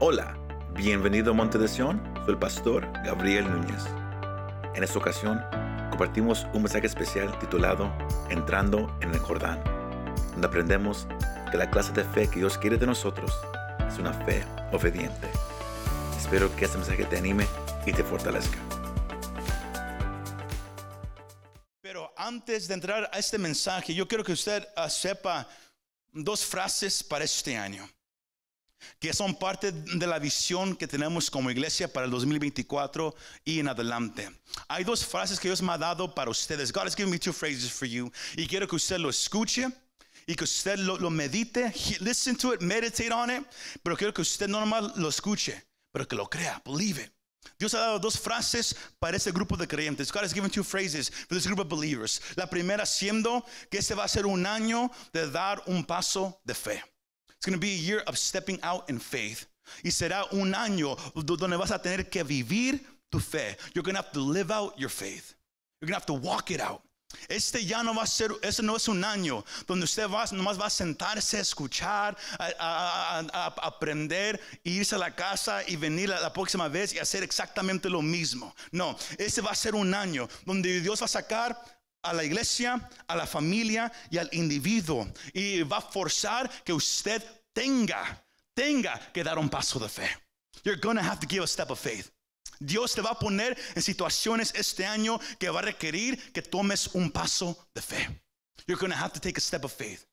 Hola, 0.00 0.38
bienvenido 0.76 1.32
a 1.32 1.34
Monte 1.34 1.58
de 1.58 1.66
Sion, 1.66 2.00
soy 2.24 2.34
el 2.34 2.38
pastor 2.38 2.86
Gabriel 3.04 3.50
Núñez. 3.50 3.82
En 4.76 4.84
esta 4.84 4.96
ocasión 4.96 5.44
compartimos 5.90 6.46
un 6.54 6.62
mensaje 6.62 6.86
especial 6.86 7.36
titulado 7.40 7.92
Entrando 8.30 8.96
en 9.00 9.10
el 9.10 9.18
Jordán, 9.18 9.60
donde 10.30 10.46
aprendemos 10.46 11.08
que 11.50 11.56
la 11.56 11.68
clase 11.68 11.92
de 11.94 12.04
fe 12.04 12.30
que 12.30 12.38
Dios 12.38 12.56
quiere 12.58 12.76
de 12.76 12.86
nosotros 12.86 13.32
es 13.88 13.98
una 13.98 14.12
fe 14.12 14.44
obediente. 14.70 15.28
Espero 16.16 16.54
que 16.54 16.66
este 16.66 16.78
mensaje 16.78 17.04
te 17.04 17.18
anime 17.18 17.48
y 17.84 17.92
te 17.92 18.04
fortalezca. 18.04 18.58
Pero 21.80 22.12
antes 22.16 22.68
de 22.68 22.74
entrar 22.74 23.10
a 23.12 23.18
este 23.18 23.36
mensaje, 23.36 23.92
yo 23.92 24.06
quiero 24.06 24.22
que 24.22 24.30
usted 24.30 24.64
uh, 24.76 24.88
sepa 24.88 25.48
dos 26.12 26.46
frases 26.46 27.02
para 27.02 27.24
este 27.24 27.56
año, 27.56 27.84
que 28.98 29.12
son 29.12 29.34
parte 29.34 29.72
de 29.72 30.06
la 30.06 30.18
visión 30.18 30.76
que 30.76 30.86
tenemos 30.86 31.30
como 31.30 31.50
iglesia 31.50 31.92
para 31.92 32.06
el 32.06 32.10
2024 32.10 33.14
y 33.44 33.60
en 33.60 33.68
adelante. 33.68 34.30
Hay 34.68 34.84
dos 34.84 35.04
frases 35.04 35.38
que 35.38 35.48
Dios 35.48 35.62
me 35.62 35.72
ha 35.72 35.78
dado 35.78 36.14
para 36.14 36.30
ustedes. 36.30 36.72
God 36.72 36.86
has 36.86 36.96
given 36.96 37.10
me 37.10 37.18
two 37.18 37.32
phrases 37.32 37.70
for 37.70 37.86
you. 37.86 38.10
Y 38.36 38.46
quiero 38.46 38.66
que 38.66 38.76
usted 38.76 38.98
lo 38.98 39.10
escuche 39.10 39.68
y 40.26 40.34
que 40.34 40.44
usted 40.44 40.78
lo, 40.78 41.10
medite, 41.10 41.72
listen 42.00 42.36
to 42.36 42.52
it, 42.52 42.60
meditate 42.60 43.12
on 43.12 43.30
it, 43.30 43.44
pero 43.82 43.96
quiero 43.96 44.12
que 44.12 44.22
usted 44.22 44.48
no 44.48 44.60
nomás 44.60 44.96
lo 44.96 45.08
escuche, 45.08 45.64
pero 45.92 46.06
que 46.06 46.16
lo 46.16 46.28
crea, 46.28 46.60
believe 46.64 47.02
it. 47.02 47.12
Dios 47.58 47.74
ha 47.74 47.80
dado 47.80 47.98
dos 47.98 48.18
frases 48.18 48.76
para 49.00 49.16
este 49.16 49.32
grupo 49.32 49.56
de 49.56 49.66
creyentes. 49.66 50.12
God 50.12 50.24
has 50.24 50.34
given 50.34 50.50
two 50.50 50.62
phrases 50.62 51.08
for 51.08 51.34
this 51.34 51.46
group 51.46 51.60
of 51.60 51.68
believers. 51.68 52.20
La 52.36 52.46
primera 52.46 52.84
siendo 52.84 53.44
que 53.70 53.78
este 53.78 53.94
va 53.94 54.04
a 54.04 54.08
ser 54.08 54.26
un 54.26 54.44
año 54.46 54.90
de 55.12 55.30
dar 55.30 55.62
un 55.66 55.84
paso 55.84 56.40
de 56.44 56.54
fe. 56.54 56.82
It's 57.38 57.46
going 57.46 57.54
to 57.54 57.60
be 57.60 57.72
a 57.72 57.78
year 57.78 58.02
of 58.06 58.18
stepping 58.18 58.58
out 58.62 58.90
in 58.90 58.98
faith. 58.98 59.46
Y 59.84 59.90
será 59.90 60.26
un 60.32 60.54
año 60.54 60.96
donde 61.14 61.56
vas 61.56 61.70
a 61.70 61.78
tener 61.78 62.04
que 62.10 62.24
vivir 62.24 62.80
tu 63.10 63.20
fe. 63.20 63.56
You're 63.74 63.84
going 63.84 63.94
to 63.94 64.02
have 64.02 64.12
to 64.12 64.20
live 64.20 64.50
out 64.50 64.78
your 64.78 64.88
faith. 64.88 65.34
You're 65.80 65.86
going 65.88 66.00
to 66.00 66.00
have 66.00 66.06
to 66.06 66.14
walk 66.14 66.50
it 66.50 66.60
out. 66.60 66.82
Este 67.28 67.64
ya 67.64 67.82
no 67.82 67.94
va 67.94 68.02
a 68.02 68.06
ser, 68.06 68.30
este 68.42 68.62
no 68.62 68.76
es 68.76 68.86
un 68.88 69.02
año 69.02 69.44
donde 69.66 69.84
usted 69.84 70.08
va, 70.08 70.24
nomás 70.32 70.60
va 70.60 70.66
a 70.66 70.70
sentarse 70.70 71.40
escuchar, 71.40 72.16
aprender, 73.62 74.38
irse 74.62 74.94
a 74.94 74.98
la 74.98 75.14
casa 75.14 75.62
y 75.66 75.76
venir 75.76 76.10
la, 76.10 76.32
próxima 76.32 76.68
vez 76.68 76.92
y 76.92 76.98
hacer 76.98 77.22
exactamente 77.22 77.88
lo 77.88 78.02
mismo. 78.02 78.54
No, 78.72 78.96
este 79.16 79.40
va 79.40 79.52
a 79.52 79.54
ser 79.54 79.74
un 79.74 79.94
año 79.94 80.28
donde 80.44 80.80
Dios 80.80 81.00
va 81.00 81.06
a 81.06 81.08
sacar 81.08 81.58
a 82.10 82.12
la 82.12 82.24
iglesia, 82.24 82.88
a 83.06 83.16
la 83.16 83.26
familia 83.26 83.92
y 84.10 84.18
al 84.18 84.28
individuo 84.32 85.06
y 85.32 85.62
va 85.62 85.78
a 85.78 85.80
forzar 85.80 86.48
que 86.64 86.72
usted 86.72 87.22
tenga, 87.52 88.24
tenga 88.54 88.98
que 89.12 89.24
dar 89.24 89.38
un 89.38 89.48
paso 89.48 89.78
de 89.78 89.88
fe. 89.88 90.08
You're 90.64 90.80
going 90.80 90.96
to 90.96 91.02
have 91.02 91.20
to 91.20 91.26
give 91.26 91.42
a 91.42 91.46
step 91.46 91.70
of 91.70 91.78
faith. 91.78 92.10
Dios 92.60 92.94
te 92.94 93.02
va 93.02 93.10
a 93.10 93.18
poner 93.18 93.56
en 93.74 93.82
situaciones 93.82 94.52
este 94.54 94.84
año 94.84 95.20
que 95.38 95.48
va 95.48 95.60
a 95.60 95.62
requerir 95.62 96.32
que 96.32 96.42
tomes 96.42 96.88
un 96.94 97.10
paso 97.10 97.68
de 97.74 97.82
fe. 97.82 98.08
You're 98.66 98.80
going 98.80 98.90
to 98.90 98.98
have 98.98 99.12
to 99.12 99.20
take 99.20 99.38
a 99.38 99.40
step 99.40 99.64
of 99.64 99.72
faith. 99.72 100.04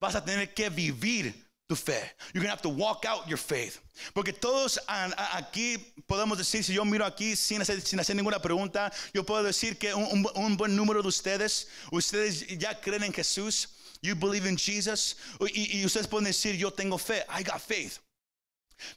Vas 0.00 0.14
a 0.14 0.24
tener 0.24 0.54
que 0.54 0.70
vivir 0.70 1.34
tu 1.72 1.76
fe. 1.76 1.98
You're 2.32 2.42
going 2.42 2.50
to 2.50 2.50
have 2.50 2.62
to 2.62 2.68
walk 2.68 3.04
out 3.06 3.28
your 3.28 3.38
faith. 3.38 3.80
Porque 4.14 4.32
todos 4.32 4.78
aquí 4.86 5.78
podemos 6.06 6.36
decir, 6.36 6.62
si 6.64 6.74
yo 6.74 6.84
miro 6.84 7.04
aquí 7.04 7.36
sin 7.36 7.60
hacer, 7.60 7.80
sin 7.80 7.98
hacer 7.98 8.14
ninguna 8.14 8.40
pregunta, 8.40 8.92
yo 9.14 9.22
puedo 9.24 9.42
decir 9.42 9.78
que 9.78 9.94
un, 9.94 10.26
un, 10.34 10.56
buen 10.56 10.76
número 10.76 11.02
de 11.02 11.08
ustedes, 11.08 11.68
ustedes 11.90 12.46
ya 12.58 12.74
creen 12.80 13.04
en 13.04 13.12
Jesús. 13.12 13.68
You 14.02 14.16
believe 14.16 14.46
in 14.46 14.56
Jesus. 14.56 15.16
Y, 15.40 15.78
y 15.78 15.84
ustedes 15.84 16.08
pueden 16.08 16.24
decir, 16.24 16.56
yo 16.56 16.70
tengo 16.70 16.98
fe. 16.98 17.22
I 17.28 17.42
got 17.42 17.60
faith. 17.60 17.98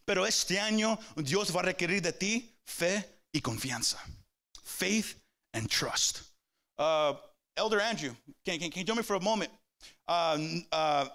Pero 0.04 0.26
este 0.26 0.60
año 0.60 0.98
Dios 1.16 1.56
va 1.56 1.62
a 1.62 1.64
requerir 1.64 2.02
de 2.02 2.12
ti 2.12 2.52
fe 2.66 3.06
y 3.32 3.40
confianza. 3.40 4.00
Faith 4.64 5.16
and 5.54 5.70
trust. 5.70 6.24
Uh, 6.78 7.14
Elder 7.56 7.80
Andrew, 7.80 8.16
can, 8.46 8.60
can, 8.60 8.70
can, 8.70 8.80
you 8.80 8.86
tell 8.86 8.96
me 8.96 9.04
for 9.04 9.16
a 9.16 9.22
moment? 9.22 9.52
Uh, 10.08 10.38
uh, 10.72 11.06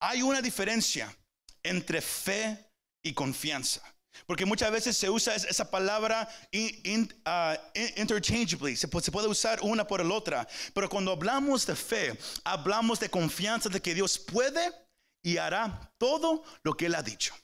hay 0.00 0.22
una 0.22 0.40
diferencia 0.40 1.14
entre 1.62 2.00
fe 2.00 2.70
y 3.02 3.12
confianza. 3.12 3.82
Porque 4.26 4.44
muchas 4.44 4.70
veces 4.70 4.96
se 4.96 5.08
usa 5.08 5.34
esa 5.34 5.70
palabra 5.70 6.28
in, 6.50 6.80
in, 6.84 7.14
uh, 7.26 7.54
interchangeably, 7.96 8.76
se, 8.76 8.88
se, 8.88 9.12
puede 9.12 9.28
usar 9.28 9.60
una 9.62 9.86
por 9.86 10.04
la 10.04 10.14
otra. 10.14 10.48
Pero 10.74 10.88
cuando 10.88 11.12
hablamos 11.12 11.66
de 11.66 11.76
fe, 11.76 12.18
hablamos 12.44 12.98
de 12.98 13.08
confianza 13.08 13.68
de 13.68 13.80
que 13.80 13.94
Dios 13.94 14.18
puede 14.18 14.72
y 15.22 15.36
hará 15.36 15.92
todo 15.98 16.42
lo 16.62 16.76
que 16.76 16.86
Él 16.86 16.94
ha 16.94 17.02
dicho. 17.02 17.34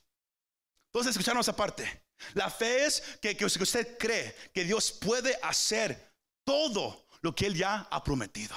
Entonces, 0.88 1.10
escucharon 1.12 1.41
esa 1.41 1.54
parte. 1.54 2.03
La 2.34 2.50
fe 2.50 2.86
es 2.86 3.03
que, 3.21 3.36
que 3.36 3.44
usted 3.44 3.98
cree 3.98 4.34
que 4.53 4.65
Dios 4.65 4.92
puede 4.92 5.38
hacer 5.42 6.12
todo 6.44 7.06
lo 7.21 7.34
que 7.34 7.47
Él 7.47 7.54
ya 7.54 7.86
ha 7.91 8.03
prometido. 8.03 8.54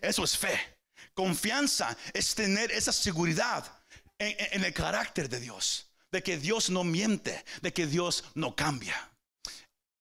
Eso 0.00 0.24
es 0.24 0.36
fe. 0.36 0.79
Confianza 1.20 1.94
es 2.14 2.34
tener 2.34 2.72
esa 2.72 2.94
seguridad 2.94 3.70
en, 4.18 4.64
el 4.64 4.72
carácter 4.72 5.28
de 5.28 5.38
Dios, 5.38 5.86
de 6.10 6.22
que 6.22 6.38
Dios 6.38 6.70
no 6.70 6.82
miente, 6.82 7.44
de 7.60 7.74
que 7.74 7.86
Dios 7.86 8.24
no 8.34 8.56
cambia. 8.56 9.09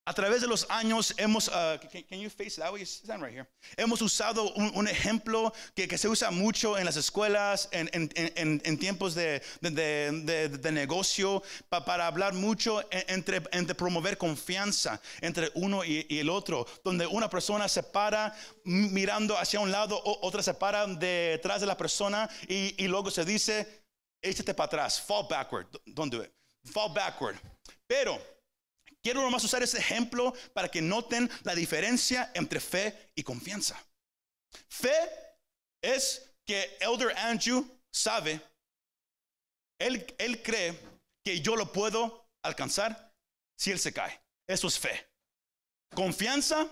A 0.06 0.14
través 0.14 0.42
de 0.42 0.48
los 0.48 0.66
años 0.70 1.14
hemos, 1.18 1.50
uh, 1.50 1.78
can, 1.92 2.04
can, 2.10 2.20
you 2.20 2.30
face 2.32 2.56
that 2.56 2.74
way? 2.74 2.84
Stand 2.84 3.22
right 3.22 3.32
here. 3.32 3.48
Hemos 3.78 4.02
usado 4.02 4.52
un, 4.56 4.72
un 4.74 4.88
ejemplo 4.88 5.54
que, 5.76 5.88
que, 5.88 6.00
se 6.00 6.08
usa 6.08 6.32
mucho 6.32 6.80
en 6.80 6.86
las 6.86 6.96
escuelas, 6.96 7.70
en, 7.72 7.90
en, 7.94 8.10
en, 8.16 8.60
en 8.66 8.80
tiempos 8.80 9.14
de, 9.14 9.40
de, 9.62 10.12
de, 10.24 10.50
de 10.50 10.72
negocio, 10.72 11.44
pa, 11.70 11.86
para 11.86 12.08
hablar 12.08 12.34
mucho 12.34 12.82
entre, 12.92 13.44
entre, 13.52 13.76
promover 13.76 14.18
confianza 14.18 15.00
entre 15.22 15.52
uno 15.54 15.84
y, 15.86 16.08
y, 16.10 16.18
el 16.18 16.30
otro, 16.30 16.66
donde 16.84 17.06
una 17.06 17.30
persona 17.30 17.68
se 17.68 17.84
para 17.84 18.36
mirando 18.64 19.38
hacia 19.38 19.60
un 19.60 19.72
lado, 19.72 20.02
otra 20.04 20.42
se 20.42 20.56
para 20.56 20.88
detrás 20.88 21.62
de 21.62 21.68
la 21.68 21.78
persona 21.78 22.28
y, 22.48 22.74
y 22.84 22.88
luego 22.88 23.12
se 23.12 23.26
dice, 23.26 23.84
échate 24.24 24.56
para 24.56 24.66
atrás, 24.66 25.00
fall 25.00 25.28
backward, 25.30 25.68
don't 25.86 26.12
do 26.12 26.24
it, 26.24 26.32
fall 26.66 26.92
backward. 26.92 27.38
Pero 27.86 28.39
Quiero 29.02 29.22
nomás 29.22 29.44
usar 29.44 29.64
ese 29.64 29.78
ejemplo 29.78 30.34
para 30.54 30.70
que 30.70 30.82
noten 30.82 31.30
la 31.44 31.56
diferencia 31.56 32.32
entre 32.34 32.60
fe 32.60 33.12
y 33.16 33.24
confianza. 33.24 33.82
Fe 34.68 34.98
es 35.82 36.36
que 36.46 36.78
Elder 36.82 37.16
Andrew 37.18 37.66
sabe, 37.92 38.42
él, 39.80 40.06
él 40.18 40.44
cree 40.44 40.78
que 41.24 41.40
yo 41.42 41.56
lo 41.56 41.72
puedo 41.72 42.30
alcanzar 42.44 43.14
si 43.58 43.72
él 43.72 43.80
se 43.80 43.94
cae. 43.94 44.22
Eso 44.48 44.68
es 44.68 44.78
fe. 44.78 45.10
Confianza 45.94 46.68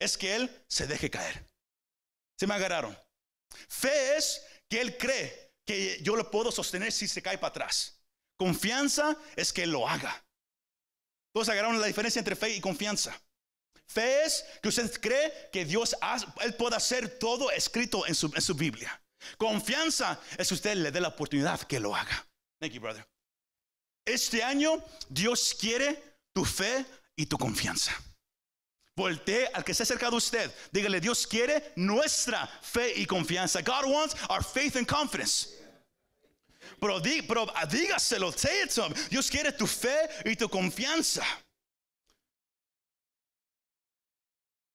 es 0.00 0.16
que 0.16 0.34
él 0.34 0.64
se 0.68 0.86
deje 0.86 1.10
caer. 1.10 1.48
Se 2.38 2.46
me 2.46 2.54
agarraron. 2.54 2.96
Fe 3.68 4.16
es 4.16 4.44
que 4.68 4.80
él 4.80 4.96
cree 4.96 5.54
que 5.66 6.00
yo 6.02 6.16
lo 6.16 6.30
puedo 6.30 6.50
sostener 6.50 6.92
si 6.92 7.08
se 7.08 7.22
cae 7.22 7.38
para 7.38 7.50
atrás. 7.50 8.00
Confianza 8.36 9.16
es 9.36 9.52
que 9.52 9.64
él 9.64 9.72
lo 9.72 9.88
haga. 9.88 10.24
Todos 11.32 11.48
agarraron 11.48 11.80
la 11.80 11.86
diferencia 11.86 12.18
entre 12.18 12.36
fe 12.36 12.50
y 12.50 12.60
confianza. 12.60 13.18
Fe 13.86 14.24
es 14.24 14.44
que 14.62 14.68
usted 14.68 15.00
cree 15.00 15.32
que 15.50 15.64
Dios 15.64 15.96
él 16.40 16.54
puede 16.54 16.76
hacer 16.76 17.18
todo 17.18 17.50
escrito 17.50 18.06
en 18.06 18.14
su, 18.14 18.30
en 18.34 18.42
su 18.42 18.54
Biblia. 18.54 19.00
Confianza 19.36 20.20
es 20.36 20.48
que 20.48 20.54
usted 20.54 20.76
le 20.76 20.90
dé 20.90 21.00
la 21.00 21.08
oportunidad 21.08 21.60
que 21.62 21.80
lo 21.80 21.94
haga. 21.94 22.26
Thank 22.60 22.72
you, 22.72 22.80
brother. 22.80 23.06
Este 24.04 24.42
año 24.42 24.82
Dios 25.08 25.54
quiere 25.58 26.02
tu 26.32 26.44
fe 26.44 26.84
y 27.16 27.26
tu 27.26 27.36
confianza. 27.36 27.92
Voltee 28.96 29.48
al 29.54 29.64
que 29.64 29.72
esté 29.72 29.84
cerca 29.84 30.10
de 30.10 30.16
usted. 30.16 30.50
Dígale, 30.72 31.00
Dios 31.00 31.26
quiere 31.26 31.72
nuestra 31.76 32.46
fe 32.62 32.92
y 32.96 33.06
confianza. 33.06 33.62
God 33.62 33.86
wants 33.86 34.16
our 34.28 34.42
faith 34.42 34.76
and 34.76 34.86
confidence. 34.86 35.57
Pero, 36.80 37.00
dígaselo, 37.00 38.32
say 38.32 38.62
it 38.64 38.70
to 38.70 38.86
him. 38.86 38.94
Dios 39.10 39.30
quiere 39.30 39.52
tu 39.52 39.66
fe 39.66 40.08
y 40.24 40.36
tu 40.36 40.48
confianza. 40.48 41.24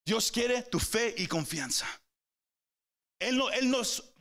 Dios 0.04 0.30
quiere 0.30 0.62
tu 0.62 0.78
fe 0.78 1.14
y 1.16 1.26
confianza. 1.26 1.86
Él, 3.18 3.40
él 3.54 3.70
nos, 3.70 4.12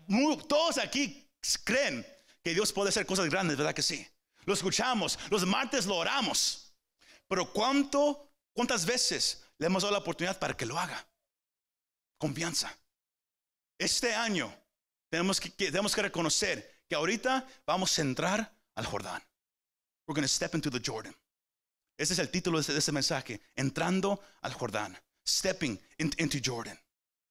todos 0.47 0.77
aquí 0.77 1.29
creen 1.65 2.05
que 2.41 2.53
Dios 2.53 2.71
puede 2.71 2.89
hacer 2.89 3.05
cosas 3.05 3.29
grandes, 3.29 3.57
¿verdad 3.57 3.73
que 3.73 3.81
sí? 3.81 4.07
Lo 4.45 4.53
escuchamos, 4.53 5.19
los 5.29 5.45
martes 5.45 5.85
lo 5.85 5.95
oramos. 5.95 6.73
Pero 7.27 7.51
¿cuánto, 7.51 8.31
cuántas 8.53 8.85
veces 8.85 9.43
le 9.57 9.67
hemos 9.67 9.83
dado 9.83 9.93
la 9.93 9.99
oportunidad 9.99 10.39
para 10.39 10.55
que 10.55 10.65
lo 10.65 10.79
haga? 10.79 11.05
Confianza. 12.17 12.77
Este 13.77 14.13
año 14.13 14.53
tenemos 15.09 15.39
que, 15.39 15.49
tenemos 15.49 15.93
que 15.93 16.01
reconocer 16.01 16.72
que 16.89 16.95
ahorita 16.95 17.47
vamos 17.65 17.97
a 17.97 18.01
entrar 18.01 18.55
al 18.75 18.85
Jordán. 18.85 19.21
We're 20.07 20.15
going 20.15 20.23
to 20.23 20.27
step 20.27 20.55
into 20.55 20.69
the 20.69 20.79
Jordan. 20.79 21.15
Ese 21.97 22.13
es 22.13 22.19
el 22.19 22.29
título 22.29 22.61
de 22.61 22.77
ese, 22.77 22.91
mensaje. 22.91 23.39
Entrando 23.55 24.21
al 24.41 24.53
Jordán. 24.53 24.97
Stepping 25.25 25.79
in, 25.99 26.13
into 26.17 26.39
Jordan. 26.43 26.77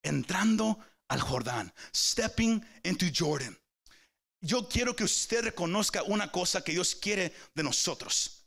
Entrando 0.02 0.78
al 1.08 1.20
Jordán. 1.20 1.72
Stepping 1.92 2.64
into 2.84 3.06
Jordan. 3.12 3.56
yo 4.40 4.68
quiero 4.68 4.94
que 4.94 5.04
usted 5.04 5.44
reconozca 5.44 6.02
una 6.02 6.30
cosa 6.30 6.62
que 6.62 6.72
Dios 6.72 6.94
quiere 6.94 7.32
de 7.54 7.62
nosotros. 7.62 8.44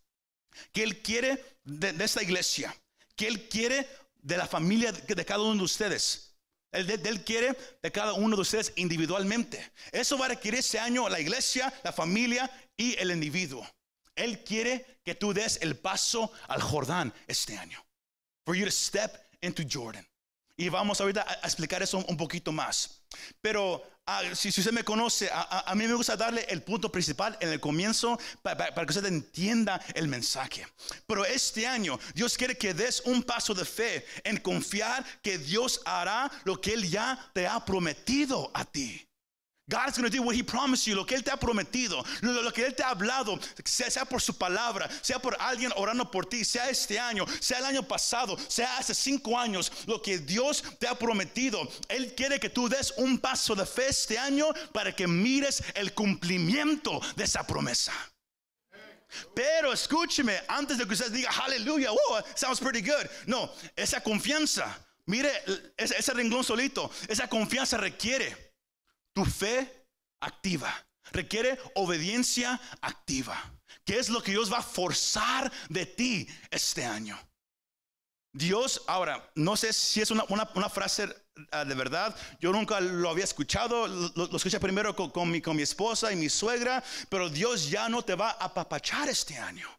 Que 0.71 0.83
Él 0.83 1.01
quiere 1.01 1.59
de, 1.63 1.93
de 1.93 2.03
esta 2.03 2.21
iglesia. 2.21 2.75
Que 3.15 3.27
Él 3.27 3.47
quiere 3.47 3.87
de 4.21 4.37
la 4.37 4.47
familia 4.47 4.91
de 4.91 5.25
cada 5.25 5.43
uno 5.43 5.55
de 5.55 5.63
ustedes. 5.63 6.34
Él, 6.75 6.89
él, 6.89 7.23
quiere 7.23 7.57
de 7.81 7.91
cada 7.91 8.13
uno 8.13 8.35
de 8.35 8.41
ustedes 8.41 8.73
individualmente. 8.75 9.71
Eso 9.91 10.17
va 10.17 10.25
a 10.25 10.29
requerir 10.29 10.59
ese 10.59 10.79
año 10.79 11.09
la 11.09 11.19
iglesia, 11.19 11.73
la 11.83 11.91
familia 11.91 12.49
y 12.77 12.95
el 12.97 13.11
individuo. 13.11 13.67
Él 14.15 14.43
quiere 14.43 14.99
que 15.03 15.15
tú 15.15 15.33
des 15.33 15.59
el 15.61 15.75
paso 15.77 16.31
al 16.47 16.61
Jordán 16.61 17.13
este 17.27 17.57
año. 17.57 17.83
For 18.45 18.55
you 18.55 18.65
to 18.65 18.71
step 18.71 19.11
into 19.41 19.63
Jordan. 19.63 20.05
Y 20.57 20.69
vamos 20.69 21.01
ahorita 21.01 21.25
a 21.41 21.45
explicar 21.45 21.83
eso 21.83 21.97
un 22.07 22.15
poquito 22.15 22.51
más. 22.51 23.01
Pero 23.41 23.83
ah, 24.05 24.21
si, 24.33 24.49
usted 24.49 24.71
me 24.71 24.83
conoce, 24.83 25.29
a, 25.31 25.73
mí 25.75 25.85
me 25.85 25.93
gusta 25.93 26.15
darle 26.15 26.45
el 26.49 26.63
punto 26.63 26.89
principal 26.89 27.37
en 27.41 27.49
el 27.49 27.59
comienzo 27.59 28.17
para, 28.41 28.73
que 28.73 28.85
usted 28.89 29.05
entienda 29.05 29.81
el 29.93 30.07
mensaje. 30.07 30.65
Pero 31.05 31.25
este 31.25 31.67
año 31.67 31.99
Dios 32.13 32.37
quiere 32.37 32.57
que 32.57 32.73
des 32.73 33.01
un 33.05 33.23
paso 33.23 33.53
de 33.53 33.65
fe 33.65 34.05
en 34.23 34.37
confiar 34.37 35.05
que 35.21 35.37
Dios 35.37 35.81
hará 35.85 36.31
lo 36.45 36.59
que 36.61 36.73
Él 36.73 36.89
ya 36.89 37.31
te 37.33 37.47
ha 37.47 37.63
prometido 37.65 38.49
a 38.53 38.63
ti. 38.63 39.05
God's 39.67 39.97
going 39.97 40.09
to 40.09 40.15
do 40.15 40.21
what 40.21 40.35
He 40.35 40.43
promised 40.43 40.85
you, 40.85 40.95
lo 40.95 41.05
que 41.05 41.15
Él 41.15 41.23
te 41.23 41.31
ha 41.31 41.37
prometido, 41.37 42.05
lo, 42.21 42.51
que 42.51 42.63
Él 42.65 42.75
te 42.75 42.83
ha 42.83 42.91
hablado, 42.91 43.39
sea, 43.63 44.05
por 44.05 44.21
su 44.21 44.37
palabra, 44.37 44.87
sea 45.01 45.17
por 45.17 45.35
alguien 45.39 45.71
orando 45.75 46.05
por 46.11 46.27
ti, 46.27 46.45
sea 46.45 46.69
este 46.69 46.99
año, 46.99 47.25
sea 47.39 47.57
el 47.59 47.65
año 47.65 47.83
pasado, 47.83 48.37
sea 48.47 48.77
hace 48.77 48.93
cinco 48.93 49.39
años, 49.39 49.71
lo 49.87 50.01
que 50.01 50.19
Dios 50.19 50.63
te 50.79 50.87
ha 50.87 50.93
prometido. 50.93 51.67
Él 51.89 52.13
quiere 52.15 52.39
que 52.39 52.49
tú 52.49 52.69
des 52.69 52.93
un 52.97 53.17
paso 53.17 53.55
de 53.55 53.65
fe 53.65 53.87
este 53.87 54.19
año 54.19 54.45
para 54.71 54.95
que 54.95 55.07
mires 55.07 55.63
el 55.73 55.93
cumplimiento 55.93 57.01
de 57.15 57.23
esa 57.23 57.47
promesa. 57.47 57.91
Pero 59.33 59.73
escúcheme, 59.73 60.41
antes 60.47 60.77
de 60.77 60.85
que 60.85 60.93
usted 60.93 61.11
diga, 61.11 61.31
aleluya, 61.43 61.91
oh, 61.91 62.21
sounds 62.35 62.59
pretty 62.59 62.81
good. 62.81 63.07
No, 63.25 63.51
esa 63.75 64.01
confianza, 64.01 64.77
mire 65.07 65.31
ese 65.77 66.13
renglón 66.13 66.43
solito, 66.43 66.91
esa 67.07 67.27
confianza 67.27 67.77
requiere 67.77 68.44
tu 69.15 69.25
fe 69.25 69.87
activa. 70.21 70.71
Requiere 71.11 71.57
obediencia 71.75 72.59
activa. 72.81 73.37
¿Qué 73.85 73.97
es 73.97 74.09
lo 74.09 74.21
que 74.21 74.31
Dios 74.31 74.51
va 74.51 74.57
a 74.57 74.63
forzar 74.63 75.51
de 75.69 75.85
ti 75.85 76.27
este 76.51 76.83
año? 76.83 77.17
Dios, 78.33 78.81
ahora, 78.87 79.31
no 79.35 79.55
sé 79.55 79.71
si 79.71 80.01
es 80.01 80.11
una, 80.11 80.25
frase 80.69 81.07
ah, 81.51 81.63
de 81.63 81.75
verdad, 81.75 82.13
yo 82.41 82.51
nunca 82.51 82.81
lo 82.81 83.09
había 83.09 83.23
escuchado, 83.23 83.87
lo, 83.87 84.35
escuché 84.35 84.59
primero 84.59 84.93
con, 84.93 85.31
mi, 85.31 85.41
con 85.41 85.55
mi 85.55 85.61
esposa 85.61 86.11
y 86.11 86.17
mi 86.17 86.27
suegra, 86.27 86.83
pero 87.07 87.29
Dios 87.29 87.69
ya 87.69 87.87
no 87.87 88.01
te 88.01 88.15
va 88.15 88.31
a 88.31 88.45
apapachar 88.45 89.07
este 89.07 89.37
año. 89.37 89.69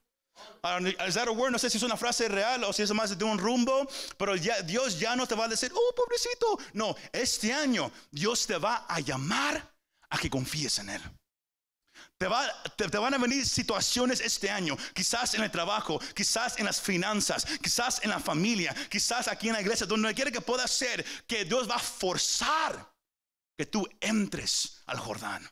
Is 1.07 1.15
that 1.15 1.29
a 1.29 1.33
word? 1.33 1.53
No 1.53 1.59
sé 1.59 1.71
si 1.71 1.79
es 1.79 1.83
una 1.83 1.97
frase 1.97 2.29
real 2.29 2.65
o 2.65 2.73
si 2.73 2.83
es 2.83 2.93
más 2.93 3.17
de 3.17 3.25
un 3.25 3.39
rumbo, 3.39 3.89
pero 4.19 4.35
Dios 4.37 4.99
ya 4.99 5.15
no 5.17 5.27
te 5.27 5.35
va 5.35 5.45
a 5.45 5.49
decir, 5.49 5.71
oh, 5.75 5.95
pobrecito. 5.95 6.59
No, 6.73 6.95
este 7.13 7.53
año 7.53 7.91
Dios 8.11 8.47
te 8.47 8.57
va 8.59 8.87
a 8.89 9.01
llamar 9.01 9.75
a 10.11 10.19
que 10.19 10.29
confíes 10.29 10.79
en 10.79 10.91
Él. 10.91 11.03
Te, 12.19 12.29
va, 12.29 12.47
te, 12.77 12.87
van 12.89 13.15
a 13.15 13.19
venir 13.19 13.47
situaciones 13.47 14.21
este 14.21 14.51
año, 14.51 14.77
quizás 14.95 15.35
en 15.35 15.43
el 15.43 15.51
trabajo, 15.51 16.01
quizás 16.15 16.59
en 16.59 16.65
las 16.65 16.81
finanzas, 16.81 17.45
quizás 17.63 18.03
en 18.03 18.11
la 18.11 18.21
familia, 18.21 18.75
quizás 18.91 19.29
aquí 19.29 19.49
en 19.49 19.55
la 19.55 19.61
iglesia, 19.61 19.87
donde 19.87 20.15
quiere 20.15 20.33
que 20.33 20.41
pueda 20.41 20.67
ser, 20.67 21.05
que 21.27 21.45
Dios 21.45 21.69
va 21.69 21.77
a 21.77 21.79
forzar 21.81 22.91
que 23.57 23.67
tú 23.67 23.87
entres 24.01 24.83
al 24.87 24.99
Jordán. 24.99 25.49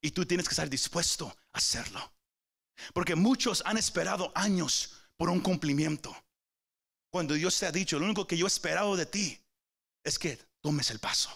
Y 0.00 0.10
tú 0.10 0.24
tienes 0.26 0.46
que 0.46 0.52
estar 0.52 0.68
dispuesto 0.68 1.26
a 1.52 1.58
hacerlo. 1.58 2.12
Porque 2.92 3.14
muchos 3.14 3.62
han 3.66 3.78
esperado 3.78 4.32
años 4.34 4.94
por 5.16 5.28
un 5.28 5.40
cumplimiento. 5.40 6.14
Cuando 7.10 7.34
Dios 7.34 7.58
te 7.58 7.66
ha 7.66 7.72
dicho, 7.72 7.98
lo 7.98 8.06
único 8.06 8.26
que 8.26 8.36
yo 8.36 8.46
he 8.46 8.48
esperado 8.48 8.96
de 8.96 9.06
ti 9.06 9.38
es 10.04 10.18
que 10.18 10.38
tomes 10.60 10.90
el 10.90 10.98
paso. 10.98 11.30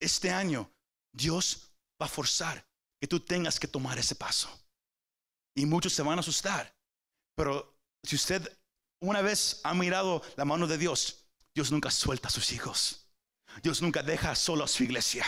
Este 0.00 0.30
año 0.30 0.70
Dios 1.12 1.70
va 2.00 2.06
a 2.06 2.10
forzar 2.10 2.66
que 3.00 3.06
tú 3.06 3.20
tengas 3.20 3.58
que 3.58 3.68
tomar 3.68 3.98
ese 3.98 4.14
paso. 4.14 4.50
Y 5.54 5.64
muchos 5.64 5.94
se 5.94 6.02
van 6.02 6.18
a 6.18 6.20
asustar. 6.20 6.74
Pero 7.34 7.78
si 8.02 8.16
usted 8.16 8.58
una 9.00 9.22
vez 9.22 9.60
ha 9.64 9.74
mirado 9.74 10.22
la 10.36 10.44
mano 10.44 10.66
de 10.66 10.78
Dios, 10.78 11.24
Dios 11.54 11.70
nunca 11.70 11.90
suelta 11.90 12.28
a 12.28 12.30
sus 12.30 12.52
hijos. 12.52 13.06
Dios 13.62 13.80
nunca 13.80 14.02
deja 14.02 14.34
solo 14.34 14.64
a 14.64 14.68
su 14.68 14.84
iglesia. 14.84 15.24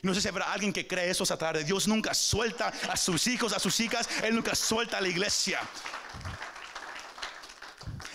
No 0.00 0.14
sé 0.14 0.20
si 0.22 0.28
habrá 0.28 0.52
alguien 0.52 0.72
que 0.72 0.86
cree 0.86 1.10
eso 1.10 1.24
esa 1.24 1.36
tarde. 1.36 1.64
Dios 1.64 1.86
nunca 1.86 2.14
suelta 2.14 2.72
a 2.88 2.96
sus 2.96 3.26
hijos, 3.26 3.52
a 3.52 3.58
sus 3.58 3.78
hijas. 3.80 4.08
Él 4.22 4.34
nunca 4.34 4.54
suelta 4.54 4.98
a 4.98 5.00
la 5.00 5.08
iglesia. 5.08 5.60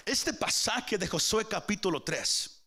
Este 0.06 0.34
pasaje 0.34 0.98
de 0.98 1.08
Josué 1.08 1.46
capítulo 1.48 2.02
3 2.02 2.58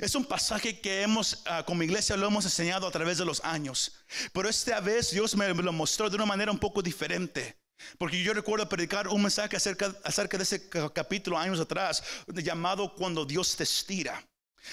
es 0.00 0.14
un 0.14 0.24
pasaje 0.24 0.80
que 0.80 1.02
hemos, 1.02 1.42
ah, 1.46 1.62
como 1.64 1.82
iglesia, 1.82 2.16
lo 2.16 2.26
hemos 2.26 2.44
enseñado 2.44 2.86
a 2.86 2.90
través 2.90 3.18
de 3.18 3.24
los 3.24 3.42
años. 3.44 3.92
Pero 4.32 4.48
esta 4.48 4.80
vez 4.80 5.10
Dios 5.10 5.36
me 5.36 5.54
lo 5.54 5.72
mostró 5.72 6.10
de 6.10 6.16
una 6.16 6.26
manera 6.26 6.50
un 6.50 6.58
poco 6.58 6.82
diferente. 6.82 7.56
Porque 7.96 8.22
yo 8.22 8.34
recuerdo 8.34 8.68
predicar 8.68 9.08
un 9.08 9.22
mensaje 9.22 9.56
acerca, 9.56 9.94
acerca 10.04 10.36
de 10.36 10.42
ese 10.42 10.68
capítulo 10.92 11.38
años 11.38 11.60
atrás, 11.60 12.02
llamado 12.26 12.94
Cuando 12.94 13.24
Dios 13.24 13.56
te 13.56 13.62
estira. 13.62 14.24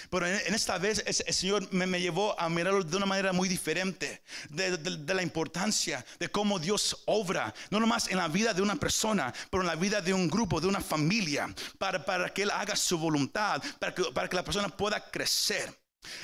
Pero 0.09 0.27
en, 0.27 0.53
esta 0.53 0.77
vez 0.77 1.03
el, 1.05 1.33
Señor 1.33 1.71
me, 1.71 1.99
llevó 1.99 2.39
a 2.39 2.49
mirarlo 2.49 2.83
de 2.83 2.97
una 2.97 3.05
manera 3.05 3.33
muy 3.33 3.47
diferente, 3.47 4.21
de, 4.49 5.13
la 5.13 5.21
importancia 5.21 6.05
de 6.19 6.29
cómo 6.29 6.59
Dios 6.59 7.03
obra, 7.05 7.53
no 7.69 7.79
nomás 7.79 8.07
en 8.09 8.17
la 8.17 8.27
vida 8.27 8.53
de 8.53 8.61
una 8.61 8.75
persona, 8.75 9.33
pero 9.49 9.61
en 9.61 9.67
la 9.67 9.75
vida 9.75 10.01
de 10.01 10.13
un 10.13 10.27
grupo, 10.27 10.59
de 10.59 10.67
una 10.67 10.81
familia, 10.81 11.53
para, 11.77 12.03
para 12.03 12.33
que 12.33 12.43
Él 12.43 12.51
haga 12.51 12.75
su 12.75 12.97
voluntad, 12.97 13.61
para 13.79 13.93
que, 13.93 14.03
para 14.13 14.27
que 14.27 14.35
la 14.35 14.43
persona 14.43 14.69
pueda 14.69 15.09
crecer. 15.09 15.73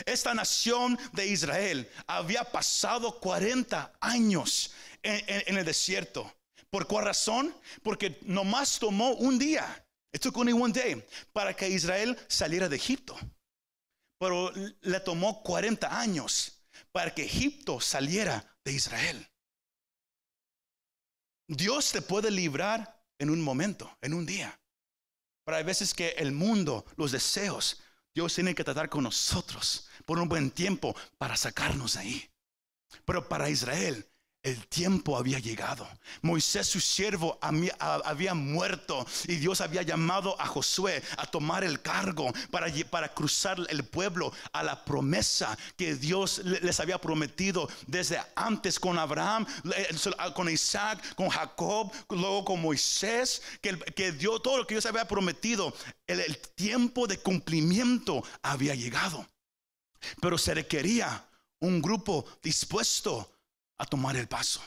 Esta 0.05 0.33
nación 0.33 0.97
de 1.13 1.27
Israel 1.27 1.89
había 2.07 2.43
pasado 2.43 3.19
40 3.19 3.93
años 3.99 4.73
en, 5.01 5.57
el 5.57 5.65
desierto. 5.65 6.31
¿Por 6.69 6.87
cuál 6.87 7.05
razón? 7.05 7.53
Porque 7.83 8.19
nomás 8.21 8.79
tomó 8.79 9.11
un 9.11 9.37
día. 9.39 9.83
It 10.13 10.21
took 10.21 10.37
only 10.37 10.53
one 10.53 10.73
day 10.73 11.03
para 11.33 11.53
que 11.53 11.69
Israel 11.69 12.17
saliera 12.27 12.67
de 12.67 12.75
Egipto 12.75 13.17
pero 14.21 14.53
le 14.81 14.99
tomó 14.99 15.41
40 15.41 15.99
años 15.99 16.61
para 16.91 17.11
que 17.11 17.23
Egipto 17.23 17.81
saliera 17.81 18.55
de 18.63 18.71
Israel. 18.71 19.27
Dios 21.47 21.91
te 21.91 22.03
puede 22.03 22.29
librar 22.29 23.03
en 23.17 23.31
un 23.31 23.41
momento, 23.41 23.97
en 23.99 24.13
un 24.13 24.27
día. 24.27 24.61
Pero 25.43 25.57
hay 25.57 25.63
veces 25.63 25.95
que 25.95 26.09
el 26.09 26.33
mundo, 26.33 26.85
los 26.97 27.11
deseos, 27.11 27.81
Dios 28.13 28.35
tiene 28.35 28.53
que 28.53 28.63
tratar 28.63 28.89
con 28.89 29.05
nosotros 29.05 29.89
por 30.05 30.19
un 30.19 30.29
buen 30.29 30.51
tiempo 30.51 30.95
para 31.17 31.35
sacarnos 31.35 31.95
de 31.95 32.01
ahí. 32.01 32.31
Pero 33.05 33.27
para 33.27 33.49
Israel, 33.49 34.07
el 34.43 34.67
tiempo 34.67 35.17
había 35.17 35.39
llegado. 35.39 35.87
Moisés, 36.21 36.67
su 36.67 36.79
siervo, 36.79 37.37
había 37.41 38.33
muerto 38.33 39.05
y 39.27 39.35
Dios 39.35 39.61
había 39.61 39.83
llamado 39.83 40.39
a 40.39 40.47
Josué 40.47 41.03
a 41.17 41.27
tomar 41.27 41.63
el 41.63 41.81
cargo 41.81 42.33
para, 42.49 42.67
para 42.89 43.13
cruzar 43.13 43.57
el 43.69 43.83
pueblo 43.83 44.33
a 44.51 44.63
la 44.63 44.83
promesa 44.83 45.57
que 45.77 45.95
Dios 45.95 46.39
les 46.43 46.79
había 46.79 46.99
prometido 46.99 47.69
desde 47.85 48.19
antes 48.35 48.79
con 48.79 48.97
Abraham, 48.97 49.45
con 50.33 50.49
Isaac, 50.49 51.13
con 51.15 51.29
Jacob, 51.29 51.91
luego 52.09 52.43
con 52.43 52.61
Moisés, 52.61 53.43
que, 53.61 53.77
que 53.77 54.11
dio 54.11 54.39
todo 54.39 54.57
lo 54.57 54.67
que 54.67 54.75
Dios 54.75 54.85
había 54.87 55.07
prometido. 55.07 55.73
el 56.07 56.37
tiempo 56.55 57.05
de 57.05 57.19
cumplimiento 57.19 58.23
había 58.41 58.73
llegado. 58.73 59.27
Pero 60.19 60.37
se 60.37 60.55
requería 60.55 61.23
un 61.59 61.79
grupo 61.79 62.25
dispuesto 62.41 63.29
a 63.81 63.85
tomar 63.85 64.15
el 64.15 64.27
paso. 64.27 64.61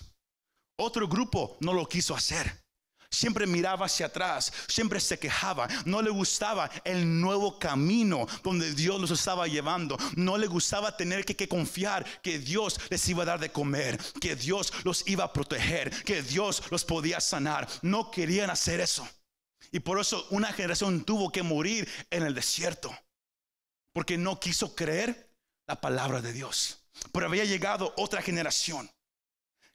Otro 0.76 1.06
grupo 1.06 1.56
no 1.60 1.72
lo 1.72 1.88
quiso 1.88 2.16
hacer. 2.16 2.64
Siempre 3.08 3.46
miraba 3.46 3.86
hacia 3.86 4.06
atrás, 4.06 4.52
siempre 4.66 4.98
se 4.98 5.20
quejaba, 5.20 5.68
no 5.84 6.02
le 6.02 6.10
gustaba 6.10 6.68
el 6.84 7.20
nuevo 7.20 7.60
camino 7.60 8.26
donde 8.42 8.74
Dios 8.74 9.00
los 9.00 9.12
estaba 9.12 9.46
llevando, 9.46 9.96
no 10.16 10.36
le 10.36 10.48
gustaba 10.48 10.96
tener 10.96 11.24
que, 11.24 11.36
que, 11.36 11.46
confiar 11.46 12.04
que 12.22 12.40
Dios 12.40 12.80
les 12.90 13.08
iba 13.08 13.22
a 13.22 13.26
dar 13.26 13.38
de 13.38 13.52
comer, 13.52 13.98
que 14.20 14.34
Dios 14.34 14.72
los 14.82 15.06
iba 15.06 15.22
a 15.22 15.32
proteger, 15.32 15.92
que 16.02 16.22
Dios 16.22 16.64
los 16.72 16.84
podía 16.84 17.20
sanar. 17.20 17.68
No 17.82 18.10
querían 18.10 18.50
hacer 18.50 18.80
eso. 18.80 19.08
Y 19.70 19.78
por 19.78 20.00
eso 20.00 20.26
una 20.30 20.52
generación 20.52 21.04
tuvo 21.04 21.30
que 21.30 21.44
morir 21.44 21.88
en 22.10 22.24
el 22.24 22.34
desierto, 22.34 22.92
porque 23.92 24.18
no 24.18 24.40
quiso 24.40 24.74
creer 24.74 25.30
la 25.68 25.80
palabra 25.80 26.20
de 26.20 26.32
Dios. 26.32 26.80
Pero 27.12 27.26
había 27.26 27.44
llegado 27.44 27.94
otra 27.96 28.22
generación 28.22 28.90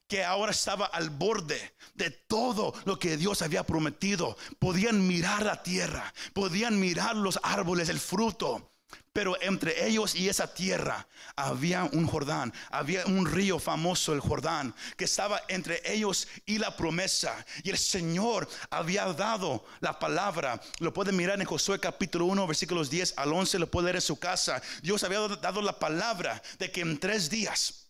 que 0.10 0.26
ahora 0.26 0.52
estaba 0.52 0.88
al 0.88 1.12
borde 1.12 1.74
de 1.94 2.10
todo 2.10 2.74
lo 2.84 2.98
que 2.98 3.16
Dios 3.16 3.44
había 3.44 3.64
prometido. 3.64 4.36
Podían 4.58 5.08
mirar 5.08 5.46
la 5.46 5.62
tierra, 5.62 6.14
podían 6.34 6.80
mirar 6.80 7.16
los 7.16 7.40
árboles, 7.44 7.88
el 7.88 8.00
fruto, 8.00 8.66
Pero 9.14 9.40
entre 9.42 9.88
ellos 9.88 10.16
y 10.16 10.30
esa 10.30 10.54
tierra 10.54 11.08
había 11.36 11.84
un 11.84 12.08
Jordán, 12.08 12.54
había 12.72 13.06
un 13.06 13.26
río 13.26 13.60
famoso, 13.60 14.14
el 14.14 14.20
Jordán, 14.20 14.74
que 14.98 15.06
estaba 15.06 15.42
entre 15.48 15.82
ellos 15.84 16.28
y 16.46 16.58
la 16.58 16.76
promesa. 16.76 17.46
Y 17.64 17.70
el 17.70 17.78
Señor 17.78 18.48
había 18.72 19.06
dado 19.14 19.66
la 19.80 20.00
palabra. 20.00 20.60
Lo 20.80 20.94
pueden 20.94 21.18
mirar 21.18 21.40
en 21.40 21.46
Josué 21.46 21.80
capítulo 21.80 22.26
1, 22.26 22.48
versículos 22.48 22.90
10 22.90 23.16
al 23.18 23.34
11, 23.34 23.60
lo 23.60 23.70
puede 23.70 23.86
leer 23.86 23.98
en 23.98 24.02
su 24.02 24.18
casa. 24.18 24.62
Dios 24.82 25.04
había 25.04 25.20
dado 25.20 25.62
la 25.62 25.78
palabra 25.78 26.42
de 26.58 26.72
que 26.72 26.82
en 26.82 27.00
tres 27.00 27.30
días 27.30 27.89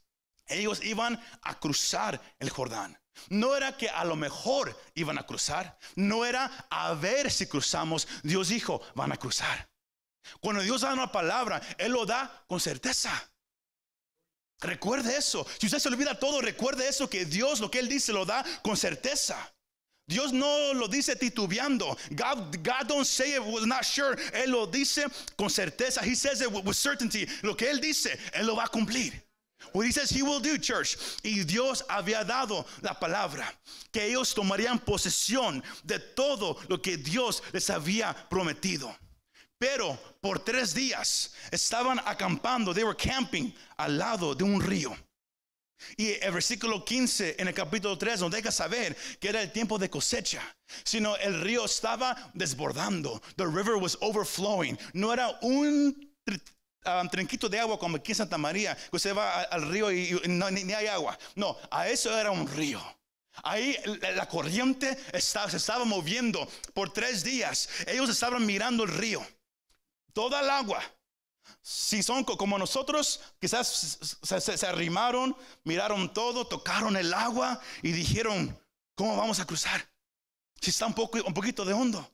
ellos 0.50 0.84
iban 0.84 1.20
a 1.42 1.60
cruzar 1.60 2.22
el 2.40 2.50
Jordán. 2.50 3.00
No 3.30 3.56
era 3.56 3.76
que 3.76 3.90
a 3.90 4.06
lo 4.06 4.16
mejor 4.16 4.80
iban 4.96 5.18
a 5.18 5.26
cruzar, 5.26 5.78
no 5.96 6.26
era 6.26 6.46
a 6.70 6.94
ver 6.94 7.32
si 7.32 7.48
cruzamos. 7.48 8.08
Dios 8.24 8.50
dijo, 8.50 8.82
van 8.96 9.12
a 9.12 9.18
cruzar. 9.18 9.70
Cuando 10.40 10.62
Dios 10.62 10.82
da 10.82 10.94
una 10.94 11.12
palabra, 11.12 11.62
Él 11.78 11.92
lo 11.92 12.06
da 12.06 12.44
con 12.48 12.60
certeza. 12.60 13.12
Recuerde 14.62 15.18
eso. 15.18 15.46
Si 15.58 15.68
usted 15.68 15.80
se 15.80 15.90
olvida 15.90 16.20
todo, 16.20 16.42
recuerde 16.42 16.88
eso, 16.88 17.10
que 17.10 17.26
Dios 17.26 17.60
lo 17.60 17.72
que 17.72 17.80
Él 17.80 17.88
dice 17.88 18.12
lo 18.12 18.26
da 18.26 18.44
con 18.62 18.76
certeza. 18.76 19.54
Dios 20.06 20.34
no 20.34 20.74
lo 20.74 20.88
dice 20.88 21.16
titubeando. 21.16 21.96
God, 22.12 22.88
don't 22.88 23.06
say 23.06 23.36
it 23.36 23.44
was 23.44 23.66
not 23.66 23.84
sure. 23.84 24.18
Él 24.34 24.52
lo 24.52 24.66
dice 24.66 25.06
con 25.38 25.50
certeza. 25.50 26.02
He 26.04 26.16
says 26.16 26.42
it 26.42 26.52
with 26.52 26.76
certainty. 26.76 27.28
Lo 27.44 27.56
que 27.56 27.70
Él 27.70 27.80
dice, 27.80 28.18
Él 28.34 28.48
lo 28.48 28.56
va 28.56 28.64
a 28.64 28.68
cumplir. 28.70 29.14
What 29.74 29.86
he 29.86 29.92
says 29.92 30.10
he 30.10 30.24
will 30.24 30.40
do, 30.40 30.58
church. 30.58 30.98
Y 31.24 31.44
Dios 31.44 31.84
había 31.90 32.26
dado 32.26 32.66
la 32.82 32.94
palabra 32.94 33.46
que 33.92 34.06
ellos 34.06 34.34
tomarían 34.34 34.80
posesión 34.80 35.64
de 35.84 36.00
todo 36.00 36.58
lo 36.70 36.82
que 36.82 36.98
Dios 36.98 37.42
les 37.54 37.70
había 37.70 38.16
prometido. 38.30 38.96
Pero 39.60 39.98
por 40.22 40.40
tres 40.40 40.74
días 40.74 41.34
estaban 41.52 42.00
acampando, 42.00 42.74
they 42.74 42.84
were 42.84 42.96
camping 42.96 43.54
al 43.78 43.98
lado 43.98 44.34
de 44.34 44.44
un 44.44 44.62
río. 44.62 44.96
Y 45.98 46.12
el 46.22 46.32
versículo 46.32 46.84
15 46.84 47.36
en 47.40 47.48
el 47.48 47.54
capítulo 47.54 47.98
3 47.98 48.22
nos 48.22 48.32
deja 48.32 48.52
saber 48.52 48.96
que 49.20 49.30
era 49.30 49.42
el 49.42 49.52
tiempo 49.52 49.78
de 49.78 49.90
cosecha, 49.90 50.42
sino 50.84 51.16
el 51.18 51.42
río 51.42 51.66
estaba 51.66 52.32
desbordando. 52.34 53.22
The 53.38 53.48
river 53.48 53.76
was 53.76 53.98
overflowing. 54.02 54.78
No 54.94 55.14
era 55.14 55.38
un 55.42 56.10
um, 56.86 57.10
trinquito 57.10 57.50
de 57.50 57.60
agua 57.60 57.78
como 57.78 57.98
aquí 57.98 58.12
en 58.12 58.18
Santa 58.18 58.38
María, 58.38 58.76
que 58.76 58.96
usted 58.96 59.16
va 59.16 59.44
al 59.44 59.70
río 59.70 59.92
y, 59.92 60.20
no, 60.28 60.50
ni, 60.52 60.74
hay 60.74 60.88
agua. 60.88 61.18
No, 61.36 61.58
a 61.72 61.88
eso 61.88 62.18
era 62.18 62.32
un 62.32 62.48
río. 62.48 62.82
Ahí 63.44 63.78
la 64.16 64.28
corriente 64.28 64.98
estaba, 65.14 65.50
se 65.50 65.58
estaba 65.58 65.86
moviendo 65.86 66.48
por 66.74 66.92
tres 66.92 67.24
días. 67.24 67.70
Ellos 67.88 68.10
estaban 68.10 68.46
mirando 68.46 68.84
el 68.84 68.90
río 68.90 69.26
toda 70.14 70.42
el 70.42 70.50
agua. 70.50 70.82
Si 71.62 72.04
son 72.04 72.26
como 72.26 72.58
nosotros, 72.58 73.22
quizás 73.40 73.98
se, 74.22 74.68
arrimaron, 74.68 75.36
miraron 75.64 76.14
todo, 76.14 76.46
tocaron 76.46 76.98
el 76.98 77.14
agua 77.14 77.60
y 77.82 77.92
dijeron, 77.92 78.58
¿cómo 78.96 79.16
vamos 79.16 79.40
a 79.40 79.46
cruzar? 79.46 79.90
Si 80.62 80.72
está 80.72 80.86
un, 80.86 80.94
poco, 80.94 81.20
un 81.26 81.34
poquito 81.34 81.64
de 81.64 81.74
hondo. 81.74 82.10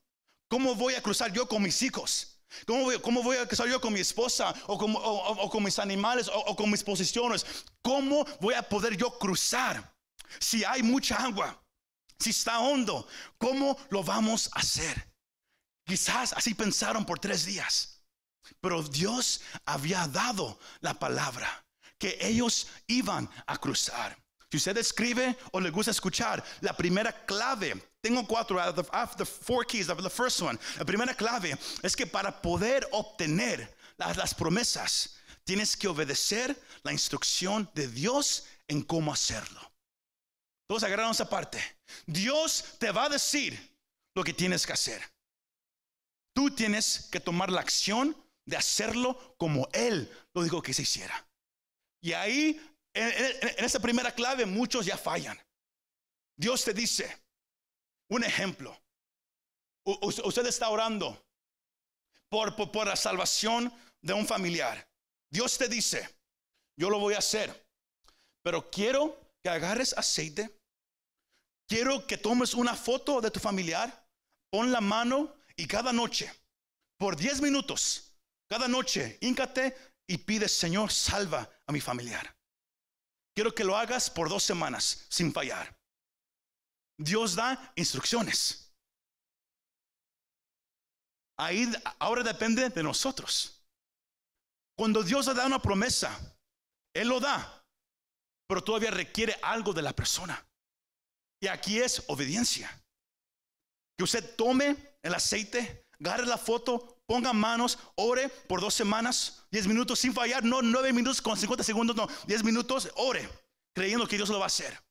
¿Cómo 0.48 0.76
voy 0.76 0.94
a 0.94 1.02
cruzar 1.02 1.34
yo 1.34 1.48
con 1.48 1.64
mis 1.64 1.82
hijos? 1.82 2.35
¿Cómo 2.66 2.84
voy, 2.84 3.00
cómo 3.02 3.24
voy 3.24 3.38
a 3.38 3.48
cruzar 3.48 3.68
yo 3.68 3.82
con 3.82 3.94
mi 3.94 4.00
esposa 4.00 4.54
o 4.68 5.50
con, 5.50 5.64
mis 5.64 5.80
animales 5.80 6.30
o 6.34 6.56
con 6.56 6.70
mis 6.70 6.84
posiciones? 6.84 7.46
¿Cómo 7.82 8.26
voy 8.40 8.54
a 8.54 8.64
poder 8.64 8.96
yo 8.96 9.18
cruzar 9.18 9.94
si 10.40 10.64
hay 10.64 10.84
mucha 10.84 11.16
agua? 11.16 11.62
Si 12.20 12.30
está 12.30 12.60
hondo, 12.60 13.08
¿cómo 13.38 13.78
lo 13.90 14.04
vamos 14.04 14.50
a 14.54 14.60
hacer? 14.60 15.12
Quizás 15.86 16.34
así 16.34 16.54
pensaron 16.54 17.06
por 17.06 17.20
tres 17.20 17.46
días. 17.46 18.02
Pero 18.62 18.84
Dios 18.84 19.42
había 19.66 20.08
dado 20.08 20.60
la 20.80 20.94
palabra 20.94 21.66
que 21.98 22.18
ellos 22.22 22.68
iban 22.88 23.30
a 23.46 23.58
cruzar. 23.58 24.18
Si 24.50 24.58
usted 24.58 24.78
escribe 24.78 25.38
o 25.52 25.60
le 25.60 25.70
gusta 25.70 25.92
escuchar, 25.92 26.44
la 26.62 26.76
primera 26.76 27.26
clave, 27.26 27.82
tengo 28.06 28.24
cuatro, 28.28 28.60
out 28.60 28.78
of 28.78 29.18
the, 29.18 29.26
four 29.26 29.66
keys, 29.66 29.88
the 29.88 30.10
first 30.12 30.40
one, 30.40 30.60
la 30.78 30.86
primera 30.86 31.16
clave 31.16 31.58
es 31.82 31.96
que 31.96 32.06
para 32.06 32.32
poder 32.40 32.88
obtener 32.92 33.68
las, 33.98 34.36
promesas, 34.36 35.16
tienes 35.44 35.76
que 35.76 35.88
obedecer 35.88 36.56
la 36.84 36.92
instrucción 36.92 37.68
de 37.74 37.88
Dios 37.88 38.46
en 38.68 38.84
cómo 38.84 39.12
hacerlo. 39.12 39.60
Todos 40.68 40.84
agarraron 40.84 41.14
esa 41.14 41.28
parte. 41.28 41.60
Dios 42.06 42.76
te 42.78 42.92
va 42.92 43.06
a 43.06 43.10
decir 43.10 43.58
lo 44.14 44.24
que 44.24 44.34
tienes 44.34 44.68
que 44.68 44.74
hacer. 44.74 45.02
Tú 46.36 46.52
tienes 46.52 47.10
que 47.12 47.20
tomar 47.20 47.52
la 47.52 47.62
acción 47.62 48.16
de 48.46 48.58
hacerlo 48.58 49.36
como 49.40 49.68
Él 49.74 50.12
lo 50.36 50.44
dijo 50.44 50.62
que 50.62 50.76
se 50.76 50.84
hiciera. 50.84 51.28
Y 52.02 52.14
ahí, 52.14 52.62
en, 52.94 53.66
esa 53.66 53.80
primera 53.80 54.12
clave, 54.12 54.46
muchos 54.46 54.86
ya 54.86 54.96
fallan. 54.96 55.40
Dios 56.38 56.64
te 56.64 56.74
dice, 56.74 57.25
un 58.10 58.24
ejemplo, 58.24 58.78
usted 59.84 60.46
está 60.46 60.70
orando 60.70 61.26
por, 62.30 62.56
por 62.72 62.88
la 62.88 62.96
salvación 62.96 63.74
de 64.02 64.14
un 64.14 64.28
familiar. 64.28 64.88
Dios 65.30 65.58
te 65.58 65.68
dice, 65.68 66.08
yo 66.78 66.90
lo 66.90 67.00
voy 67.00 67.16
a 67.16 67.20
hacer, 67.20 67.68
pero 68.44 68.70
quiero 68.70 69.20
que 69.42 69.50
agarres 69.50 69.94
aceite, 69.98 70.60
quiero 71.68 72.06
que 72.06 72.18
tomes 72.18 72.54
una 72.54 72.76
foto 72.76 73.22
de 73.22 73.32
tu 73.32 73.40
familiar, 73.40 74.08
pon 74.50 74.72
la 74.72 74.82
mano 74.82 75.36
y 75.56 75.68
cada 75.68 75.92
noche, 75.92 76.32
por 76.98 77.16
10 77.16 77.42
minutos, 77.42 78.14
cada 78.48 78.68
noche, 78.68 79.18
híncate 79.22 79.76
y 80.08 80.18
pide, 80.18 80.48
Señor, 80.48 80.92
salva 80.92 81.50
a 81.66 81.72
mi 81.72 81.82
familiar. 81.82 82.36
Quiero 83.34 83.54
que 83.54 83.64
lo 83.64 83.76
hagas 83.76 84.10
por 84.10 84.30
dos 84.30 84.44
semanas 84.44 85.06
sin 85.10 85.34
fallar. 85.34 85.76
Dios 86.98 87.36
da 87.36 87.74
instrucciones. 87.76 88.74
Ahí 91.38 91.70
ahora 92.00 92.24
depende 92.24 92.70
de 92.70 92.84
nosotros. 92.84 93.62
Cuando 94.78 95.04
Dios 95.04 95.26
da 95.26 95.46
una 95.46 95.62
promesa, 95.62 96.18
Él 96.94 97.10
lo 97.10 97.20
da, 97.20 97.66
pero 98.48 98.64
todavía 98.64 98.92
requiere 98.92 99.38
algo 99.42 99.74
de 99.74 99.82
la 99.82 99.94
persona. 99.94 100.46
Y 101.42 101.48
aquí 101.48 101.80
es 101.80 102.04
obediencia. 102.08 102.72
Que 103.98 104.04
usted 104.04 104.36
tome 104.36 104.98
el 105.02 105.14
aceite, 105.14 105.86
agarre 106.00 106.26
la 106.26 106.38
foto, 106.38 107.02
ponga 107.06 107.34
manos, 107.34 107.78
ore 107.96 108.30
por 108.30 108.60
dos 108.60 108.74
semanas, 108.74 109.46
diez 109.52 109.68
minutos 109.68 110.00
sin 110.00 110.14
fallar, 110.14 110.44
no 110.44 110.62
nueve 110.62 110.92
minutos 110.92 111.22
con 111.22 111.38
50 111.38 111.64
segundos, 111.64 111.96
no, 111.96 112.08
diez 112.28 112.44
minutos, 112.44 112.90
ore, 112.96 113.30
creyendo 113.74 114.08
que 114.08 114.18
Dios 114.18 114.30
lo 114.30 114.40
va 114.40 114.46
a 114.46 114.48
hacer. 114.48 114.82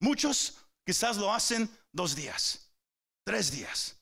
Muchos 0.00 0.63
quizás 0.84 1.16
lo 1.16 1.32
hacen 1.32 1.70
dos 1.92 2.14
días, 2.14 2.70
tres 3.24 3.50
días. 3.50 3.96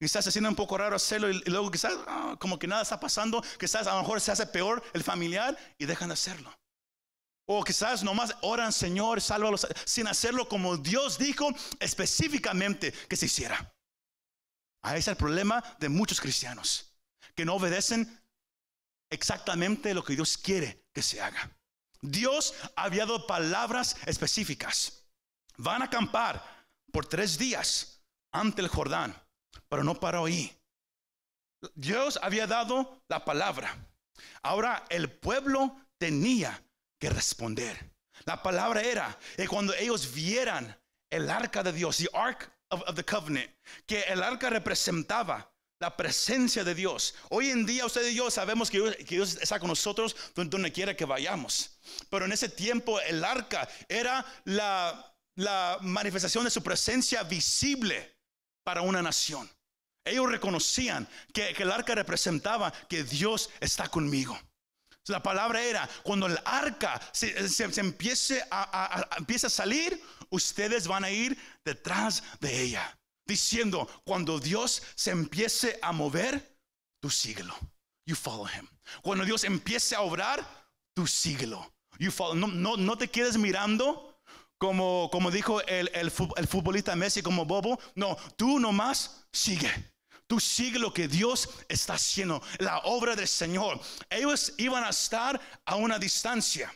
Quizás 0.00 0.24
se 0.24 0.32
siente 0.32 0.48
un 0.48 0.56
poco 0.56 0.76
raro 0.76 0.96
hacerlo 0.96 1.30
y, 1.30 1.38
luego 1.44 1.70
quizás 1.70 1.94
ah, 2.08 2.36
como 2.40 2.58
que 2.58 2.66
nada 2.66 2.82
está 2.82 2.98
pasando, 2.98 3.40
quizás 3.58 3.86
a 3.86 3.94
lo 3.94 4.02
mejor 4.02 4.20
se 4.20 4.32
hace 4.32 4.46
peor 4.46 4.82
el 4.94 5.04
familiar 5.04 5.56
y 5.78 5.86
dejan 5.86 6.08
de 6.08 6.14
hacerlo. 6.14 6.52
O 7.46 7.62
quizás 7.62 8.02
nomás 8.02 8.34
oran, 8.40 8.72
Señor, 8.72 9.20
sálvalos, 9.20 9.66
sin 9.84 10.08
hacerlo 10.08 10.48
como 10.48 10.76
Dios 10.76 11.18
dijo 11.18 11.48
específicamente 11.78 12.92
que 13.08 13.16
se 13.16 13.26
hiciera. 13.26 13.72
Ahí 14.82 14.98
es 14.98 15.08
el 15.08 15.16
problema 15.16 15.62
de 15.78 15.88
muchos 15.88 16.20
cristianos 16.20 16.92
que 17.36 17.44
no 17.44 17.54
obedecen 17.54 18.20
exactamente 19.10 19.94
lo 19.94 20.04
que 20.04 20.14
Dios 20.14 20.36
quiere 20.36 20.84
que 20.92 21.02
se 21.02 21.20
haga. 21.20 21.56
Dios 22.00 22.54
había 22.74 23.06
dado 23.06 23.26
palabras 23.26 23.96
específicas. 24.06 25.01
Van 25.56 25.82
a 25.82 25.86
acampar 25.86 26.42
por 26.90 27.06
tres 27.06 27.38
días 27.38 28.02
ante 28.32 28.62
el 28.62 28.68
Jordán, 28.68 29.14
pero 29.68 29.84
no 29.84 29.98
para 29.98 30.18
ahí. 30.18 30.56
Dios 31.74 32.18
había 32.22 32.46
dado 32.46 33.02
la 33.08 33.24
palabra. 33.24 33.76
Ahora 34.42 34.84
el 34.88 35.10
pueblo 35.10 35.76
tenía 35.98 36.62
que 36.98 37.10
responder. 37.10 37.92
La 38.24 38.42
palabra 38.42 38.82
era 38.82 39.18
que 39.36 39.48
cuando 39.48 39.74
ellos 39.74 40.12
vieran 40.12 40.76
el 41.10 41.30
arca 41.30 41.62
de 41.62 41.72
Dios, 41.72 41.98
the 41.98 42.08
ark 42.12 42.50
of, 42.70 42.94
the 42.94 43.04
covenant, 43.04 43.50
que 43.86 44.00
el 44.02 44.22
arca 44.22 44.50
representaba 44.50 45.50
la 45.78 45.96
presencia 45.96 46.62
de 46.62 46.74
Dios. 46.74 47.14
Hoy 47.30 47.50
en 47.50 47.66
día 47.66 47.84
usted 47.86 48.08
y 48.08 48.14
yo 48.14 48.30
sabemos 48.30 48.70
que 48.70 48.80
Dios, 49.08 49.36
está 49.40 49.58
con 49.58 49.68
nosotros 49.68 50.14
donde 50.34 50.72
quiera 50.72 50.96
que 50.96 51.04
vayamos. 51.04 51.76
Pero 52.08 52.24
en 52.24 52.32
ese 52.32 52.48
tiempo 52.48 53.00
el 53.00 53.24
arca 53.24 53.68
era 53.88 54.24
la, 54.44 55.11
la 55.36 55.78
manifestación 55.80 56.44
de 56.44 56.50
su 56.50 56.62
presencia 56.62 57.22
visible 57.22 58.16
para 58.64 58.82
una 58.82 59.02
nación. 59.02 59.50
Ellos 60.04 60.30
reconocían 60.30 61.08
que, 61.32 61.50
el 61.50 61.70
arca 61.70 61.94
representaba 61.94 62.72
que 62.88 63.04
Dios 63.04 63.50
está 63.60 63.88
conmigo. 63.88 64.38
La 65.06 65.22
palabra 65.22 65.62
era, 65.62 65.88
cuando 66.02 66.26
el 66.26 66.38
arca 66.44 67.00
se, 67.12 67.34
empiece 67.80 68.44
a, 68.50 69.08
empieza 69.16 69.48
a 69.48 69.50
salir, 69.50 70.00
ustedes 70.30 70.86
van 70.86 71.04
a 71.04 71.10
ir 71.10 71.36
detrás 71.64 72.22
de 72.40 72.62
ella. 72.62 72.98
Diciendo, 73.24 73.88
cuando 74.04 74.38
Dios 74.38 74.82
se 74.94 75.10
empiece 75.10 75.78
a 75.82 75.92
mover, 75.92 76.56
tú 77.00 77.10
síguelo. 77.10 77.56
you 78.06 78.16
follow 78.16 78.46
him. 78.46 78.66
Cuando 79.02 79.24
Dios 79.24 79.44
empiece 79.44 79.94
a 79.94 80.02
obrar, 80.02 80.44
tú 80.94 81.06
síguelo. 81.06 81.72
You 81.98 82.10
follow. 82.10 82.34
No, 82.34 82.48
no, 82.48 82.76
no 82.76 82.96
te 82.96 83.08
quedes 83.08 83.36
mirando 83.36 84.11
como, 84.62 85.10
como 85.10 85.32
dijo 85.32 85.60
el, 85.62 85.90
el, 85.92 86.08
futbolista 86.12 86.94
Messi 86.94 87.20
como 87.20 87.44
bobo. 87.44 87.80
No, 87.96 88.16
tú 88.36 88.60
nomás 88.60 89.26
sigue. 89.32 89.68
Tú 90.28 90.38
sigue 90.38 90.78
lo 90.78 90.94
que 90.94 91.08
Dios 91.08 91.50
está 91.68 91.94
haciendo, 91.94 92.40
la 92.58 92.78
obra 92.84 93.16
del 93.16 93.26
Señor. 93.26 93.80
Ellos 94.08 94.54
iban 94.58 94.84
a 94.84 94.90
estar 94.90 95.40
a 95.64 95.74
una 95.74 95.98
distancia. 95.98 96.72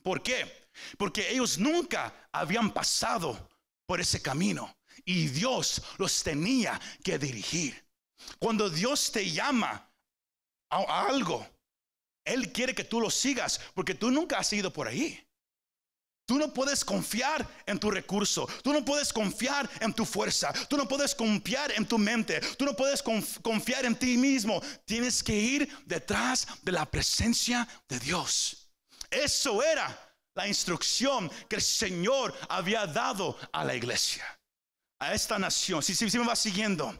¿Por 0.00 0.22
qué? 0.22 0.68
Porque 0.96 1.28
ellos 1.32 1.58
nunca 1.58 2.14
habían 2.30 2.72
pasado 2.72 3.50
por 3.84 4.00
ese 4.00 4.22
camino 4.22 4.72
y 5.04 5.26
Dios 5.26 5.82
los 5.96 6.22
tenía 6.22 6.80
que 7.02 7.18
dirigir. 7.18 7.84
Cuando 8.38 8.70
Dios 8.70 9.10
te 9.10 9.28
llama 9.28 9.90
a, 10.70 11.06
algo, 11.08 11.44
Él 12.24 12.52
quiere 12.52 12.76
que 12.76 12.84
tú 12.84 13.00
lo 13.00 13.10
sigas 13.10 13.60
porque 13.74 13.96
tú 13.96 14.08
nunca 14.08 14.38
has 14.38 14.52
ido 14.52 14.72
por 14.72 14.86
ahí. 14.86 15.27
Tú 16.28 16.36
no 16.36 16.52
puedes 16.52 16.84
confiar 16.84 17.48
en 17.64 17.78
tu 17.78 17.90
recurso. 17.90 18.46
Tú 18.62 18.70
no 18.70 18.84
puedes 18.84 19.14
confiar 19.14 19.68
en 19.80 19.94
tu 19.94 20.04
fuerza. 20.04 20.52
Tú 20.68 20.76
no 20.76 20.86
puedes 20.86 21.14
confiar 21.14 21.72
en 21.72 21.86
tu 21.86 21.96
mente. 21.96 22.38
Tú 22.58 22.66
no 22.66 22.76
puedes 22.76 23.02
confiar 23.02 23.86
en 23.86 23.98
ti 23.98 24.18
mismo. 24.18 24.60
Tienes 24.84 25.22
que 25.22 25.34
ir 25.34 25.66
detrás 25.86 26.46
de 26.60 26.72
la 26.72 26.84
presencia 26.84 27.66
de 27.88 27.98
Dios. 27.98 28.68
Eso 29.10 29.62
era 29.62 29.88
la 30.34 30.46
instrucción 30.46 31.30
que 31.48 31.56
el 31.56 31.62
Señor 31.62 32.34
había 32.50 32.86
dado 32.86 33.38
a 33.50 33.64
la 33.64 33.74
iglesia, 33.74 34.22
a 34.98 35.14
esta 35.14 35.38
nación. 35.38 35.82
Si, 35.82 35.94
si, 35.94 36.18
me 36.18 36.26
va 36.26 36.36
siguiendo. 36.36 36.94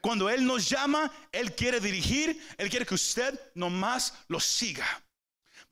Cuando 0.00 0.30
Él 0.30 0.46
nos 0.46 0.68
llama, 0.68 1.10
Él 1.32 1.52
quiere 1.56 1.80
dirigir, 1.80 2.40
Él 2.56 2.70
quiere 2.70 2.86
que 2.86 2.94
usted 2.94 3.40
nomás 3.56 4.14
lo 4.28 4.38
siga. 4.38 4.86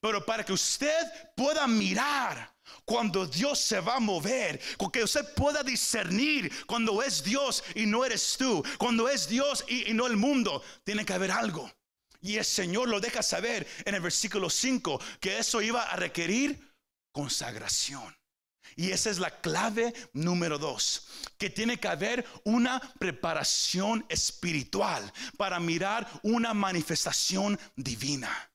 Pero 0.00 0.26
para 0.26 0.44
que 0.44 0.52
usted 0.52 1.06
pueda 1.36 1.68
mirar 1.68 2.55
cuando 2.84 3.26
Dios 3.26 3.58
se 3.58 3.80
va 3.80 3.96
a 3.96 4.00
mover, 4.00 4.60
que 4.92 5.04
usted 5.04 5.34
pueda 5.34 5.62
discernir 5.62 6.50
cuando 6.66 7.02
es 7.02 7.22
Dios 7.22 7.64
y 7.74 7.86
no 7.86 8.04
eres 8.04 8.36
tú, 8.38 8.64
cuando 8.78 9.08
es 9.08 9.28
Dios 9.28 9.64
y, 9.68 9.90
y 9.90 9.94
no 9.94 10.06
el 10.06 10.16
mundo, 10.16 10.62
tiene 10.84 11.04
que 11.04 11.12
haber 11.12 11.30
algo. 11.30 11.70
Y 12.20 12.36
el 12.36 12.44
Señor 12.44 12.88
lo 12.88 13.00
deja 13.00 13.22
saber 13.22 13.66
en 13.84 13.94
el 13.94 14.00
versículo 14.00 14.50
5 14.50 15.00
que 15.20 15.38
eso 15.38 15.60
iba 15.62 15.82
a 15.82 15.96
requerir 15.96 16.74
consagración. 17.12 18.16
Y 18.74 18.90
esa 18.90 19.10
es 19.10 19.18
la 19.18 19.40
clave 19.40 19.94
número 20.12 20.58
dos, 20.58 21.06
que 21.38 21.48
tiene 21.48 21.78
que 21.78 21.88
haber 21.88 22.26
una 22.44 22.80
preparación 22.98 24.04
espiritual 24.08 25.12
para 25.38 25.60
mirar 25.60 26.06
una 26.22 26.52
manifestación 26.52 27.58
divina. 27.74 28.50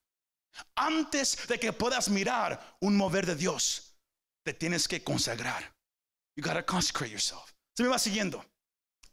Antes 0.75 1.47
de 1.47 1.59
que 1.59 1.73
puedas 1.73 2.09
mirar 2.09 2.77
un 2.81 2.95
mover 2.97 3.25
de 3.25 3.35
Dios, 3.35 3.90
te 4.43 4.53
tienes 4.53 4.87
que 4.87 5.03
consagrar. 5.03 5.73
You 6.35 6.43
gotta 6.43 6.65
consecrate 6.65 7.11
yourself. 7.11 7.53
Se 7.75 7.83
me 7.83 7.89
va 7.89 7.99
siguiendo. 7.99 8.43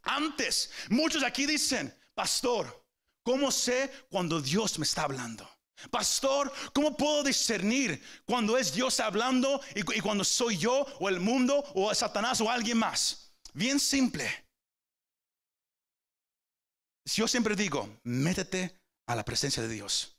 Antes, 0.02 0.70
muchos 0.88 1.23
aquí 1.23 1.47
dicen, 1.47 1.94
pastor, 2.14 2.85
¿cómo 3.23 3.50
sé 3.50 3.90
cuando 4.11 4.40
Dios 4.40 4.78
me 4.78 4.85
está 4.85 5.02
hablando? 5.02 5.49
Pastor, 5.90 6.52
¿cómo 6.73 6.97
puedo 6.97 7.23
discernir 7.23 8.02
cuando 8.25 8.58
es 8.58 8.73
Dios 8.73 8.99
hablando 8.99 9.61
y, 9.75 9.82
cuando 10.00 10.25
soy 10.25 10.58
yo 10.58 10.85
o 10.99 11.08
el 11.08 11.20
mundo 11.20 11.64
o 11.75 11.94
Satanás 11.94 12.40
o 12.40 12.50
alguien 12.50 12.78
más? 12.78 13.32
Bien 13.52 13.78
simple. 13.78 14.28
Yo 17.04 17.28
siempre 17.28 17.54
digo, 17.54 17.88
métete 18.02 18.76
a 19.06 19.14
la 19.14 19.25
presencia 19.25 19.62
de 19.62 19.68
Dios. 19.68 20.16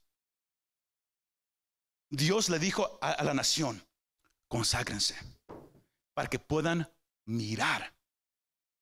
Dios 2.10 2.50
le 2.50 2.58
dijo 2.58 2.98
a, 3.02 3.12
a 3.12 3.24
la 3.24 3.34
nación, 3.34 3.86
conságrense 4.50 5.16
para 6.14 6.30
que 6.30 6.40
puedan 6.40 6.92
mirar 7.26 7.96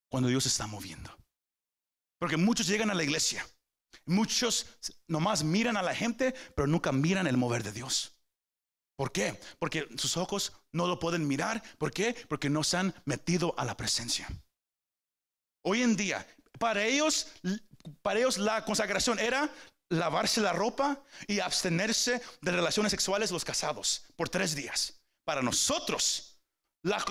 cuando 0.09 0.29
Dios 0.29 0.45
está 0.45 0.65
moviendo. 0.67 1.15
Porque 2.19 2.37
muchos 2.37 2.67
llegan 2.67 2.89
a 2.89 2.95
la 2.95 3.03
iglesia 3.03 3.45
Muchos 4.05 4.65
nomás 5.07 5.43
miran 5.43 5.75
a 5.77 5.83
la 5.83 5.93
gente, 5.93 6.33
pero 6.55 6.65
nunca 6.65 6.91
miran 6.91 7.27
el 7.27 7.37
mover 7.37 7.61
de 7.63 7.73
Dios. 7.73 8.15
¿Por 8.95 9.11
qué? 9.11 9.39
Porque 9.59 9.87
sus 9.97 10.17
ojos 10.17 10.53
no 10.71 10.87
lo 10.87 10.97
pueden 10.97 11.27
mirar. 11.27 11.61
¿Por 11.77 11.91
qué? 11.91 12.15
Porque 12.29 12.49
no 12.49 12.63
se 12.63 12.77
han 12.77 12.95
metido 13.05 13.53
a 13.57 13.65
la 13.65 13.75
presencia. 13.75 14.27
Hoy 15.63 15.83
en 15.83 15.95
día, 15.95 16.25
para 16.57 16.85
ellos, 16.85 17.27
para 18.01 18.19
ellos 18.19 18.37
la 18.37 18.63
consagración 18.63 19.19
era 19.19 19.53
lavarse 19.89 20.41
la 20.41 20.53
ropa 20.53 21.03
y 21.27 21.39
abstenerse 21.39 22.21
de 22.41 22.51
relaciones 22.51 22.91
sexuales 22.91 23.31
los 23.31 23.45
casados 23.45 24.05
por 24.15 24.29
tres 24.29 24.55
días. 24.55 24.96
Para 25.27 25.41
nosotros, 25.41 26.39
la, 26.83 27.03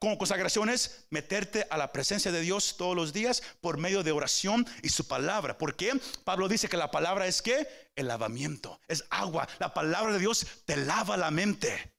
consagración 0.00 0.70
es 0.70 1.04
meterte 1.10 1.66
a 1.68 1.76
la 1.76 1.92
presencia 1.92 2.32
de 2.32 2.40
Dios 2.40 2.78
todos 2.78 2.96
los 2.96 3.12
días 3.12 3.42
por 3.60 3.76
medio 3.76 4.02
de 4.02 4.10
oración 4.10 4.66
y 4.82 4.88
su 4.88 5.06
palabra. 5.06 5.58
¿Por 5.58 5.76
qué? 5.76 5.92
Pablo 6.24 6.48
dice 6.48 6.70
que 6.70 6.78
la 6.78 6.90
palabra 6.90 7.26
es 7.26 7.42
que 7.42 7.68
el 7.94 8.08
lavamiento, 8.08 8.80
es 8.88 9.04
agua. 9.10 9.46
La 9.58 9.74
palabra 9.74 10.14
de 10.14 10.18
Dios 10.18 10.46
te 10.64 10.78
lava 10.78 11.18
la 11.18 11.30
mente, 11.30 11.92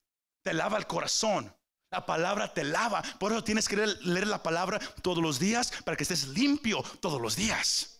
te 0.43 0.55
lava 0.55 0.79
el 0.79 0.87
corazón. 0.87 1.55
La 1.91 2.03
palabra 2.03 2.51
te 2.51 2.63
lava. 2.63 3.03
Por 3.19 3.31
eso 3.31 3.43
tienes 3.43 3.67
que 3.67 3.75
leer 3.75 4.25
la 4.25 4.41
palabra 4.41 4.79
todos 5.03 5.21
los 5.21 5.37
días 5.37 5.71
para 5.85 5.95
que 5.95 6.03
estés 6.03 6.29
limpio 6.29 6.81
todos 6.99 7.21
los 7.21 7.35
días. 7.35 7.99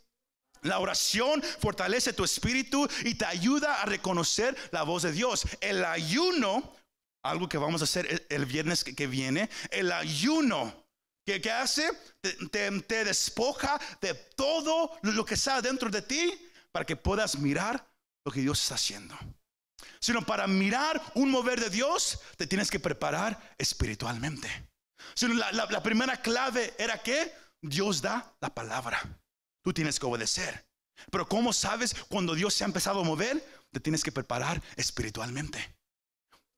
La 0.64 0.80
oración 0.80 1.44
fortalece 1.60 2.14
tu 2.14 2.24
espíritu 2.24 2.88
y 3.04 3.14
te 3.14 3.26
ayuda 3.26 3.80
a 3.80 3.86
reconocer 3.86 4.58
la 4.72 4.82
voz 4.82 5.04
de 5.04 5.12
Dios. 5.12 5.46
El 5.62 5.86
ayuno 5.86 6.79
algo 7.24 7.50
que 7.50 7.58
vamos 7.58 7.82
a 7.82 7.86
hacer 7.86 8.26
el, 8.30 8.46
viernes 8.46 8.84
que, 8.84 9.08
viene, 9.08 9.50
el 9.72 9.92
ayuno. 9.92 10.86
que 11.26 11.52
hace? 11.52 11.90
Te, 12.22 12.82
te, 12.82 13.04
despoja 13.06 13.80
de 14.02 14.14
todo 14.14 14.98
lo 15.02 15.26
que 15.26 15.36
está 15.36 15.62
dentro 15.62 15.90
de 15.90 16.02
ti 16.02 16.50
para 16.72 16.86
que 16.86 16.96
puedas 16.96 17.38
mirar 17.38 17.86
lo 18.26 18.32
que 18.32 18.42
Dios 18.42 18.62
está 18.62 18.76
haciendo. 18.76 19.18
Sino 20.00 20.26
para 20.26 20.48
mirar 20.48 21.02
un 21.16 21.30
mover 21.30 21.60
de 21.60 21.70
Dios, 21.70 22.20
te 22.38 22.48
tienes 22.48 22.72
que 22.72 22.80
preparar 22.80 23.54
espiritualmente. 23.58 24.50
Sino 25.14 25.34
la, 25.34 25.52
la 25.52 25.84
primera 25.84 26.22
clave 26.22 26.74
era 26.78 27.02
que 27.02 27.34
Dios 27.62 28.02
da 28.02 28.34
la 28.40 28.54
palabra. 28.54 29.02
Tú 29.62 29.74
tienes 29.74 30.00
que 30.00 30.06
obedecer. 30.06 30.66
Pero 31.12 31.28
¿cómo 31.28 31.54
sabes 31.54 31.96
cuando 32.08 32.36
Dios 32.36 32.54
se 32.54 32.64
ha 32.64 32.68
empezado 32.68 33.02
a 33.02 33.04
mover? 33.04 33.44
Te 33.72 33.80
tienes 33.80 34.04
que 34.04 34.12
preparar 34.12 34.62
espiritualmente. 34.76 35.79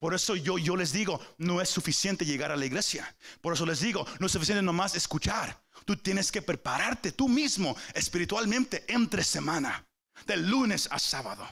Por 0.02 0.16
eso 0.16 0.36
yo, 0.36 0.58
yo 0.58 0.76
les 0.76 0.92
digo, 0.92 1.22
no 1.38 1.62
es 1.62 1.70
suficiente 1.70 2.26
llegar 2.26 2.52
a 2.52 2.56
la 2.56 2.66
iglesia. 2.66 3.16
Por 3.40 3.54
eso 3.54 3.68
les 3.68 3.82
digo, 3.82 4.04
no 4.18 4.26
es 4.26 4.32
suficiente 4.32 4.64
nomás 4.64 4.96
escuchar. 4.96 5.64
Tú 5.86 5.96
tienes 5.96 6.32
que 6.32 6.42
prepararte 6.42 7.12
tú 7.12 7.30
mismo 7.30 7.78
espiritualmente 7.94 8.84
entre 8.92 9.24
semana, 9.24 9.88
del 10.26 10.50
lunes 10.50 10.88
a 10.90 10.98
sábado. 10.98 11.48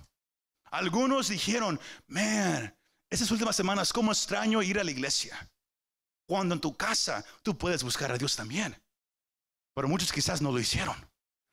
Algunos 0.72 1.30
dijeron, 1.30 1.80
man, 2.08 2.76
esas 3.12 3.30
últimas 3.30 3.56
semanas, 3.56 3.94
¿cómo 3.94 4.12
extraño 4.12 4.64
ir 4.64 4.80
a 4.80 4.84
la 4.84 4.90
iglesia? 4.90 5.48
Cuando 6.26 6.56
en 6.56 6.62
tu 6.62 6.76
casa 6.76 7.24
tú 7.44 7.56
puedes 7.56 7.84
buscar 7.84 8.12
a 8.12 8.18
Dios 8.18 8.36
también. 8.36 8.76
Pero 9.76 9.88
muchos 9.88 10.12
quizás 10.12 10.42
no 10.42 10.52
lo 10.52 10.60
hicieron. 10.60 10.96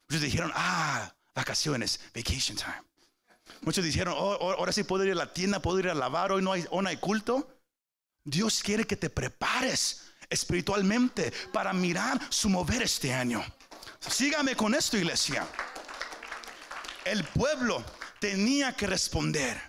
Muchos 0.08 0.22
dijeron, 0.22 0.50
ah, 0.54 1.14
vacaciones, 1.34 2.00
vacation 2.14 2.56
time. 2.56 2.82
Muchos 3.62 3.84
dijeron, 3.84 4.14
oh, 4.16 4.36
oh, 4.40 4.52
ahora 4.52 4.72
sí 4.72 4.84
puedo 4.84 5.04
ir 5.04 5.12
a 5.12 5.16
la 5.16 5.32
tienda, 5.32 5.60
puedo 5.60 5.78
ir 5.78 5.88
a 5.88 5.94
lavar, 5.94 6.32
hoy 6.32 6.42
no 6.42 6.52
hay, 6.52 6.64
hoy 6.70 6.82
no 6.82 6.88
hay 6.88 6.96
culto. 6.96 7.60
Dios 8.24 8.62
quiere 8.62 8.86
que 8.86 8.96
te 8.96 9.10
prepares 9.10 10.02
espiritualmente 10.28 11.32
para 11.52 11.72
mirar 11.72 12.20
su 12.28 12.48
mover 12.48 12.82
este 12.82 13.12
año. 13.12 13.44
Sígame 14.00 14.56
con 14.56 14.74
esto, 14.74 14.96
iglesia. 14.96 15.46
El 17.04 17.24
pueblo 17.24 17.84
tenía 18.18 18.72
que 18.74 18.86
responder, 18.86 19.60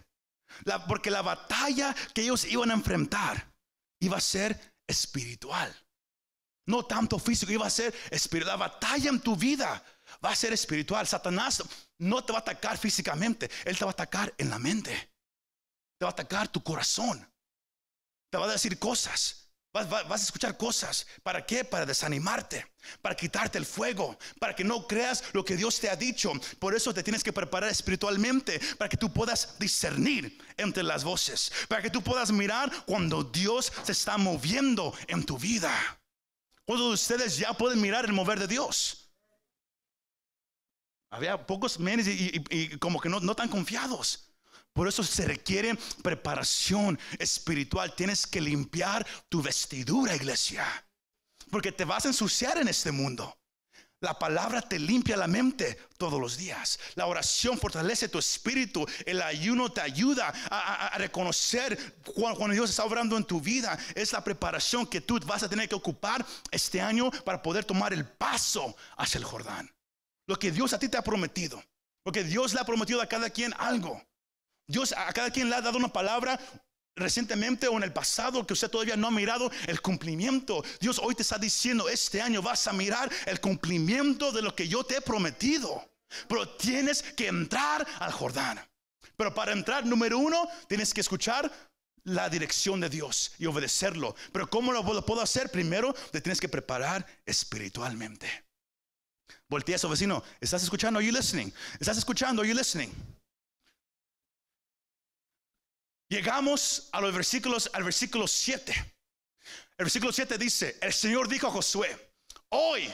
porque 0.88 1.12
la 1.12 1.22
batalla 1.22 1.96
que 2.14 2.24
ellos 2.24 2.46
iban 2.46 2.72
a 2.72 2.76
enfrentar 2.76 3.54
iba 4.00 4.18
a 4.18 4.22
ser 4.22 4.76
espiritual. 4.88 5.74
No 6.66 6.86
tanto 6.86 7.20
físico, 7.20 7.52
iba 7.52 7.66
a 7.66 7.70
ser 7.70 7.94
espiritual. 8.10 8.60
La 8.60 8.68
batalla 8.68 9.10
en 9.10 9.22
tu 9.22 9.36
vida 9.36 9.84
va 10.28 10.34
a 10.34 10.36
ser 10.36 10.54
espiritual. 10.54 11.08
Satanás 11.08 11.64
no 11.98 12.24
te 12.24 12.34
va 12.34 12.40
a 12.40 12.42
atacar 12.42 12.78
físicamente, 12.78 13.50
Él 13.66 13.78
te 13.78 13.86
va 13.86 13.92
a 13.92 13.94
atacar 13.94 14.34
en 14.38 14.50
la 14.50 14.60
mente. 14.60 14.92
Te 15.98 16.06
va 16.06 16.10
a 16.10 16.12
atacar 16.12 16.50
tu 16.50 16.62
corazón. 16.62 17.28
Te 18.30 18.38
va 18.38 18.46
a 18.46 18.52
decir 18.52 18.78
cosas. 18.78 19.46
Vas, 19.72 19.92
a 20.10 20.16
escuchar 20.16 20.58
cosas. 20.58 21.06
¿Para 21.24 21.46
qué? 21.46 21.64
Para 21.64 21.86
desanimarte, 21.86 22.66
para 23.02 23.16
quitarte 23.16 23.58
el 23.58 23.66
fuego, 23.66 24.18
para 24.40 24.56
que 24.56 24.64
no 24.64 24.88
creas 24.88 25.24
lo 25.34 25.46
que 25.46 25.56
Dios 25.56 25.80
te 25.80 25.90
ha 25.90 25.96
dicho. 25.96 26.32
Por 26.60 26.76
eso 26.76 26.94
te 26.94 27.04
tienes 27.04 27.24
que 27.24 27.32
preparar 27.32 27.70
espiritualmente, 27.70 28.60
para 28.78 28.90
que 28.90 28.98
tú 28.98 29.14
puedas 29.14 29.58
discernir 29.60 30.38
entre 30.58 30.84
las 30.84 31.04
voces, 31.04 31.52
para 31.68 31.82
que 31.82 31.92
tú 31.92 32.02
puedas 32.02 32.32
mirar 32.32 32.72
cuando 32.86 33.24
Dios 33.24 33.72
se 33.84 33.92
está 33.92 34.18
moviendo 34.18 34.94
en 35.08 35.24
tu 35.24 35.38
vida. 35.38 35.72
Cuando 36.66 36.90
ustedes 36.90 37.38
ya 37.38 37.54
pueden 37.54 37.80
mirar 37.80 38.06
el 38.06 38.14
mover 38.14 38.40
de 38.40 38.48
Dios. 38.48 38.97
Había 41.10 41.46
pocos 41.46 41.80
menes 41.80 42.08
y, 42.08 42.78
como 42.78 43.00
que 43.00 43.10
no, 43.10 43.20
no 43.20 43.36
tan 43.36 43.50
confiados. 43.50 44.34
Por 44.74 44.88
eso 44.88 45.04
se 45.04 45.26
requiere 45.26 45.76
preparación 46.04 47.00
espiritual. 47.18 47.96
Tienes 47.96 48.28
que 48.28 48.42
limpiar 48.42 49.06
tu 49.28 49.42
vestidura, 49.42 50.16
iglesia. 50.16 50.66
Porque 51.50 51.72
te 51.72 51.86
vas 51.86 52.06
a 52.06 52.10
ensuciar 52.10 52.58
en 52.58 52.68
este 52.68 52.92
mundo. 52.92 53.36
La 54.00 54.20
palabra 54.20 54.62
te 54.62 54.78
limpia 54.78 55.18
la 55.18 55.26
mente 55.26 55.80
todos 55.98 56.22
los 56.22 56.38
días. 56.38 56.80
La 56.94 57.08
oración 57.08 57.58
fortalece 57.58 58.08
tu 58.08 58.20
espíritu. 58.20 58.86
El 59.08 59.24
ayuno 59.24 59.72
te 59.72 59.82
ayuda 59.82 60.32
a, 60.52 60.96
reconocer 61.00 61.96
cuando, 62.14 62.54
Dios 62.54 62.70
está 62.70 62.84
obrando 62.84 63.18
en 63.18 63.24
tu 63.24 63.42
vida. 63.42 63.76
Es 63.96 64.14
la 64.14 64.24
preparación 64.24 64.86
que 64.86 65.02
tú 65.02 65.20
vas 65.26 65.42
a 65.42 65.50
tener 65.50 65.68
que 65.68 65.74
ocupar 65.74 66.24
este 66.52 66.80
año 66.80 67.10
para 67.26 67.42
poder 67.42 67.66
tomar 67.66 67.92
el 67.94 68.06
paso 68.06 68.76
hacia 68.98 69.18
el 69.18 69.24
Jordán. 69.24 69.72
Lo 70.28 70.38
que 70.38 70.52
Dios 70.52 70.74
a 70.74 70.80
ti 70.80 70.90
te 70.90 70.98
ha 70.98 71.04
prometido. 71.04 71.64
Lo 72.06 72.12
que 72.12 72.24
Dios 72.24 72.54
le 72.54 72.60
ha 72.60 72.66
prometido 72.66 73.02
a 73.02 73.08
cada 73.08 73.30
quien 73.30 73.54
algo. 73.58 74.02
Dios 74.68 74.94
a 74.96 75.12
cada 75.14 75.32
quien 75.32 75.50
le 75.50 75.56
ha 75.56 75.62
dado 75.62 75.78
una 75.78 75.92
palabra 75.92 76.40
recientemente 76.96 77.68
o 77.68 77.78
en 77.78 77.84
el 77.84 77.94
pasado 77.94 78.46
que 78.46 78.54
usted 78.54 78.70
todavía 78.70 78.98
no 78.98 79.08
ha 79.08 79.12
mirado 79.12 79.50
el 79.68 79.82
cumplimiento. 79.82 80.64
Dios 80.80 81.00
hoy 81.02 81.16
te 81.16 81.22
está 81.22 81.38
diciendo, 81.38 81.88
este 81.88 82.22
año 82.22 82.42
vas 82.42 82.68
a 82.68 82.74
mirar 82.74 83.10
el 83.26 83.40
cumplimiento 83.40 84.32
de 84.32 84.42
lo 84.42 84.54
que 84.54 84.68
yo 84.68 84.84
te 84.84 84.98
he 84.98 85.02
prometido. 85.02 85.90
Pero 86.28 86.48
tienes 86.50 87.04
que 87.04 87.28
entrar 87.28 87.86
al 88.00 88.12
Jordán. 88.12 88.60
Pero 89.16 89.34
para 89.34 89.52
entrar, 89.52 89.86
número 89.86 90.18
uno, 90.18 90.48
tienes 90.68 90.94
que 90.94 91.02
escuchar 91.02 91.52
la 92.04 92.30
dirección 92.30 92.80
de 92.80 92.90
Dios 92.90 93.34
y 93.38 93.46
obedecerlo. 93.46 94.16
Pero 94.32 94.50
¿cómo 94.50 94.72
lo 94.72 95.06
puedo 95.06 95.22
hacer? 95.22 95.52
Primero, 95.52 95.94
te 96.12 96.22
tienes 96.22 96.40
que 96.40 96.50
preparar 96.50 97.06
espiritualmente. 97.26 98.47
Voltea 99.50 99.76
a 99.76 99.80
su 99.80 99.90
vecino. 99.90 100.24
¿Estás 100.42 100.64
escuchando? 100.64 101.00
Are 101.00 101.08
you 101.08 101.14
listening? 101.14 101.52
¿Estás 101.80 101.98
escuchando? 101.98 102.42
Are 102.42 102.50
you 102.50 102.56
listening? 102.56 102.92
Llegamos 106.10 106.90
a 106.92 107.02
los 107.02 107.14
versículos, 107.14 107.70
al 107.74 107.84
versículo 107.84 108.28
7. 108.28 108.74
El 109.78 109.86
versículo 109.86 110.12
7 110.12 110.38
dice, 110.38 110.78
el 110.82 110.94
Señor 110.94 111.28
dijo 111.28 111.48
a 111.48 111.52
Josué, 111.52 112.14
hoy 112.50 112.90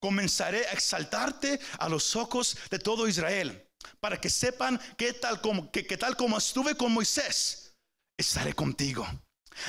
comenzaré 0.00 0.66
a 0.66 0.72
exaltarte 0.72 1.58
a 1.78 1.88
los 1.88 2.16
ojos 2.16 2.56
de 2.70 2.78
todo 2.78 3.08
Israel, 3.08 3.66
para 4.00 4.20
que 4.20 4.28
sepan 4.28 4.78
que 4.96 5.12
tal 5.14 5.40
como, 5.40 5.70
que, 5.70 5.82
tal 5.96 6.16
como 6.16 6.38
estuve 6.38 6.76
con 6.76 6.92
Moisés, 6.92 7.74
estaré 8.16 8.52
contigo. 8.52 9.06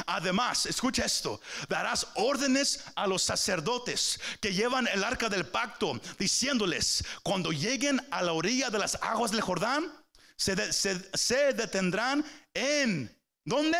Además, 0.05 0.65
escucha 0.65 1.05
esto, 1.05 1.41
darás 1.67 2.07
órdenes 2.15 2.83
a 2.95 3.07
los 3.07 3.23
sacerdotes 3.23 4.19
que 4.39 4.53
llevan 4.53 4.87
el 4.87 5.03
arca 5.03 5.29
del 5.29 5.45
pacto, 5.45 5.99
diciéndoles, 6.17 7.03
cuando 7.23 7.51
lleguen 7.51 8.05
a 8.11 8.21
la 8.21 8.33
orilla 8.33 8.69
de 8.69 8.79
las 8.79 8.95
aguas 9.01 9.31
del 9.31 9.41
Jordán, 9.41 9.91
se, 10.39 11.53
detendrán 11.53 12.23
en, 12.53 13.13
¿dónde? 13.43 13.77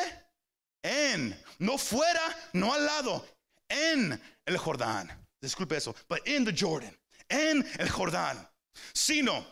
En, 0.83 1.41
no 1.59 1.77
fuera, 1.77 2.21
no 2.53 2.73
al 2.73 2.85
lado, 2.85 3.25
en 3.67 4.21
el 4.45 4.57
Jordán. 4.57 5.27
Disculpe 5.41 5.77
eso, 5.77 5.95
but 6.09 6.27
in 6.27 6.43
the 6.43 6.53
Jordan, 6.57 6.95
en 7.29 7.65
el 7.79 7.89
Jordán. 7.89 8.47
Sino, 8.93 9.45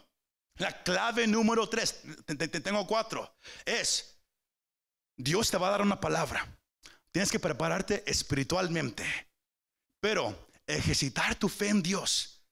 la 0.58 0.84
clave 0.84 1.28
número 1.28 1.70
tres, 1.70 2.02
tengo 2.64 2.86
cuatro, 2.86 3.38
es, 3.66 4.17
Dios 5.18 5.50
te 5.50 5.58
va 5.58 5.68
a 5.68 5.72
dar 5.72 5.82
una 5.82 6.00
palabra. 6.00 6.48
Tienes 7.12 7.32
que 7.32 7.40
prepararte 7.40 8.04
espiritualmente, 8.06 9.04
pero 10.00 10.48
ejercitar 10.68 11.36
tu 11.36 11.50
fe 11.50 11.70
en 11.70 11.82
Dios 11.82 12.44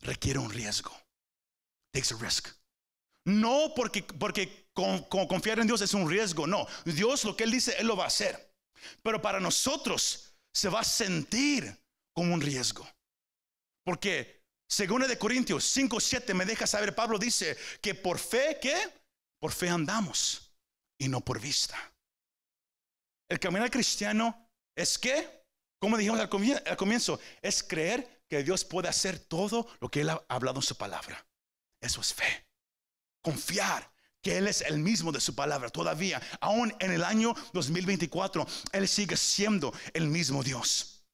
requiere 0.00 0.38
un 0.38 0.50
riesgo. 0.50 0.90
Takes 1.92 2.14
a 2.14 2.18
risk. 2.18 2.48
No 3.24 3.72
porque, 3.76 4.02
porque 4.02 4.68
confiar 4.72 5.60
en 5.60 5.66
Dios 5.66 5.80
es 5.82 5.94
un 5.94 6.08
riesgo, 6.08 6.46
no. 6.46 6.66
Dios 6.84 7.24
lo 7.24 7.36
que 7.36 7.44
Él 7.44 7.50
dice, 7.50 7.76
Él 7.78 7.86
lo 7.86 7.96
va 7.96 8.04
a 8.04 8.08
hacer. 8.08 8.54
Pero 9.02 9.20
para 9.20 9.38
nosotros 9.38 10.32
se 10.52 10.68
va 10.68 10.80
a 10.80 10.84
sentir 10.84 11.76
como 12.12 12.34
un 12.34 12.40
riesgo. 12.40 12.88
Porque 13.84 14.42
según 14.68 15.02
de 15.06 15.18
Corintios 15.18 15.64
5, 15.64 16.00
7 16.00 16.34
me 16.34 16.44
deja 16.44 16.66
saber, 16.66 16.94
Pablo 16.94 17.18
dice 17.18 17.56
que 17.80 17.94
por 17.94 18.18
fe, 18.18 18.58
¿qué? 18.60 18.76
Por 19.40 19.52
fe 19.52 19.68
andamos 19.68 20.52
y 20.98 21.08
no 21.08 21.20
por 21.20 21.40
vista. 21.40 21.76
El 23.28 23.38
caminar 23.38 23.70
cristiano 23.70 24.50
es 24.74 24.98
que, 24.98 25.44
como 25.78 25.96
dijimos 25.96 26.20
al 26.20 26.76
comienzo, 26.76 27.20
es 27.42 27.62
creer 27.62 28.24
que 28.28 28.42
Dios 28.42 28.64
puede 28.64 28.88
hacer 28.88 29.18
todo 29.18 29.68
lo 29.80 29.90
que 29.90 30.00
Él 30.00 30.10
ha 30.10 30.24
hablado 30.28 30.58
en 30.58 30.62
su 30.62 30.76
palabra. 30.76 31.26
Eso 31.80 32.00
es 32.00 32.12
fe 32.14 32.48
confiar 33.28 33.92
que 34.22 34.38
Él 34.38 34.48
es 34.48 34.62
el 34.62 34.78
mismo 34.78 35.12
de 35.12 35.20
su 35.20 35.34
palabra 35.34 35.68
todavía. 35.68 36.20
Aún 36.40 36.74
en 36.80 36.92
el 36.92 37.04
año 37.04 37.34
2024, 37.52 38.46
Él 38.72 38.88
sigue 38.88 39.16
siendo 39.16 39.72
el 39.92 40.08
mismo 40.08 40.42
Dios. 40.42 41.04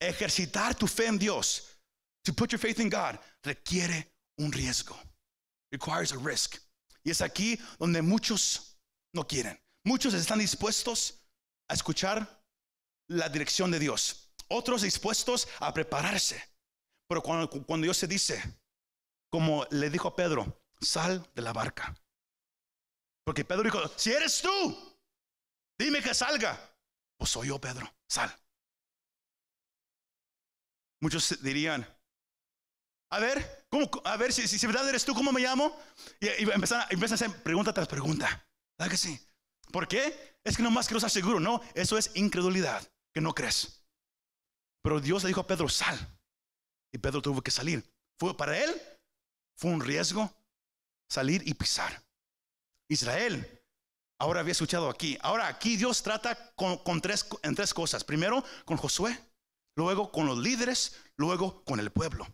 Ejercitar 0.00 0.74
tu 0.74 0.88
fe 0.88 1.06
en 1.06 1.18
Dios, 1.18 1.78
to 2.24 2.34
put 2.34 2.50
your 2.50 2.58
faith 2.58 2.80
in 2.80 2.90
God, 2.90 3.20
requiere 3.44 4.12
un 4.36 4.50
riesgo. 4.50 4.98
Requires 5.70 6.12
a 6.12 6.16
risk. 6.16 6.58
Y 7.04 7.10
es 7.10 7.20
aquí 7.22 7.58
donde 7.78 8.02
muchos 8.02 8.76
no 9.12 9.24
quieren. 9.24 9.61
Muchos 9.84 10.14
están 10.14 10.38
dispuestos 10.38 11.22
a 11.68 11.74
escuchar 11.74 12.44
la 13.08 13.28
dirección 13.28 13.70
de 13.70 13.78
Dios. 13.78 14.32
Otros 14.48 14.82
dispuestos 14.82 15.48
a 15.58 15.72
prepararse. 15.72 16.42
Pero 17.08 17.22
cuando, 17.22 17.50
cuando 17.50 17.84
Dios 17.84 17.96
se 17.96 18.06
dice, 18.06 18.42
como 19.30 19.66
le 19.70 19.90
dijo 19.90 20.08
a 20.08 20.16
Pedro, 20.16 20.62
sal 20.80 21.26
de 21.34 21.42
la 21.42 21.52
barca. 21.52 21.96
Porque 23.24 23.44
Pedro 23.44 23.62
dijo, 23.62 23.80
si 23.96 24.12
eres 24.12 24.40
tú, 24.40 24.98
dime 25.78 26.02
que 26.02 26.14
salga. 26.14 26.58
Pues 27.18 27.30
soy 27.30 27.48
yo, 27.48 27.60
Pedro, 27.60 27.92
sal. 28.08 28.34
Muchos 31.00 31.42
dirían, 31.42 31.86
a 33.10 33.18
ver, 33.18 33.66
¿cómo, 33.68 33.90
a 34.04 34.16
ver 34.16 34.32
si, 34.32 34.46
si, 34.46 34.66
verdad 34.66 34.88
eres 34.88 35.04
tú, 35.04 35.14
¿cómo 35.14 35.32
me 35.32 35.40
llamo? 35.40 35.76
Y, 36.20 36.26
y 36.26 36.50
empiezan, 36.50 36.80
a 36.80 37.14
hacer 37.14 37.42
pregunta 37.42 37.72
tras 37.72 37.88
pregunta. 37.88 38.46
¿Verdad 38.78 38.90
que 38.90 38.96
sí? 38.96 39.20
¿Por 39.72 39.88
qué? 39.88 40.36
Es 40.44 40.56
que 40.56 40.62
nomás 40.62 40.86
quiero 40.86 40.98
estar 40.98 41.10
seguro. 41.10 41.40
No, 41.40 41.60
eso 41.74 41.96
es 41.96 42.10
incredulidad, 42.14 42.86
que 43.12 43.20
no 43.20 43.34
crees. 43.34 43.82
Pero 44.82 45.00
Dios 45.00 45.22
le 45.22 45.28
dijo 45.28 45.40
a 45.40 45.46
Pedro, 45.46 45.68
sal. 45.68 45.98
Y 46.92 46.98
Pedro 46.98 47.22
tuvo 47.22 47.42
que 47.42 47.50
salir. 47.50 47.82
Fue 48.18 48.36
para 48.36 48.62
él, 48.62 48.70
fue 49.56 49.70
un 49.70 49.80
riesgo, 49.80 50.30
salir 51.08 51.42
y 51.46 51.54
pisar. 51.54 52.02
Israel, 52.88 53.62
ahora 54.18 54.40
había 54.40 54.52
escuchado 54.52 54.90
aquí. 54.90 55.16
Ahora 55.22 55.48
aquí 55.48 55.76
Dios 55.76 56.02
trata 56.02 56.52
con, 56.54 57.00
tres, 57.00 57.26
en 57.42 57.54
tres 57.54 57.72
cosas. 57.72 58.04
Primero 58.04 58.44
con 58.64 58.76
Josué, 58.76 59.18
luego 59.74 60.12
con 60.12 60.26
los 60.26 60.38
líderes, 60.38 61.00
luego 61.16 61.64
con 61.64 61.80
el 61.80 61.90
pueblo. 61.90 62.26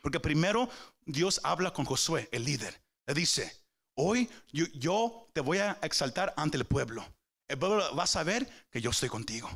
Porque 0.00 0.20
primero 0.20 0.68
Dios 1.04 1.40
habla 1.44 1.72
con 1.72 1.84
Josué, 1.84 2.28
el 2.32 2.44
líder. 2.44 2.82
Le 3.06 3.14
dice, 3.14 3.61
hoy 3.94 4.30
yo, 4.52 5.28
te 5.32 5.40
voy 5.40 5.58
a 5.58 5.78
exaltar 5.82 6.32
ante 6.36 6.56
el 6.56 6.64
pueblo. 6.64 7.06
El 7.48 7.58
pueblo 7.58 7.94
va 7.96 8.04
a 8.04 8.06
saber 8.06 8.48
que 8.70 8.80
yo 8.80 8.90
estoy 8.90 9.08
contigo. 9.08 9.50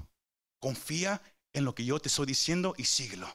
Confía 0.61 1.20
en 1.53 1.64
lo 1.64 1.75
que 1.75 1.85
yo 1.85 1.99
te 2.01 2.09
estoy 2.09 2.27
diciendo 2.27 2.75
y 2.77 2.85
síguelo. 2.85 3.35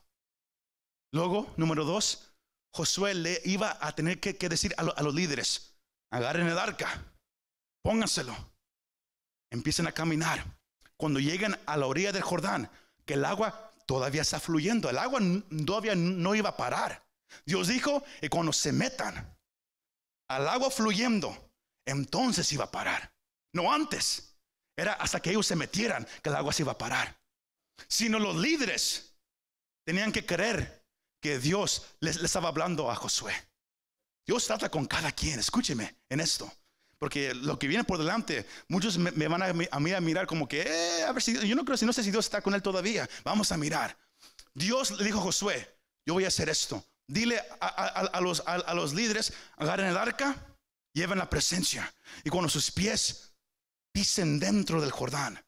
Luego, 1.12 1.52
número 1.58 1.84
dos, 1.84 2.32
Josué 2.74 3.14
le 3.14 3.42
iba 3.46 3.78
a 3.82 3.94
tener 3.96 4.20
que, 4.20 4.34
decir 4.48 4.74
a, 4.78 5.04
los 5.04 5.14
líderes, 5.14 5.74
agarren 6.10 6.48
el 6.48 6.58
arca, 6.58 7.04
pónganselo, 7.84 8.36
empiecen 9.52 9.88
a 9.88 9.92
caminar. 9.92 10.46
Cuando 10.96 11.20
lleguen 11.20 11.58
a 11.66 11.78
la 11.78 11.88
orilla 11.88 12.12
del 12.12 12.22
Jordán, 12.22 12.70
que 13.06 13.16
el 13.16 13.26
agua 13.26 13.74
todavía 13.86 14.22
está 14.22 14.40
fluyendo, 14.40 14.90
el 14.90 15.00
agua 15.00 15.20
todavía 15.66 15.96
no 15.96 16.36
iba 16.36 16.50
a 16.50 16.58
parar. 16.58 17.04
Dios 17.46 17.68
dijo 17.68 18.04
que 18.22 18.30
cuando 18.30 18.54
se 18.54 18.72
metan 18.72 19.36
al 20.36 20.48
agua 20.48 20.72
fluyendo, 20.72 21.52
entonces 21.86 22.52
iba 22.52 22.65
a 22.65 22.72
parar. 22.72 23.13
No 23.54 23.72
antes. 23.72 24.36
Era 24.76 24.94
hasta 24.94 25.22
que 25.22 25.32
ellos 25.32 25.46
se 25.46 25.56
metieran 25.56 26.08
que 26.24 26.30
el 26.30 26.36
agua 26.36 26.54
se 26.54 26.63
iba 26.63 26.72
a 26.72 26.78
parar. 26.78 27.20
Sino 27.88 28.20
los 28.20 28.36
líderes 28.38 29.13
tenían 29.86 30.12
que 30.12 30.26
creer 30.26 30.86
que 31.22 31.39
Dios 31.39 31.86
les, 32.00 32.17
estaba 32.17 32.50
hablando 32.50 32.89
a 32.89 32.96
Josué. 32.96 33.34
Dios 34.26 34.46
trata 34.46 34.70
con 34.70 34.86
cada 34.86 35.12
quien, 35.12 35.39
escúcheme 35.39 35.96
en 36.10 36.20
esto. 36.20 36.52
Porque 36.98 37.34
lo 37.34 37.58
que 37.58 37.67
viene 37.67 37.84
por 37.84 37.98
delante, 37.98 38.46
muchos 38.67 38.98
me, 38.98 39.28
van 39.28 39.41
a, 39.41 39.54
mí 39.54 39.91
a 39.91 40.02
mirar 40.02 40.28
como 40.28 40.48
que, 40.48 40.62
eh, 40.62 41.04
a 41.04 41.12
ver 41.12 41.22
si, 41.22 41.48
yo 41.48 41.56
no 41.56 41.65
creo, 41.65 41.76
si 41.76 41.86
no 41.86 41.94
sé 41.94 42.04
si 42.04 42.12
Dios 42.12 42.26
está 42.26 42.41
con 42.41 42.54
él 42.54 42.62
todavía. 42.62 43.10
Vamos 43.24 43.52
a 43.52 43.58
mirar. 43.58 43.98
Dios 44.54 44.91
le 44.91 45.04
dijo 45.04 45.20
a 45.20 45.24
Josué, 45.24 45.78
yo 46.06 46.13
voy 46.13 46.26
a 46.26 46.30
hacer 46.30 46.48
esto. 46.48 46.86
Dile 47.12 47.43
a, 47.60 48.21
los, 48.21 48.41
a, 48.45 48.74
los 48.74 48.93
líderes, 48.93 49.34
agarren 49.58 49.88
el 49.88 49.97
arca, 49.97 50.56
lleven 50.93 51.17
la 51.17 51.30
presencia. 51.30 51.93
Y 52.24 52.30
cuando 52.30 52.47
sus 52.47 52.71
pies 52.71 53.34
pisen 53.91 54.39
dentro 54.39 54.80
del 54.80 54.91
Jordán, 54.91 55.43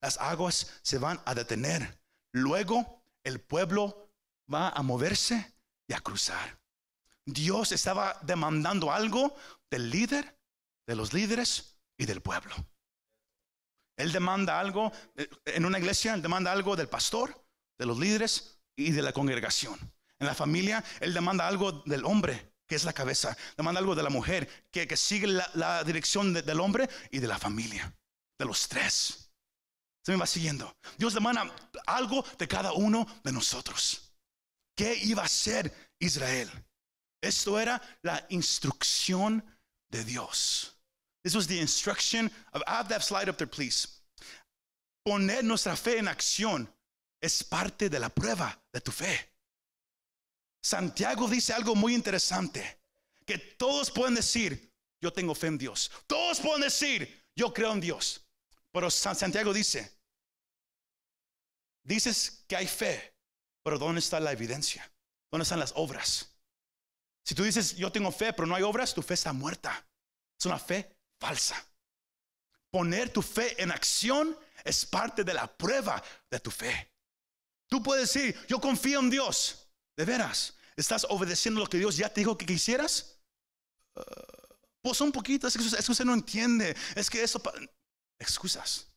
las 0.00 0.16
aguas 0.16 0.80
se 0.80 0.96
van 0.96 1.20
a 1.26 1.34
detener. 1.34 2.00
Luego 2.32 3.04
el 3.24 3.42
pueblo 3.42 4.16
va 4.52 4.70
a 4.70 4.82
moverse 4.82 5.52
y 5.86 5.92
a 5.92 6.00
cruzar. 6.00 6.58
Dios 7.26 7.72
estaba 7.72 8.18
demandando 8.22 8.90
algo 8.90 9.36
del 9.70 9.90
líder, 9.90 10.40
de 10.86 10.96
los 10.96 11.12
líderes 11.12 11.76
y 11.98 12.06
del 12.06 12.22
pueblo. 12.22 12.54
Él 13.98 14.12
demanda 14.12 14.58
algo 14.58 14.90
eh, 15.14 15.28
en 15.44 15.66
una 15.66 15.78
iglesia, 15.78 16.14
él 16.14 16.22
demanda 16.22 16.50
algo 16.52 16.74
del 16.74 16.88
pastor, 16.88 17.44
de 17.78 17.84
los 17.84 17.98
líderes 17.98 18.62
y 18.74 18.92
de 18.92 19.02
la 19.02 19.12
congregación. 19.12 19.78
En 20.22 20.26
la 20.26 20.36
familia, 20.36 20.84
él 21.00 21.12
demanda 21.12 21.48
algo 21.48 21.82
del 21.84 22.04
hombre, 22.04 22.52
que 22.68 22.76
es 22.76 22.84
la 22.84 22.92
cabeza. 22.92 23.36
Demanda 23.56 23.80
algo 23.80 23.96
de 23.96 24.04
la 24.04 24.08
mujer, 24.08 24.68
que, 24.70 24.96
sigue 24.96 25.26
la, 25.26 25.82
dirección 25.82 26.32
del 26.32 26.60
hombre 26.60 26.88
y 27.10 27.18
de 27.18 27.26
la 27.26 27.40
familia, 27.40 27.92
de 28.38 28.44
los 28.44 28.68
tres. 28.68 29.32
Se 30.06 30.12
me 30.12 30.18
va 30.18 30.26
siguiendo. 30.28 30.76
Dios 30.96 31.12
demanda 31.12 31.52
algo 31.86 32.24
de 32.38 32.46
cada 32.46 32.72
uno 32.72 33.04
de 33.24 33.32
nosotros. 33.32 34.12
¿Qué 34.76 34.94
iba 35.02 35.24
a 35.24 35.28
ser 35.28 35.90
Israel? 35.98 36.48
Esto 37.20 37.58
era 37.58 37.82
la 38.02 38.24
instrucción 38.28 39.44
de 39.90 40.04
Dios. 40.04 40.78
This 41.24 41.34
was 41.34 41.48
the 41.48 41.60
instruction 41.60 42.30
of, 42.52 42.62
have 42.68 42.88
that 42.90 43.02
slide 43.02 43.28
up 43.28 43.38
there, 43.38 43.48
please. 43.48 43.88
Poner 45.04 45.42
nuestra 45.42 45.74
fe 45.74 45.98
en 45.98 46.06
acción 46.06 46.72
es 47.20 47.42
parte 47.42 47.88
de 47.88 47.98
la 47.98 48.08
prueba 48.08 48.56
de 48.72 48.80
tu 48.80 48.92
fe. 48.92 49.31
Santiago 50.62 51.28
dice 51.28 51.52
algo 51.52 51.74
muy 51.74 51.94
interesante, 51.94 52.80
que 53.26 53.38
todos 53.38 53.90
pueden 53.90 54.14
decir, 54.14 54.72
yo 55.00 55.12
tengo 55.12 55.34
fe 55.34 55.48
en 55.48 55.58
Dios. 55.58 55.90
Todos 56.06 56.40
pueden 56.40 56.62
decir, 56.62 57.26
yo 57.34 57.52
creo 57.52 57.72
en 57.72 57.80
Dios. 57.80 58.24
Pero 58.70 58.90
Santiago 58.90 59.52
dice, 59.52 59.98
dices 61.82 62.44
que 62.46 62.56
hay 62.56 62.66
fe, 62.66 63.14
pero 63.62 63.78
¿dónde 63.78 63.98
está 63.98 64.20
la 64.20 64.32
evidencia? 64.32 64.90
¿Dónde 65.30 65.42
están 65.42 65.60
las 65.60 65.72
obras? 65.76 66.30
Si 67.24 67.34
tú 67.34 67.44
dices, 67.44 67.76
yo 67.76 67.90
tengo 67.90 68.10
fe, 68.10 68.32
pero 68.32 68.46
no 68.46 68.54
hay 68.54 68.62
obras, 68.62 68.94
tu 68.94 69.02
fe 69.02 69.14
está 69.14 69.32
muerta. 69.32 69.86
Es 70.38 70.46
una 70.46 70.58
fe 70.58 70.96
falsa. 71.18 71.64
Poner 72.70 73.12
tu 73.12 73.22
fe 73.22 73.60
en 73.62 73.70
acción 73.70 74.36
es 74.64 74.86
parte 74.86 75.24
de 75.24 75.34
la 75.34 75.46
prueba 75.46 76.02
de 76.30 76.40
tu 76.40 76.50
fe. 76.50 76.90
Tú 77.68 77.82
puedes 77.82 78.12
decir, 78.12 78.36
yo 78.48 78.60
confío 78.60 79.00
en 79.00 79.10
Dios. 79.10 79.61
De 79.96 80.04
veras, 80.04 80.56
¿estás 80.76 81.06
obedeciendo 81.08 81.60
lo 81.60 81.66
que 81.66 81.78
Dios 81.78 81.96
ya 81.96 82.08
te 82.08 82.20
dijo 82.20 82.38
que 82.38 82.46
quisieras? 82.46 83.20
Uh, 83.94 84.02
pues 84.82 85.00
un 85.00 85.12
poquito, 85.12 85.46
es 85.46 85.56
que, 85.56 85.62
usted 85.62 86.04
no 86.04 86.14
entiende. 86.14 86.76
Es 86.94 87.08
que 87.08 87.22
eso... 87.22 87.40
Excusas. 88.18 88.88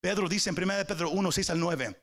Pedro 0.00 0.28
dice 0.28 0.50
en 0.50 0.56
1 0.56 0.86
Pedro 0.86 1.10
1, 1.10 1.32
6 1.32 1.50
al 1.50 1.60
9 1.60 2.02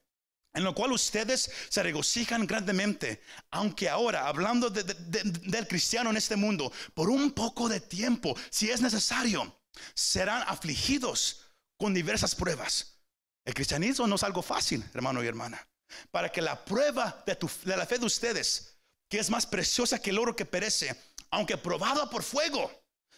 en 0.54 0.64
lo 0.64 0.74
cual 0.74 0.92
ustedes 0.92 1.52
se 1.70 1.84
regocijan 1.84 2.48
grandemente, 2.48 3.22
aunque 3.52 3.88
ahora, 3.88 4.28
hablando 4.28 4.70
del 4.70 5.68
cristiano 5.68 6.10
en 6.10 6.18
este 6.18 6.36
mundo, 6.36 6.72
por 6.94 7.10
un 7.10 7.32
poco 7.32 7.70
de 7.70 7.80
tiempo, 7.80 8.36
si 8.50 8.70
es 8.70 8.82
necesario, 8.82 9.62
serán 9.94 10.44
afligidos 10.48 11.46
con 11.78 11.94
diversas 11.94 12.34
pruebas. 12.34 13.00
El 13.46 13.54
cristianismo 13.54 14.08
no 14.08 14.16
es 14.16 14.24
algo 14.24 14.42
fácil, 14.42 14.84
hermano 14.94 15.24
y 15.24 15.28
hermana. 15.28 15.69
Para 16.12 16.32
que 16.32 16.42
la 16.42 16.64
prueba 16.64 17.24
de, 17.26 17.38
de 17.64 17.78
la 17.78 17.86
fe 17.86 17.98
de 17.98 18.06
ustedes, 18.06 18.78
que 19.08 19.20
es 19.20 19.30
más 19.30 19.46
preciosa 19.46 20.02
que 20.02 20.12
el 20.12 20.20
oro 20.20 20.36
que 20.36 20.46
perece, 20.46 20.96
aunque 21.32 21.58
probada 21.58 22.10
por 22.10 22.24
fuego, 22.24 22.72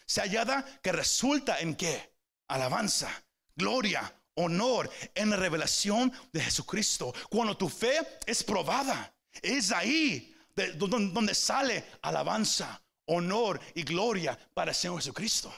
se 0.06 0.20
hallada 0.20 0.64
que 0.82 0.92
resulta 0.92 1.60
en 1.60 1.74
qué? 1.74 2.14
Alabanza, 2.48 3.10
gloria, 3.54 4.12
honor 4.34 4.90
en 5.14 5.30
la 5.30 5.36
revelación 5.36 6.12
de 6.32 6.40
Jesucristo. 6.40 7.14
Cuando 7.30 7.56
tu 7.56 7.68
fe 7.68 8.00
es 8.26 8.42
probada, 8.42 9.14
es 9.40 9.72
ahí 9.72 10.34
donde 10.76 11.34
sale 11.34 11.84
alabanza, 12.02 12.82
honor 13.06 13.60
y 13.74 13.82
gloria 13.82 14.38
para 14.54 14.70
el 14.70 14.74
Señor 14.74 14.98
Jesucristo. 14.98 15.52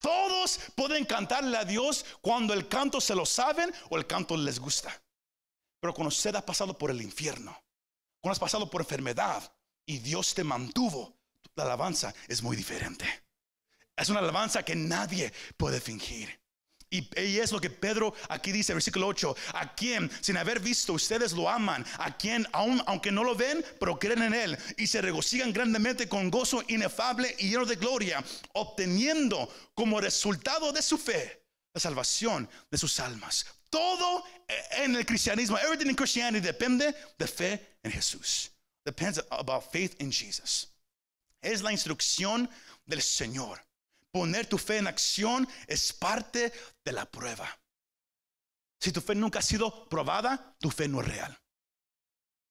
Todos 0.00 0.58
pueden 0.74 1.04
cantarle 1.04 1.56
a 1.56 1.64
Dios 1.64 2.04
cuando 2.20 2.54
el 2.54 2.68
canto 2.68 3.00
se 3.00 3.14
lo 3.14 3.26
saben 3.26 3.72
o 3.90 3.98
el 3.98 4.06
canto 4.06 4.36
les 4.36 4.58
gusta. 4.58 4.90
Pero 5.80 5.94
cuando 5.94 6.08
usted 6.08 6.34
ha 6.36 6.44
pasado 6.44 6.76
por 6.76 6.90
el 6.90 7.00
infierno, 7.00 7.56
cuando 8.20 8.32
has 8.32 8.38
pasado 8.38 8.70
por 8.70 8.82
enfermedad 8.82 9.52
y 9.86 9.98
Dios 9.98 10.34
te 10.34 10.44
mantuvo, 10.44 11.18
la 11.54 11.64
alabanza 11.64 12.14
es 12.28 12.42
muy 12.42 12.56
diferente. 12.56 13.06
Es 13.96 14.08
una 14.08 14.20
alabanza 14.20 14.62
que 14.62 14.76
nadie 14.76 15.32
puede 15.56 15.80
fingir. 15.80 16.40
Y, 16.92 17.08
es 17.38 17.52
lo 17.52 17.60
que 17.60 17.70
Pedro 17.70 18.12
aquí 18.28 18.50
dice, 18.50 18.72
versículo 18.72 19.06
8, 19.06 19.36
a 19.54 19.74
quien 19.76 20.10
sin 20.20 20.36
haber 20.36 20.58
visto 20.58 20.92
ustedes 20.92 21.32
lo 21.32 21.48
aman, 21.48 21.86
a 21.98 22.16
quien 22.16 22.46
aun, 22.52 22.82
aunque 22.86 23.12
no 23.12 23.22
lo 23.22 23.36
ven, 23.36 23.64
pero 23.78 23.96
creen 23.96 24.22
en 24.22 24.34
él 24.34 24.58
y 24.76 24.88
se 24.88 25.00
regocijan 25.00 25.52
grandemente 25.52 26.08
con 26.08 26.30
gozo 26.30 26.64
inefable 26.66 27.36
y 27.38 27.50
lleno 27.50 27.64
de 27.64 27.76
gloria, 27.76 28.24
obteniendo 28.54 29.48
como 29.72 30.00
resultado 30.00 30.72
de 30.72 30.82
su 30.82 30.98
fe 30.98 31.46
la 31.72 31.80
salvación 31.80 32.50
de 32.68 32.78
sus 32.78 32.98
almas. 32.98 33.46
Todo 33.70 34.24
en 34.72 34.96
el 34.96 35.06
cristianismo, 35.06 35.56
everything 35.58 35.90
in 35.90 35.96
Christianity 35.96 36.44
depende 36.44 36.94
de 37.16 37.26
fe 37.26 37.78
en 37.82 37.92
Jesús. 37.92 38.50
Depends 38.84 39.20
about 39.30 39.70
faith 39.70 40.00
in 40.00 40.10
Jesus. 40.10 40.66
Es 41.40 41.62
la 41.62 41.70
instrucción 41.70 42.48
del 42.86 43.00
Señor. 43.00 43.60
Poner 44.12 44.46
tu 44.46 44.58
fe 44.58 44.78
en 44.78 44.88
acción 44.88 45.46
es 45.68 45.92
parte 45.92 46.52
de 46.84 46.92
la 46.92 47.06
prueba. 47.06 47.48
Si 48.80 48.90
tu 48.90 49.00
fe 49.00 49.14
nunca 49.14 49.38
ha 49.38 49.42
sido 49.42 49.88
probada, 49.88 50.56
tu 50.58 50.70
fe 50.70 50.88
no 50.88 51.00
es 51.00 51.06
real. 51.06 51.38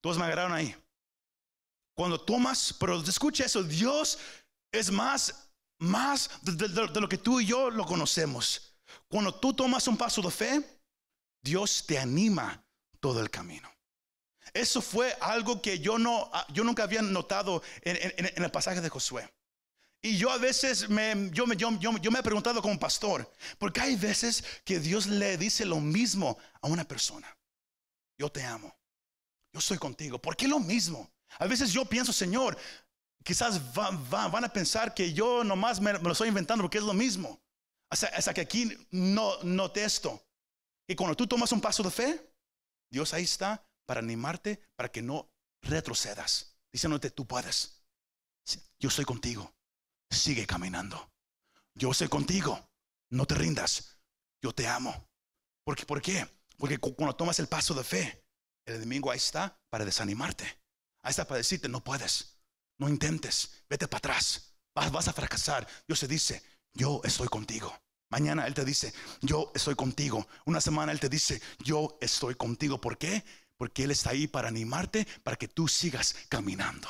Todos 0.02 0.18
me 0.18 0.26
agarraron 0.26 0.54
ahí. 0.54 0.74
Cuando 1.94 2.22
tomas, 2.22 2.74
pero 2.80 3.02
escucha 3.02 3.44
eso, 3.44 3.62
Dios 3.62 4.18
es 4.72 4.90
más, 4.90 5.50
más 5.80 6.30
de, 6.44 6.70
lo 6.70 7.10
que 7.10 7.18
tú 7.18 7.42
y 7.42 7.48
yo 7.48 7.70
lo 7.70 7.86
conocemos. 7.86 8.78
Cuando 9.10 9.38
tú 9.38 9.54
tomas 9.54 9.86
un 9.88 9.98
paso 9.98 10.22
de 10.22 10.32
fe, 10.32 10.79
Dios 11.42 11.86
te 11.86 11.98
anima 12.00 12.64
todo 13.00 13.22
el 13.22 13.30
camino. 13.30 13.72
Eso 14.54 14.82
fue 14.82 15.16
algo 15.22 15.62
que 15.62 15.80
yo, 15.80 16.00
no, 16.00 16.32
yo 16.54 16.64
nunca 16.64 16.84
había 16.84 17.02
notado 17.02 17.62
en 17.84 18.44
el 18.44 18.52
pasaje 18.52 18.82
de 18.82 18.90
Josué. 18.90 19.30
Y 20.02 20.18
yo 20.18 20.32
a 20.32 20.38
veces 20.38 20.90
me, 20.90 21.30
yo, 21.32 21.46
me, 21.46 21.58
yo, 21.58 21.70
yo, 21.80 22.12
me 22.12 22.20
he 22.20 22.24
preguntado 22.24 22.62
como 22.62 22.80
pastor, 22.80 23.30
porque 23.58 23.82
hay 23.82 23.96
veces 23.98 24.44
que 24.64 24.80
Dios 24.80 25.08
le 25.08 25.38
dice 25.38 25.66
lo 25.66 25.80
mismo 25.80 26.38
a 26.62 26.68
una 26.68 26.86
persona. 26.86 27.36
Yo 28.18 28.32
te 28.32 28.44
amo. 28.44 28.74
Yo 29.52 29.60
estoy 29.60 29.78
contigo. 29.78 30.22
¿Por 30.22 30.38
qué 30.38 30.48
lo 30.48 30.60
mismo? 30.60 31.10
A 31.38 31.48
veces 31.48 31.74
yo 31.74 31.84
pienso, 31.84 32.14
Señor, 32.14 32.58
quizás 33.24 33.62
van 33.74 34.44
a 34.46 34.54
pensar 34.54 34.94
que 34.94 35.12
yo 35.12 35.44
nomás 35.44 35.82
me, 35.82 35.94
lo 35.94 36.12
estoy 36.12 36.30
inventando 36.30 36.64
porque 36.64 36.78
es 36.78 36.84
lo 36.84 36.94
mismo. 36.94 37.42
Hasta, 37.90 38.08
hasta 38.08 38.34
que 38.34 38.42
aquí 38.42 38.72
no 38.92 39.44
note 39.44 39.84
esto. 39.84 40.24
Y 40.90 40.96
cuando 40.96 41.16
tú 41.16 41.28
tomas 41.28 41.54
un 41.54 41.62
paso 41.62 41.84
de 41.84 41.92
fe, 41.92 42.34
Dios 42.92 43.14
ahí 43.14 43.24
está 43.24 43.66
para 43.86 44.00
animarte, 44.00 44.60
para 44.76 44.92
que 44.92 45.02
no 45.02 45.32
retrocedas. 45.62 46.58
Diciéndote, 46.74 47.12
tú 47.12 47.26
puedes. 47.26 47.82
Yo 48.80 48.90
estoy 48.90 49.06
contigo 49.06 49.54
sigue 50.10 50.46
caminando. 50.46 51.12
Yo 51.76 51.94
sé 51.94 52.10
contigo, 52.10 52.70
no 53.12 53.26
te 53.26 53.36
rindas, 53.36 54.00
yo 54.42 54.54
te 54.54 54.68
amo. 54.68 55.08
Porque, 55.64 55.86
¿Por 55.86 56.02
qué? 56.02 56.28
Porque 56.58 56.78
cuando 56.78 57.16
tomas 57.16 57.40
el 57.40 57.48
paso 57.48 57.74
de 57.74 57.84
fe, 57.84 58.26
el 58.66 58.76
enemigo 58.76 59.12
ahí 59.12 59.18
está 59.18 59.58
para 59.70 59.86
desanimarte. 59.86 60.46
Ahí 61.04 61.12
está 61.12 61.26
para 61.26 61.38
decirte, 61.38 61.70
no 61.70 61.84
puedes, 61.84 62.38
no 62.78 62.90
intentes, 62.90 63.64
vete 63.70 63.88
para 63.88 64.00
atrás, 64.00 64.54
vas, 64.76 64.92
vas 64.92 65.08
a 65.08 65.14
fracasar. 65.14 65.66
Dios 65.88 66.00
te 66.02 66.08
dice, 66.08 66.44
yo 66.74 67.02
estoy 67.04 67.28
contigo. 67.28 67.74
Mañana 68.10 68.48
Él 68.48 68.54
te 68.54 68.66
dice, 68.66 68.94
yo 69.22 69.52
estoy 69.54 69.76
contigo. 69.76 70.28
Una 70.46 70.62
semana 70.62 70.92
Él 70.92 71.00
te 71.00 71.10
dice, 71.10 71.42
yo 71.60 71.98
estoy 72.02 72.36
contigo. 72.36 72.82
¿Por 72.82 72.98
qué? 72.98 73.24
Porque 73.56 73.84
Él 73.84 73.92
está 73.92 74.12
ahí 74.12 74.28
para 74.28 74.48
animarte, 74.48 75.08
para 75.24 75.38
que 75.38 75.48
tú 75.48 75.68
sigas 75.68 76.16
caminando. 76.28 76.88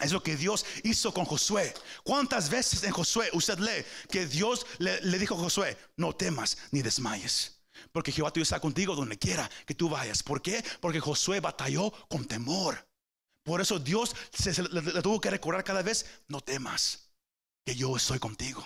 Es 0.00 0.12
lo 0.12 0.22
que 0.22 0.36
Dios 0.36 0.64
hizo 0.82 1.12
con 1.12 1.24
Josué. 1.24 1.74
¿Cuántas 2.04 2.48
veces 2.48 2.82
en 2.84 2.92
Josué 2.92 3.28
usted 3.32 3.58
lee 3.58 3.84
que 4.10 4.26
Dios 4.26 4.66
le, 4.78 5.18
dijo 5.18 5.34
a 5.34 5.38
Josué, 5.38 5.76
no 5.96 6.14
temas 6.14 6.56
ni 6.70 6.80
desmayes? 6.80 7.60
Porque 7.92 8.12
Jehová 8.12 8.32
tú 8.32 8.40
está 8.40 8.60
contigo 8.60 8.94
donde 8.94 9.18
quiera 9.18 9.50
que 9.66 9.74
tú 9.74 9.88
vayas. 9.88 10.22
¿Por 10.22 10.40
qué? 10.40 10.64
Porque 10.80 11.00
Josué 11.00 11.40
batalló 11.40 11.92
con 12.08 12.24
temor. 12.24 12.86
Por 13.42 13.60
eso 13.60 13.78
Dios 13.78 14.14
le, 14.70 15.02
tuvo 15.02 15.20
que 15.20 15.30
recordar 15.30 15.64
cada 15.64 15.82
vez, 15.82 16.06
no 16.28 16.40
temas, 16.40 17.10
que 17.64 17.74
yo 17.74 17.96
estoy 17.96 18.18
contigo. 18.18 18.64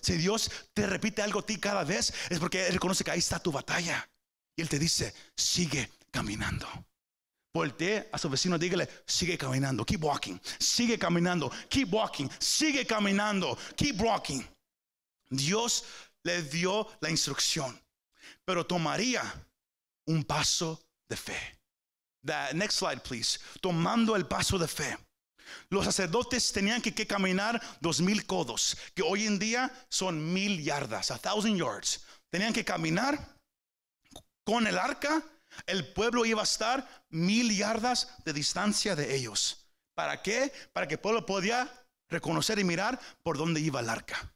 Si 0.00 0.16
Dios 0.16 0.50
te 0.72 0.86
repite 0.86 1.22
algo 1.22 1.40
a 1.40 1.46
ti 1.46 1.58
cada 1.58 1.84
vez, 1.84 2.12
es 2.28 2.38
porque 2.38 2.66
Él 2.66 2.74
reconoce 2.74 3.04
que 3.04 3.10
ahí 3.10 3.18
está 3.18 3.38
tu 3.38 3.52
batalla. 3.52 4.08
Y 4.56 4.62
Él 4.62 4.68
te 4.68 4.78
dice, 4.78 5.14
sigue 5.36 5.90
caminando. 6.10 6.66
Voltee 7.52 8.08
a 8.12 8.18
su 8.18 8.28
vecino, 8.28 8.56
dígale, 8.58 8.88
sigue 9.06 9.36
caminando, 9.36 9.84
keep 9.84 10.04
walking, 10.04 10.38
sigue 10.58 10.98
caminando, 10.98 11.50
keep 11.68 11.92
walking, 11.92 12.28
sigue 12.38 12.86
caminando, 12.86 13.58
keep 13.76 14.00
walking. 14.00 14.42
Dios 15.28 15.84
le 16.22 16.42
dio 16.42 16.86
la 17.00 17.10
instrucción, 17.10 17.80
pero 18.44 18.64
tomaría 18.64 19.22
un 20.06 20.22
paso 20.24 20.80
de 21.08 21.16
fe. 21.16 21.60
The 22.22 22.54
next 22.54 22.78
slide, 22.78 23.02
please. 23.02 23.38
Tomando 23.60 24.14
el 24.14 24.26
paso 24.26 24.58
de 24.58 24.68
fe. 24.68 24.96
Los 25.68 25.84
sacerdotes 25.84 26.52
tenían 26.52 26.82
que, 26.82 27.06
caminar 27.06 27.60
dos 27.80 28.00
mil 28.00 28.26
codos, 28.26 28.76
que 28.94 29.02
hoy 29.02 29.26
en 29.26 29.38
día 29.38 29.70
son 29.88 30.32
mil 30.32 30.62
yardas, 30.62 31.10
a 31.10 31.18
thousand 31.18 31.56
yards. 31.56 32.04
Tenían 32.30 32.52
que 32.52 32.64
caminar 32.64 33.36
con 34.44 34.66
el 34.66 34.78
arca. 34.78 35.22
El 35.66 35.92
pueblo 35.92 36.24
iba 36.24 36.40
a 36.40 36.44
estar 36.44 37.06
mil 37.10 37.54
yardas 37.56 38.08
de 38.24 38.32
distancia 38.32 38.94
de 38.94 39.14
ellos. 39.14 39.66
¿Para 39.94 40.22
qué? 40.22 40.52
Para 40.72 40.86
que 40.86 40.94
el 40.94 41.00
pueblo 41.00 41.26
podía 41.26 41.70
reconocer 42.08 42.58
y 42.58 42.64
mirar 42.64 43.00
por 43.22 43.36
dónde 43.36 43.60
iba 43.60 43.80
el 43.80 43.88
arca. 43.88 44.32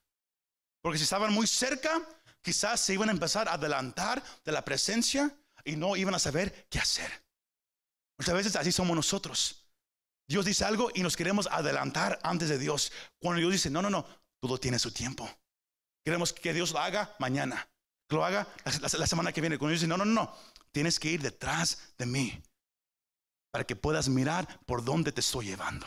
Porque 0.80 0.98
si 0.98 1.04
estaban 1.04 1.32
muy 1.32 1.46
cerca, 1.46 2.02
quizás 2.42 2.80
se 2.80 2.94
iban 2.94 3.08
a 3.08 3.12
empezar 3.12 3.48
a 3.48 3.54
adelantar 3.54 4.22
de 4.44 4.52
la 4.52 4.64
presencia 4.64 5.34
y 5.64 5.76
no 5.76 5.96
iban 5.96 6.14
a 6.14 6.18
saber 6.18 6.66
qué 6.68 6.78
hacer. 6.78 7.10
Muchas 8.18 8.34
veces 8.34 8.56
así 8.56 8.70
somos 8.70 8.94
nosotros. 8.94 9.63
Dios 10.26 10.44
dice 10.44 10.64
algo 10.64 10.90
y 10.94 11.02
nos 11.02 11.16
queremos 11.16 11.48
adelantar 11.50 12.18
antes 12.22 12.48
de 12.48 12.58
Dios. 12.58 12.92
Cuando 13.18 13.40
Dios 13.40 13.52
dice, 13.52 13.70
no, 13.70 13.82
no, 13.82 13.90
no, 13.90 14.06
todo 14.40 14.58
tiene 14.58 14.78
su 14.78 14.90
tiempo. 14.90 15.28
Queremos 16.04 16.32
que 16.32 16.52
Dios 16.52 16.72
lo 16.72 16.78
haga 16.78 17.14
mañana, 17.18 17.68
que 18.08 18.16
lo 18.16 18.24
haga 18.24 18.46
la, 18.80 19.06
semana 19.06 19.32
que 19.32 19.40
viene. 19.40 19.58
Cuando 19.58 19.70
Dios 19.70 19.80
dice, 19.82 19.88
no, 19.88 19.96
no, 19.96 20.04
no, 20.04 20.34
tienes 20.72 20.98
que 20.98 21.10
ir 21.10 21.22
detrás 21.22 21.94
de 21.98 22.06
mí 22.06 22.42
para 23.50 23.64
que 23.64 23.76
puedas 23.76 24.08
mirar 24.08 24.60
por 24.66 24.84
dónde 24.84 25.12
te 25.12 25.20
estoy 25.20 25.46
llevando. 25.46 25.86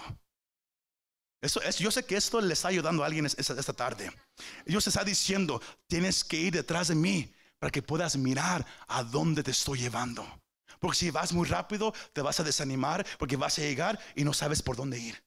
Eso 1.41 1.61
es, 1.61 1.77
yo 1.77 1.91
sé 1.91 2.05
que 2.05 2.17
esto 2.17 2.41
le 2.41 2.53
está 2.53 2.69
ayudando 2.69 3.03
a 3.03 3.05
alguien 3.05 3.25
esta, 3.25 3.53
esta 3.53 3.73
tarde. 3.73 4.11
Dios 4.65 4.87
está 4.87 5.03
diciendo, 5.03 5.61
tienes 5.87 6.23
que 6.23 6.37
ir 6.37 6.53
detrás 6.53 6.87
de 6.87 6.95
mí 6.95 7.31
para 7.59 7.71
que 7.71 7.81
puedas 7.81 8.17
mirar 8.17 8.65
a 8.87 9.03
dónde 9.03 9.43
te 9.43 9.51
estoy 9.51 9.79
llevando. 9.79 10.25
Porque 10.79 10.97
si 10.97 11.11
vas 11.11 11.33
muy 11.33 11.47
rápido, 11.47 11.93
te 12.13 12.21
vas 12.21 12.39
a 12.39 12.43
desanimar 12.43 13.05
porque 13.17 13.35
vas 13.35 13.57
a 13.57 13.61
llegar 13.61 13.99
y 14.15 14.23
no 14.23 14.33
sabes 14.33 14.61
por 14.61 14.75
dónde 14.75 14.99
ir. 14.99 15.23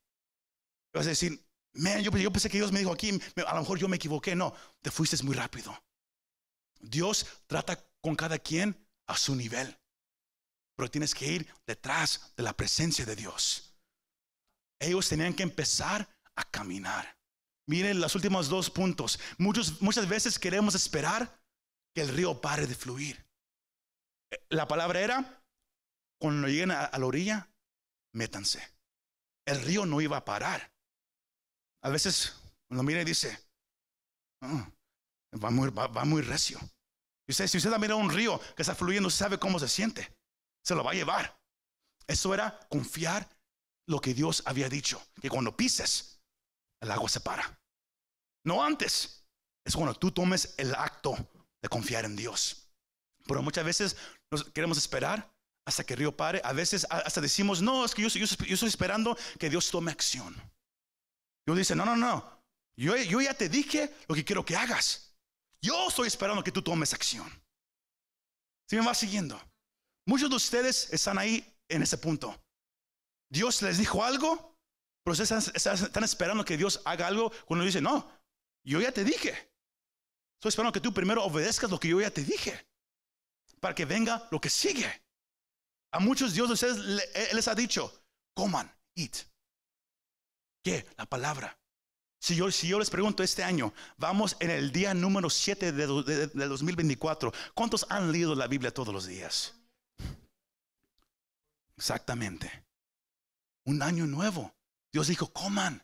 Vas 0.93 1.07
a 1.07 1.11
decir, 1.11 1.45
man, 1.75 2.03
yo, 2.03 2.11
pensé 2.11 2.49
que 2.49 2.59
Dios 2.59 2.73
me 2.73 2.81
dijo 2.81 2.93
aquí, 2.93 3.11
a 3.47 3.55
lo 3.55 3.61
mejor 3.61 3.79
yo 3.79 3.89
me 3.89 3.97
equivoqué. 3.97 4.35
No, 4.35 4.55
te 4.83 4.91
fuiste 4.91 5.23
muy 5.23 5.35
rápido. 5.35 5.77
Dios 6.81 7.27
trata 7.47 7.79
con 8.01 8.17
cada 8.17 8.39
quien 8.39 8.77
a 9.07 9.17
su 9.17 9.35
nivel. 9.35 9.79
Pero 10.77 10.91
tienes 10.91 11.15
que 11.15 11.27
ir 11.27 11.55
detrás 11.67 12.33
de 12.37 12.43
la 12.43 12.57
presencia 12.57 13.05
de 13.05 13.17
Dios. 13.17 13.75
Ellos 14.79 15.09
tenían 15.09 15.35
que 15.35 15.43
empezar 15.43 16.09
a 16.37 16.45
caminar. 16.45 17.19
Miren 17.67 18.01
los 18.01 18.15
últimos 18.15 18.49
dos 18.49 18.71
puntos. 18.71 19.21
Muchos, 19.37 19.83
muchas 19.83 20.09
veces 20.09 20.39
queremos 20.39 20.75
esperar 20.75 21.41
que 21.95 22.01
el 22.01 22.09
río 22.09 22.41
pare 22.41 22.67
de 22.67 22.75
fluir. 22.75 23.27
La 24.49 24.67
palabra 24.67 25.01
era, 25.01 25.40
cuando 26.21 26.47
lleguen 26.49 26.71
a, 26.71 26.85
a 26.85 26.99
la 26.99 27.07
orilla, 27.07 27.49
métanse. 28.15 28.63
El 29.47 29.61
río 29.63 29.87
no 29.87 30.01
iba 30.01 30.19
a 30.19 30.25
parar. 30.25 30.73
A 31.83 31.89
veces 31.89 32.41
uno 32.69 32.83
mira 32.83 33.01
y 33.01 33.05
dice, 33.05 33.37
"Ah, 34.43 34.71
va, 35.43 35.51
muy, 35.51 35.71
va, 35.71 36.05
muy 36.05 36.23
recio. 36.23 36.59
Y 37.27 37.33
usted, 37.33 37.47
si 37.47 37.59
usted 37.59 37.77
mira 37.79 37.97
un 37.97 38.11
río 38.11 38.41
que 38.55 38.63
está 38.63 38.75
fluyendo, 38.75 39.11
sabe 39.11 39.39
cómo 39.39 39.59
se 39.59 39.69
siente. 39.69 40.17
Se 40.65 40.75
lo 40.75 40.85
va 40.85 40.91
a 40.91 40.95
llevar. 40.95 41.41
Eso 42.07 42.35
era 42.35 42.59
confiar 42.69 43.29
lo 43.89 44.01
que 44.01 44.15
Dios 44.15 44.43
había 44.47 44.69
dicho, 44.69 45.03
que 45.21 45.31
cuando 45.31 45.57
pises, 45.57 46.21
el 46.83 46.91
agua 46.91 47.09
se 47.09 47.21
para. 47.21 47.61
No 48.45 48.63
antes. 48.63 49.25
Es 49.65 49.75
cuando 49.77 49.95
tú 49.95 50.11
tomes 50.11 50.55
el 50.59 50.75
acto 50.75 51.17
de 51.63 51.69
confiar 51.69 52.05
en 52.05 52.17
Dios. 52.17 52.69
Pero 53.27 53.43
muchas 53.43 53.65
veces 53.65 53.97
nos 54.31 54.45
queremos 54.45 54.79
esperar 54.79 55.33
hasta 55.71 55.85
que 55.85 55.97
río 55.97 56.15
pare. 56.15 56.41
A 56.45 56.53
veces 56.53 56.87
hasta 56.91 57.21
decimos, 57.21 57.63
no, 57.63 57.85
es 57.85 57.95
que 57.95 58.03
yo, 58.03 58.09
yo, 58.09 58.27
yo 58.27 58.55
estoy 58.55 58.69
esperando 58.69 59.17
que 59.39 59.49
Dios 59.49 59.71
tome 59.71 59.91
acción. 59.91 60.35
Dios 61.47 61.57
dice, 61.57 61.75
no, 61.75 61.85
no, 61.85 61.97
no. 61.97 62.43
Yo, 62.77 62.97
yo 62.97 63.21
ya 63.21 63.35
te 63.35 63.49
dije 63.49 63.95
lo 64.09 64.15
que 64.15 64.25
quiero 64.25 64.45
que 64.45 64.57
hagas. 64.57 65.15
Yo 65.63 65.89
estoy 65.89 66.09
esperando 66.09 66.43
que 66.43 66.53
tú 66.53 66.61
tomes 66.63 66.93
acción. 66.93 67.29
Si 68.69 68.77
me 68.77 68.85
va 68.85 68.95
siguiendo. 68.95 69.41
Muchos 70.07 70.29
de 70.29 70.37
ustedes 70.37 70.93
están 70.93 71.19
ahí 71.19 71.45
en 71.69 71.83
ese 71.83 71.99
punto. 71.99 72.37
Dios 73.29 73.63
les 73.63 73.79
dijo 73.79 74.03
algo, 74.03 74.59
pero 75.05 75.13
ustedes 75.13 75.53
están 75.55 76.05
esperando 76.05 76.45
que 76.45 76.57
Dios 76.57 76.81
haga 76.85 77.07
algo 77.07 77.31
cuando 77.47 77.65
dice, 77.65 77.81
no, 77.81 78.11
yo 78.65 78.81
ya 78.81 78.93
te 78.93 79.05
dije. 79.05 79.31
Estoy 80.39 80.49
esperando 80.49 80.73
que 80.73 80.81
tú 80.81 80.93
primero 80.93 81.23
obedezcas 81.23 81.71
lo 81.71 81.79
que 81.79 81.89
yo 81.89 82.01
ya 82.01 82.11
te 82.11 82.25
dije, 82.25 82.67
para 83.61 83.75
que 83.75 83.85
venga 83.85 84.27
lo 84.31 84.41
que 84.41 84.51
sigue. 84.51 84.91
A 85.93 86.01
muchos 86.01 86.35
Dios 86.35 86.49
de 86.49 86.55
ustedes 86.55 86.77
Él 87.15 87.37
les 87.37 87.49
ha 87.49 87.55
dicho, 87.55 87.93
coman, 88.35 88.71
eat. 88.97 89.17
¿Qué? 90.63 90.87
La 90.97 91.07
palabra. 91.07 91.59
Si 92.23 92.37
yo, 92.37 92.51
si 92.51 92.69
yo 92.69 92.79
les 92.79 92.91
pregunto 92.91 93.23
este 93.23 93.43
año, 93.43 93.73
vamos 93.97 94.37
en 94.41 94.51
el 94.51 94.73
día 94.73 94.93
número 94.93 95.31
7 95.31 95.73
de, 95.73 95.87
de- 96.03 96.27
de 96.27 96.47
2024, 96.49 97.33
¿cuántos 97.55 97.87
han 97.89 98.13
leído 98.13 98.35
la 98.35 98.47
Biblia 98.47 98.73
todos 98.75 98.93
los 98.93 99.07
días? 99.07 99.55
Exactamente. 101.77 102.67
Un 103.65 103.83
año 103.83 104.07
nuevo. 104.07 104.55
Dios 104.93 105.09
dijo, 105.09 105.33
coman. 105.33 105.83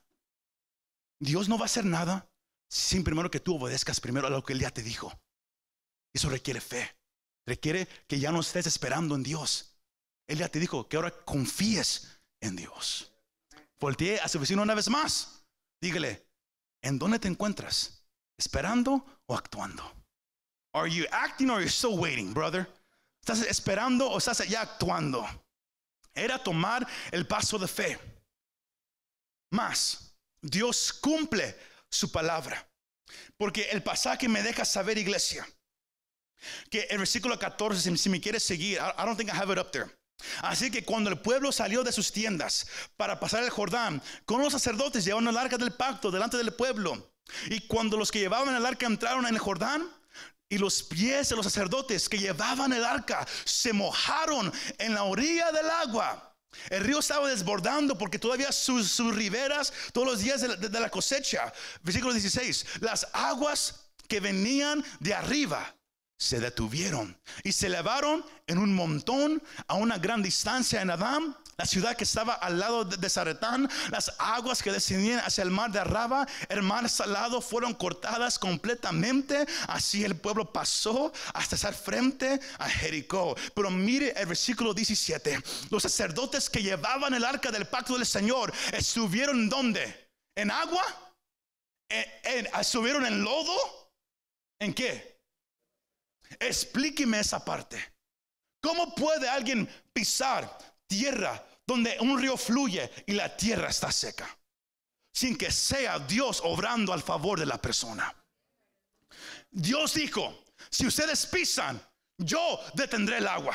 Dios 1.20 1.48
no 1.48 1.56
va 1.56 1.62
a 1.62 1.66
hacer 1.66 1.84
nada 1.86 2.30
sin 2.68 3.02
primero 3.02 3.30
que 3.30 3.40
tú 3.40 3.56
obedezcas 3.56 4.00
primero 4.00 4.26
a 4.26 4.30
lo 4.30 4.44
que 4.44 4.52
Él 4.52 4.60
ya 4.60 4.70
te 4.70 4.82
dijo. 4.82 5.12
Eso 6.14 6.28
requiere 6.28 6.60
fe. 6.60 6.96
Requiere 7.46 7.86
que 8.08 8.18
ya 8.18 8.32
no 8.32 8.40
estés 8.40 8.66
esperando 8.66 9.14
en 9.14 9.22
Dios. 9.22 9.75
Él 10.26 10.38
ya 10.38 10.48
te 10.48 10.58
dijo 10.58 10.88
que 10.88 10.96
ahora 10.96 11.10
confíes 11.10 12.18
en 12.40 12.56
Dios. 12.56 13.12
Voltee 13.78 14.18
a 14.20 14.28
su 14.28 14.40
vecino 14.40 14.62
una 14.62 14.74
vez 14.74 14.88
más. 14.88 15.44
Dígale, 15.80 16.26
¿en 16.82 16.98
dónde 16.98 17.18
te 17.18 17.28
encuentras? 17.28 18.04
¿Esperando 18.38 19.22
o 19.26 19.36
actuando? 19.36 19.82
Are 20.72 20.90
you 20.90 21.06
acting 21.10 21.50
or 21.50 21.56
are 21.56 21.64
you 21.64 21.70
still 21.70 21.98
waiting, 21.98 22.34
brother? 22.34 22.68
¿Estás 23.22 23.42
esperando 23.42 24.10
o 24.10 24.18
estás 24.18 24.46
ya 24.48 24.62
actuando? 24.62 25.26
Era 26.14 26.42
tomar 26.42 26.86
el 27.12 27.26
paso 27.26 27.58
de 27.58 27.68
fe. 27.68 27.98
Más, 29.50 30.14
Dios 30.40 30.92
cumple 30.92 31.56
su 31.90 32.10
palabra. 32.10 32.68
Porque 33.36 33.70
el 33.70 33.82
pasaje 33.82 34.28
me 34.28 34.42
deja 34.42 34.64
saber, 34.64 34.98
iglesia, 34.98 35.46
que 36.70 36.82
el 36.90 36.98
versículo 36.98 37.38
14, 37.38 37.96
si, 37.96 38.08
me 38.08 38.20
quieres 38.20 38.42
seguir, 38.42 38.78
I 38.78 39.04
don't 39.04 39.16
think 39.16 39.30
I 39.30 39.36
have 39.36 39.52
it 39.52 39.58
up 39.58 39.70
there. 39.70 39.90
Así 40.42 40.70
que 40.70 40.84
cuando 40.84 41.10
el 41.10 41.18
pueblo 41.18 41.52
salió 41.52 41.82
de 41.82 41.92
sus 41.92 42.12
tiendas 42.12 42.66
para 42.96 43.20
pasar 43.20 43.42
el 43.42 43.50
Jordán, 43.50 44.02
con 44.24 44.40
los 44.40 44.52
sacerdotes 44.52 45.04
llevaron 45.04 45.28
el 45.28 45.36
arca 45.36 45.58
del 45.58 45.72
pacto 45.72 46.10
delante 46.10 46.36
del 46.36 46.52
pueblo. 46.54 47.12
Y 47.48 47.60
cuando 47.66 47.96
los 47.96 48.10
que 48.10 48.20
llevaban 48.20 48.54
el 48.54 48.66
arca 48.66 48.86
entraron 48.86 49.26
en 49.26 49.34
el 49.34 49.40
Jordán, 49.40 49.88
y 50.48 50.58
los 50.58 50.82
pies 50.84 51.28
de 51.28 51.36
los 51.36 51.44
sacerdotes 51.44 52.08
que 52.08 52.18
llevaban 52.18 52.72
el 52.72 52.84
arca 52.84 53.26
se 53.44 53.72
mojaron 53.72 54.52
en 54.78 54.94
la 54.94 55.02
orilla 55.02 55.50
del 55.50 55.68
agua. 55.68 56.36
El 56.70 56.84
río 56.84 57.00
estaba 57.00 57.28
desbordando 57.28 57.98
porque 57.98 58.18
todavía 58.18 58.52
sus, 58.52 58.98
riberas, 59.14 59.72
todos 59.92 60.06
los 60.06 60.20
días 60.20 60.40
de 60.40 60.48
la, 60.48 60.56
de 60.56 60.80
la 60.80 60.88
cosecha. 60.88 61.52
Versículo 61.82 62.12
16. 62.12 62.80
Las 62.80 63.08
aguas 63.12 63.90
que 64.08 64.20
venían 64.20 64.84
de 65.00 65.14
arriba 65.14 65.74
se 66.18 66.40
detuvieron 66.40 67.18
y 67.44 67.52
se 67.52 67.66
elevaron 67.66 68.24
en 68.46 68.58
un 68.58 68.74
montón 68.74 69.42
a 69.68 69.74
una 69.74 69.98
gran 69.98 70.22
distancia 70.22 70.80
en 70.80 70.90
Adán, 70.90 71.36
la 71.58 71.64
ciudad 71.66 71.96
que 71.96 72.04
estaba 72.04 72.34
al 72.34 72.58
lado 72.58 72.84
de, 72.84 73.08
Zaretán. 73.08 73.68
Las 73.90 74.12
aguas 74.18 74.62
que 74.62 74.70
descendían 74.72 75.20
hacia 75.20 75.42
el 75.42 75.50
mar 75.50 75.70
de 75.72 75.78
Arraba, 75.78 76.26
el 76.50 76.62
mar 76.62 76.86
salado, 76.90 77.40
fueron 77.40 77.72
cortadas 77.72 78.38
completamente. 78.38 79.46
Así 79.66 80.04
el 80.04 80.16
pueblo 80.16 80.52
pasó 80.52 81.12
hasta 81.32 81.56
estar 81.56 81.74
frente 81.74 82.38
a 82.58 82.68
Jericó. 82.68 83.34
Pero 83.54 83.70
mire 83.70 84.12
el 84.20 84.26
versículo 84.26 84.74
17. 84.74 85.42
Los 85.70 85.82
sacerdotes 85.82 86.50
que 86.50 86.62
llevaban 86.62 87.14
el 87.14 87.24
arca 87.24 87.50
del 87.50 87.66
pacto 87.66 87.94
del 87.96 88.04
Señor 88.06 88.52
estuvieron 88.72 89.48
¿dónde? 89.48 90.10
¿En 90.36 90.50
agua? 90.50 90.84
¿En- 91.88 92.06
en- 92.24 92.48
¿Estuvieron 92.60 93.06
en 93.06 93.22
lodo? 93.24 93.56
¿En 94.60 94.74
qué? 94.74 95.15
Explíqueme 96.38 97.20
esa 97.20 97.44
parte. 97.44 97.96
¿Cómo 98.60 98.94
puede 98.94 99.28
alguien 99.28 99.68
pisar 99.92 100.58
tierra 100.86 101.44
donde 101.66 101.96
un 102.00 102.20
río 102.20 102.36
fluye 102.36 102.90
y 103.06 103.12
la 103.12 103.36
tierra 103.36 103.68
está 103.68 103.92
seca? 103.92 104.28
Sin 105.14 105.36
que 105.36 105.50
sea 105.50 105.98
Dios 105.98 106.40
obrando 106.44 106.92
al 106.92 107.02
favor 107.02 107.38
de 107.38 107.46
la 107.46 107.60
persona. 107.60 108.14
Dios 109.50 109.94
dijo, 109.94 110.44
si 110.70 110.86
ustedes 110.86 111.26
pisan, 111.26 111.80
yo 112.18 112.60
detendré 112.74 113.18
el 113.18 113.28
agua. 113.28 113.54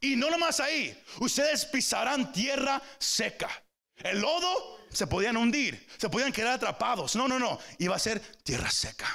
Y 0.00 0.16
no 0.16 0.30
nomás 0.30 0.60
ahí, 0.60 0.98
ustedes 1.20 1.64
pisarán 1.66 2.32
tierra 2.32 2.80
seca. 2.98 3.50
El 3.96 4.20
lodo 4.20 4.80
se 4.90 5.06
podían 5.06 5.36
hundir, 5.36 5.86
se 5.98 6.08
podían 6.08 6.32
quedar 6.32 6.54
atrapados. 6.54 7.14
No, 7.16 7.28
no, 7.28 7.38
no, 7.38 7.58
iba 7.78 7.94
a 7.94 8.00
ser 8.00 8.20
tierra 8.42 8.70
seca. 8.70 9.06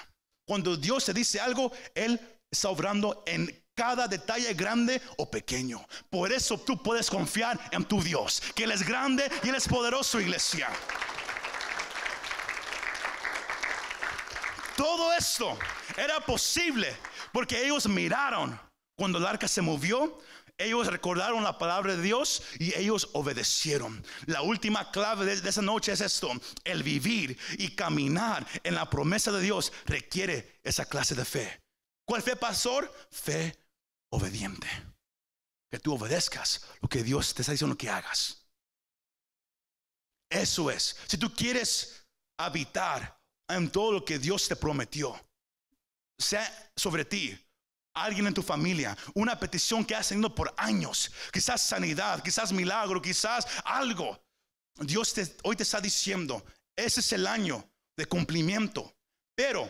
Cuando 0.45 0.77
Dios 0.77 1.05
te 1.05 1.13
dice 1.13 1.39
algo, 1.39 1.71
Él 1.93 2.19
está 2.51 2.69
obrando 2.69 3.23
en 3.25 3.63
cada 3.75 4.07
detalle 4.07 4.53
grande 4.55 5.01
o 5.17 5.29
pequeño. 5.29 5.85
Por 6.09 6.31
eso 6.31 6.57
tú 6.57 6.81
puedes 6.81 7.09
confiar 7.09 7.59
en 7.71 7.85
tu 7.85 8.01
Dios, 8.01 8.41
que 8.55 8.63
Él 8.63 8.71
es 8.71 8.83
grande 8.85 9.29
y 9.43 9.49
Él 9.49 9.55
es 9.55 9.67
poderoso, 9.67 10.19
iglesia. 10.19 10.67
Todo 14.75 15.13
esto 15.13 15.57
era 15.95 16.19
posible 16.19 16.95
porque 17.31 17.65
ellos 17.65 17.87
miraron 17.87 18.59
cuando 18.95 19.17
el 19.17 19.25
arca 19.25 19.47
se 19.47 19.61
movió. 19.61 20.19
Ellos 20.59 20.87
recordaron 20.87 21.43
la 21.43 21.59
palabra 21.59 21.95
de 21.95 22.01
Dios 22.01 22.41
y 22.57 22.75
ellos 22.75 23.09
obedecieron. 23.13 24.03
La 24.25 24.41
última 24.41 24.91
clave 24.91 25.25
de, 25.25 25.49
esa 25.49 25.61
noche 25.61 25.91
es 25.91 26.01
esto. 26.01 26.31
El 26.63 26.81
vivir 26.81 27.37
y 27.59 27.75
caminar 27.75 28.45
en 28.63 28.73
la 28.73 28.89
promesa 28.89 29.31
de 29.31 29.41
Dios 29.41 29.71
requiere 29.85 30.59
esa 30.63 30.85
clase 30.85 31.13
de 31.13 31.25
fe. 31.25 31.66
¿Cuál 32.07 32.21
fe, 32.21 32.37
pastor? 32.37 32.91
Fe 33.11 33.53
obediente. 34.11 34.67
Que 35.69 35.77
tú 35.77 35.93
obedezcas 35.93 36.65
lo 36.81 36.87
que 36.87 37.03
Dios 37.03 37.33
te 37.33 37.41
está 37.41 37.51
diciendo 37.51 37.77
que 37.77 37.89
hagas. 37.89 38.47
Eso 40.29 40.71
es. 40.71 40.95
Si 41.07 41.17
tú 41.17 41.33
quieres 41.33 42.07
habitar 42.39 43.21
en 43.49 43.69
todo 43.69 43.91
lo 43.91 44.05
que 44.05 44.19
Dios 44.19 44.47
te 44.47 44.55
prometió, 44.55 45.19
sea 46.17 46.71
sobre 46.77 47.03
ti, 47.03 47.37
alguien 47.93 48.27
en 48.27 48.33
tu 48.33 48.41
familia, 48.41 48.97
una 49.13 49.37
petición 49.37 49.83
que 49.83 49.95
has 49.95 50.07
tenido 50.07 50.33
por 50.33 50.53
años, 50.57 51.11
quizás 51.33 51.61
sanidad, 51.61 52.23
quizás 52.23 52.53
milagro, 52.53 53.01
quizás 53.01 53.45
algo. 53.65 54.17
Dios 54.75 55.13
te, 55.13 55.35
hoy 55.43 55.57
te 55.57 55.63
está 55.63 55.81
diciendo, 55.81 56.45
ese 56.73 57.01
es 57.01 57.11
el 57.11 57.27
año 57.27 57.69
de 57.97 58.05
cumplimiento, 58.05 58.95
pero 59.35 59.69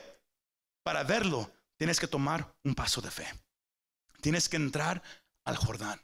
para 0.83 1.03
verlo 1.03 1.56
tienes 1.77 1.99
que 1.99 2.07
tomar 2.07 2.55
un 2.63 2.75
paso 2.75 3.01
de 3.01 3.11
fe. 3.11 3.27
Tienes 4.21 4.49
que 4.49 4.57
entrar 4.57 5.01
al 5.45 5.55
Jordán. 5.55 6.01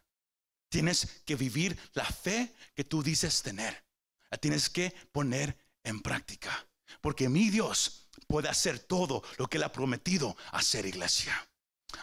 Tienes 0.69 1.21
que 1.25 1.35
vivir 1.35 1.77
la 1.93 2.05
fe 2.05 2.55
que 2.75 2.83
tú 2.83 3.03
dices 3.03 3.41
tener. 3.41 3.85
La 4.31 4.37
tienes 4.37 4.69
que 4.69 4.91
poner 5.11 5.57
en 5.83 6.01
práctica. 6.01 6.65
Porque 7.01 7.29
mi 7.29 7.49
Dios 7.49 8.07
puede 8.27 8.49
hacer 8.49 8.79
todo 8.79 9.23
lo 9.37 9.47
que 9.47 9.57
Él 9.57 9.63
ha 9.63 9.71
prometido 9.71 10.35
hacer, 10.51 10.85
iglesia. 10.85 11.47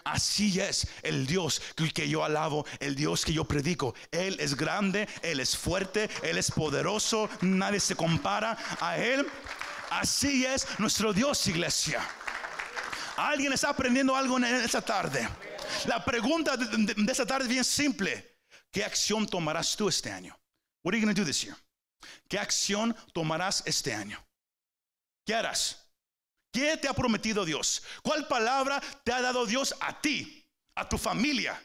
Así 0.05 0.61
es 0.61 0.87
el 1.03 1.27
Dios 1.27 1.61
que 1.95 2.09
yo 2.09 2.25
alabo, 2.25 2.64
el 2.79 2.95
Dios 2.95 3.25
que 3.25 3.33
yo 3.33 3.45
predico. 3.45 3.95
Él 4.11 4.37
es 4.39 4.57
grande, 4.57 5.09
Él 5.23 5.41
es 5.41 5.57
fuerte, 5.57 6.09
Él 6.23 6.39
es 6.39 6.51
poderoso, 6.51 7.29
nadie 7.41 7.81
se 7.81 7.97
compara 7.97 8.57
a 8.81 8.99
Él. 8.99 9.27
Así 9.91 10.45
es 10.47 10.66
nuestro 10.79 11.12
Dios, 11.12 11.47
iglesia. 11.49 12.09
Alguien 13.21 13.53
está 13.53 13.68
aprendiendo 13.68 14.16
algo 14.16 14.39
en 14.39 14.45
esta 14.45 14.81
tarde. 14.81 15.29
La 15.87 16.03
pregunta 16.03 16.57
de, 16.57 16.95
de 16.95 17.12
esta 17.12 17.27
tarde 17.27 17.45
es 17.45 17.51
bien 17.51 17.64
simple. 17.64 18.39
¿Qué 18.71 18.83
acción 18.83 19.27
tomarás 19.27 19.77
tú 19.77 19.89
este 19.89 20.11
año? 20.11 20.35
What 20.83 20.95
are 20.95 21.01
you 21.01 21.05
going 21.05 21.14
to 21.14 21.21
do 21.21 21.27
this 21.27 21.43
year? 21.43 21.55
¿Qué 22.29 22.39
acción 22.39 22.97
tomarás 23.12 23.62
este 23.66 23.93
año? 23.93 24.18
¿Qué 25.27 25.35
harás? 25.35 25.87
¿Qué 26.51 26.79
te 26.79 26.89
ha 26.89 26.95
prometido 26.95 27.45
Dios? 27.45 27.83
¿Cuál 28.03 28.27
palabra 28.27 28.81
te 29.05 29.12
ha 29.12 29.21
dado 29.21 29.45
Dios 29.45 29.75
a 29.81 30.01
ti, 30.01 30.49
a 30.75 30.89
tu 30.89 30.97
familia? 30.97 31.62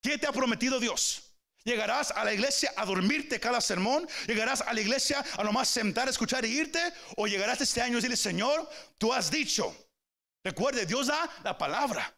¿Qué 0.00 0.18
te 0.18 0.28
ha 0.28 0.32
prometido 0.32 0.78
Dios? 0.78 1.34
¿Llegarás 1.64 2.12
a 2.12 2.22
la 2.24 2.32
iglesia 2.32 2.72
a 2.76 2.84
dormirte 2.84 3.40
cada 3.40 3.60
sermón? 3.60 4.08
¿Llegarás 4.28 4.60
a 4.60 4.72
la 4.72 4.80
iglesia 4.80 5.24
a 5.36 5.42
nomás 5.42 5.68
sentar, 5.68 6.08
escuchar 6.08 6.44
e 6.44 6.48
irte? 6.48 6.80
¿O 7.16 7.26
llegarás 7.26 7.60
este 7.60 7.82
año 7.82 7.94
y 7.94 7.96
decirle, 7.96 8.16
Señor, 8.16 8.70
tú 8.98 9.12
has 9.12 9.30
dicho? 9.30 9.76
Recuerde, 10.44 10.86
Dios 10.86 11.06
da 11.06 11.30
la 11.44 11.56
palabra. 11.56 12.16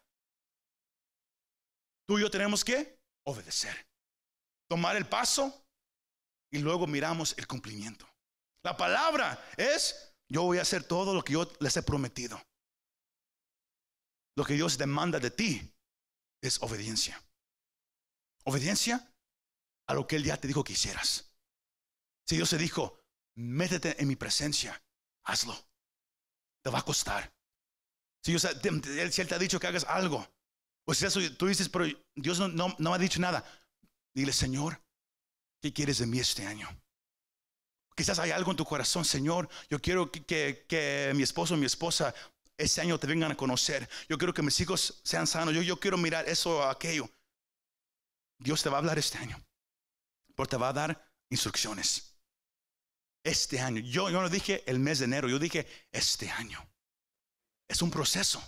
Tú 2.07 2.17
y 2.17 2.21
yo 2.21 2.29
tenemos 2.29 2.63
que 2.63 2.99
obedecer, 3.25 3.87
tomar 4.69 4.95
el 4.95 5.07
paso 5.07 5.65
y 6.51 6.59
luego 6.59 6.87
miramos 6.87 7.35
el 7.37 7.47
cumplimiento. 7.47 8.07
La 8.63 8.77
palabra 8.77 9.43
es 9.57 10.13
yo 10.27 10.43
voy 10.43 10.57
a 10.57 10.63
hacer 10.63 10.83
todo 10.83 11.13
lo 11.13 11.23
que 11.23 11.33
yo 11.33 11.51
les 11.59 11.77
he 11.77 11.83
prometido. 11.83 12.41
Lo 14.35 14.43
que 14.43 14.53
Dios 14.53 14.77
demanda 14.77 15.19
de 15.19 15.31
ti 15.31 15.73
es 16.41 16.61
obediencia. 16.61 17.21
Obediencia 18.43 19.13
a 19.87 19.93
lo 19.93 20.07
que 20.07 20.15
Él 20.15 20.23
ya 20.23 20.37
te 20.37 20.47
dijo 20.47 20.63
que 20.63 20.73
hicieras. 20.73 21.31
Si 22.27 22.35
Dios 22.35 22.49
te 22.49 22.57
dijo, 22.57 22.99
métete 23.35 24.01
en 24.01 24.07
mi 24.07 24.15
presencia, 24.15 24.83
hazlo. 25.23 25.55
Te 26.63 26.69
va 26.69 26.79
a 26.79 26.85
costar. 26.85 27.34
Si 28.25 28.33
Él, 28.33 29.11
te 29.27 29.35
ha 29.35 29.37
dicho 29.37 29.59
que 29.59 29.67
hagas 29.67 29.83
algo, 29.83 30.27
pues 30.83 31.03
eso 31.03 31.19
tú 31.37 31.45
dices, 31.45 31.69
pero 31.69 31.85
Dios 32.15 32.39
no, 32.39 32.75
no 32.79 32.89
me 32.89 32.95
ha 32.95 32.97
dicho 32.97 33.19
nada. 33.19 33.45
Dile, 34.15 34.33
Señor, 34.33 34.81
¿qué 35.61 35.71
quieres 35.71 35.99
de 35.99 36.07
mí 36.07 36.17
este 36.17 36.43
año? 36.47 36.67
Quizás 37.95 38.17
hay 38.17 38.31
algo 38.31 38.49
en 38.49 38.57
tu 38.57 38.65
corazón, 38.65 39.05
Señor. 39.05 39.47
Yo 39.69 39.79
quiero 39.79 40.11
que, 40.11 41.11
mi 41.13 41.21
esposo 41.21 41.53
o 41.53 41.57
mi 41.57 41.67
esposa 41.67 42.15
este 42.57 42.81
año 42.81 42.99
te 42.99 43.05
vengan 43.05 43.31
a 43.31 43.37
conocer. 43.37 43.87
Yo 44.09 44.17
quiero 44.17 44.33
que 44.33 44.41
mis 44.41 44.59
hijos 44.59 45.01
sean 45.03 45.27
sanos. 45.27 45.53
Yo, 45.63 45.79
quiero 45.79 45.95
mirar 45.95 46.27
eso 46.27 46.57
o 46.57 46.63
aquello. 46.63 47.07
Dios 48.39 48.63
te 48.63 48.69
va 48.69 48.77
a 48.77 48.79
hablar 48.79 48.97
este 48.97 49.19
año. 49.19 49.39
Porque 50.33 50.49
te 50.49 50.57
va 50.57 50.69
a 50.69 50.73
dar 50.73 51.13
instrucciones. 51.29 52.17
Este 53.23 53.59
año. 53.59 53.81
Yo 53.81 54.09
no 54.09 54.27
dije 54.29 54.63
el 54.65 54.79
mes 54.79 54.97
de 54.97 55.05
enero. 55.05 55.29
Yo 55.29 55.37
dije 55.37 55.67
este 55.91 56.31
año. 56.31 56.67
Es 57.67 57.81
un 57.81 57.91
proceso. 57.91 58.43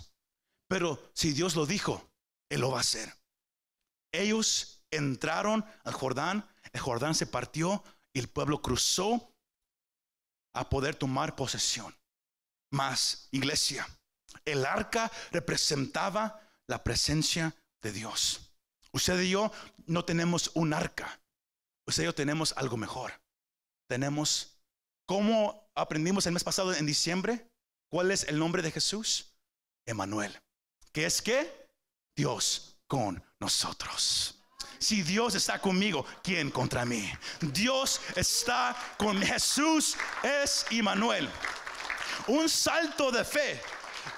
Pero 0.68 1.10
si 1.14 1.32
Dios 1.32 1.56
lo 1.56 1.66
dijo, 1.66 2.10
Él 2.50 2.60
lo 2.60 2.70
va 2.70 2.78
a 2.78 2.82
hacer. 2.82 3.14
Ellos 4.12 4.82
entraron 4.90 5.64
al 5.84 5.94
Jordán. 5.94 6.48
El 6.72 6.80
Jordán 6.80 7.14
se 7.14 7.26
partió. 7.26 7.82
Y 8.12 8.20
el 8.20 8.28
pueblo 8.28 8.62
cruzó 8.62 9.34
a 10.54 10.68
poder 10.68 10.96
tomar 10.96 11.36
posesión. 11.36 11.94
Más, 12.70 13.28
iglesia, 13.30 13.86
el 14.44 14.66
arca 14.66 15.10
representaba 15.30 16.40
la 16.66 16.82
presencia 16.82 17.54
de 17.82 17.92
Dios. 17.92 18.52
Usted 18.92 19.20
y 19.20 19.30
yo 19.30 19.52
no 19.86 20.04
tenemos 20.04 20.50
un 20.54 20.72
arca. 20.72 21.20
Usted 21.86 22.02
y 22.02 22.06
yo 22.06 22.14
tenemos 22.14 22.52
algo 22.56 22.76
mejor. 22.76 23.12
Tenemos, 23.88 24.58
como 25.06 25.70
aprendimos 25.74 26.26
el 26.26 26.32
mes 26.32 26.44
pasado 26.44 26.74
en 26.74 26.86
diciembre, 26.86 27.50
¿cuál 27.90 28.10
es 28.10 28.24
el 28.24 28.38
nombre 28.38 28.62
de 28.62 28.70
Jesús? 28.70 29.32
Emanuel. 29.86 30.38
¿Qué 30.92 31.06
es 31.06 31.22
qué? 31.22 31.66
Dios 32.16 32.76
con 32.86 33.22
nosotros. 33.38 34.34
Si 34.78 35.02
Dios 35.02 35.34
está 35.34 35.60
conmigo, 35.60 36.04
¿quién 36.22 36.50
contra 36.50 36.84
mí? 36.84 37.10
Dios 37.40 38.00
está 38.14 38.76
con 38.96 39.20
Jesús 39.20 39.96
es 40.22 40.66
Immanuel. 40.70 41.28
Un 42.28 42.48
salto 42.48 43.10
de 43.10 43.24
fe 43.24 43.60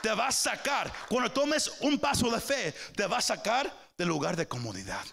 te 0.02 0.12
va 0.12 0.28
a 0.28 0.32
sacar. 0.32 0.92
Cuando 1.08 1.32
tomes 1.32 1.72
un 1.80 1.98
paso 1.98 2.30
de 2.30 2.40
fe, 2.40 2.74
te 2.94 3.06
va 3.06 3.18
a 3.18 3.22
sacar 3.22 3.74
del 3.96 4.08
lugar 4.08 4.36
de 4.36 4.46
comodidad. 4.46 5.04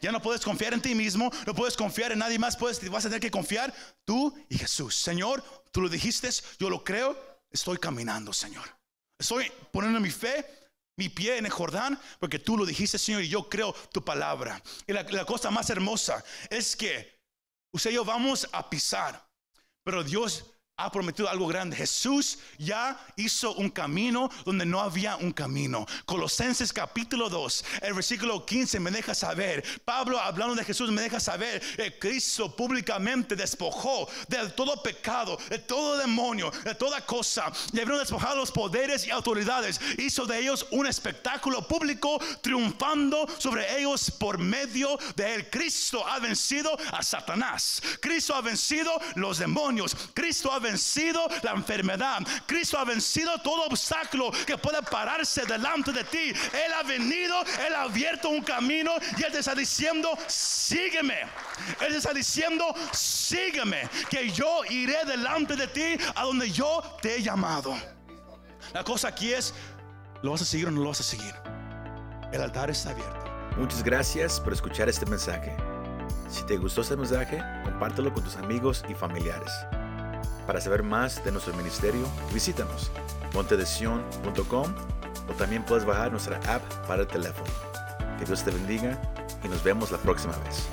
Ya 0.00 0.10
no 0.10 0.22
puedes 0.22 0.42
confiar 0.42 0.72
en 0.72 0.80
ti 0.80 0.94
mismo, 0.94 1.30
no 1.46 1.54
puedes 1.54 1.76
confiar 1.76 2.12
en 2.12 2.18
nadie 2.18 2.38
más, 2.38 2.56
puedes, 2.56 2.88
vas 2.90 3.04
a 3.04 3.08
tener 3.08 3.20
que 3.20 3.30
confiar 3.30 3.74
tú 4.04 4.34
y 4.48 4.56
Jesús. 4.56 4.96
Señor, 4.96 5.44
tú 5.70 5.82
lo 5.82 5.88
dijiste, 5.88 6.30
yo 6.58 6.70
lo 6.70 6.82
creo, 6.82 7.16
estoy 7.52 7.78
caminando, 7.78 8.32
Señor. 8.32 8.68
Estoy 9.18 9.50
poniendo 9.70 10.00
mi 10.00 10.10
fe 10.10 10.62
mi 10.96 11.08
pie 11.08 11.38
en 11.38 11.46
el 11.46 11.52
Jordán, 11.52 11.98
porque 12.18 12.38
tú 12.38 12.56
lo 12.56 12.66
dijiste, 12.66 12.98
Señor, 12.98 13.22
y 13.22 13.28
yo 13.28 13.48
creo 13.48 13.72
tu 13.92 14.04
palabra. 14.04 14.62
Y 14.86 14.92
la, 14.92 15.24
cosa 15.24 15.50
más 15.50 15.70
hermosa 15.70 16.22
es 16.50 16.76
que 16.76 17.20
usted 17.72 17.90
y 17.90 17.94
yo 17.94 18.04
vamos 18.04 18.48
a 18.52 18.68
pisar, 18.68 19.26
pero 19.84 20.04
Dios 20.04 20.44
ha 20.84 20.90
prometido 20.90 21.28
algo 21.28 21.46
grande. 21.46 21.76
Jesús 21.76 22.38
ya 22.58 22.98
hizo 23.16 23.54
un 23.54 23.70
camino 23.70 24.28
donde 24.44 24.66
no 24.66 24.80
había 24.80 25.16
un 25.16 25.32
camino. 25.32 25.86
Colosenses 26.04 26.72
capítulo 26.72 27.28
2, 27.28 27.64
el 27.82 27.94
versículo 27.94 28.44
15 28.44 28.80
me 28.80 28.90
deja 28.90 29.14
saber. 29.14 29.64
Pablo 29.84 30.18
hablando 30.18 30.54
de 30.54 30.64
Jesús 30.64 30.90
me 30.90 31.02
deja 31.02 31.20
saber. 31.20 31.62
que 31.76 31.98
Cristo 31.98 32.54
públicamente 32.54 33.36
despojó 33.36 34.08
de 34.28 34.48
todo 34.50 34.82
pecado, 34.82 35.38
de 35.48 35.58
todo 35.58 35.96
demonio, 35.98 36.50
de 36.64 36.74
toda 36.74 37.04
cosa. 37.04 37.52
Y 37.72 37.76
habiendo 37.78 37.98
despojado 37.98 38.36
los 38.36 38.50
poderes 38.50 39.06
y 39.06 39.10
autoridades, 39.10 39.80
hizo 39.98 40.26
de 40.26 40.40
ellos 40.40 40.66
un 40.70 40.86
espectáculo 40.86 41.66
público, 41.66 42.18
triunfando 42.40 43.26
sobre 43.38 43.78
ellos 43.78 44.10
por 44.10 44.38
medio 44.38 44.98
de 45.16 45.34
él. 45.34 45.50
Cristo 45.50 46.06
ha 46.06 46.18
vencido 46.18 46.76
a 46.90 47.02
Satanás. 47.02 47.82
Cristo 48.00 48.34
ha 48.34 48.40
vencido 48.40 48.92
los 49.14 49.38
demonios. 49.38 49.96
Cristo 50.14 50.52
ha 50.52 50.58
vencido 50.72 51.28
la 51.42 51.52
enfermedad. 51.52 52.20
Cristo 52.46 52.78
ha 52.78 52.84
vencido 52.84 53.38
todo 53.38 53.66
obstáculo 53.66 54.30
que 54.46 54.56
pueda 54.56 54.80
pararse 54.80 55.44
delante 55.44 55.92
de 55.92 56.04
ti. 56.04 56.32
Él 56.52 56.72
ha 56.74 56.82
venido, 56.82 57.34
Él 57.66 57.74
ha 57.74 57.82
abierto 57.82 58.30
un 58.30 58.42
camino 58.42 58.92
y 59.18 59.22
Él 59.22 59.32
te 59.32 59.40
está 59.40 59.54
diciendo, 59.54 60.08
sígueme. 60.26 61.20
Él 61.80 61.92
te 61.92 61.98
está 61.98 62.12
diciendo, 62.12 62.74
sígueme, 62.92 63.88
que 64.08 64.30
yo 64.30 64.64
iré 64.70 65.04
delante 65.04 65.56
de 65.56 65.66
ti 65.68 66.04
a 66.14 66.22
donde 66.24 66.50
yo 66.50 66.82
te 67.02 67.16
he 67.16 67.22
llamado. 67.22 67.76
La 68.72 68.82
cosa 68.82 69.08
aquí 69.08 69.32
es, 69.32 69.52
¿lo 70.22 70.30
vas 70.30 70.42
a 70.42 70.44
seguir 70.44 70.68
o 70.68 70.70
no 70.70 70.80
lo 70.80 70.88
vas 70.88 71.00
a 71.00 71.04
seguir? 71.04 71.34
El 72.32 72.40
altar 72.40 72.70
está 72.70 72.90
abierto. 72.90 73.20
Muchas 73.58 73.82
gracias 73.82 74.40
por 74.40 74.54
escuchar 74.54 74.88
este 74.88 75.04
mensaje. 75.04 75.54
Si 76.30 76.42
te 76.46 76.56
gustó 76.56 76.80
este 76.80 76.96
mensaje, 76.96 77.42
compártelo 77.64 78.10
con 78.14 78.24
tus 78.24 78.36
amigos 78.36 78.82
y 78.88 78.94
familiares. 78.94 79.52
Para 80.46 80.60
saber 80.60 80.82
más 80.82 81.24
de 81.24 81.32
nuestro 81.32 81.54
ministerio, 81.54 82.06
visítanos 82.32 82.90
montedesion.com 83.34 84.74
o 85.28 85.32
también 85.34 85.64
puedes 85.64 85.84
bajar 85.84 86.10
nuestra 86.10 86.36
app 86.52 86.62
para 86.86 87.02
el 87.02 87.08
teléfono. 87.08 87.50
Que 88.18 88.24
Dios 88.24 88.44
te 88.44 88.50
bendiga 88.50 89.00
y 89.44 89.48
nos 89.48 89.62
vemos 89.62 89.90
la 89.90 89.98
próxima 89.98 90.36
vez. 90.38 90.68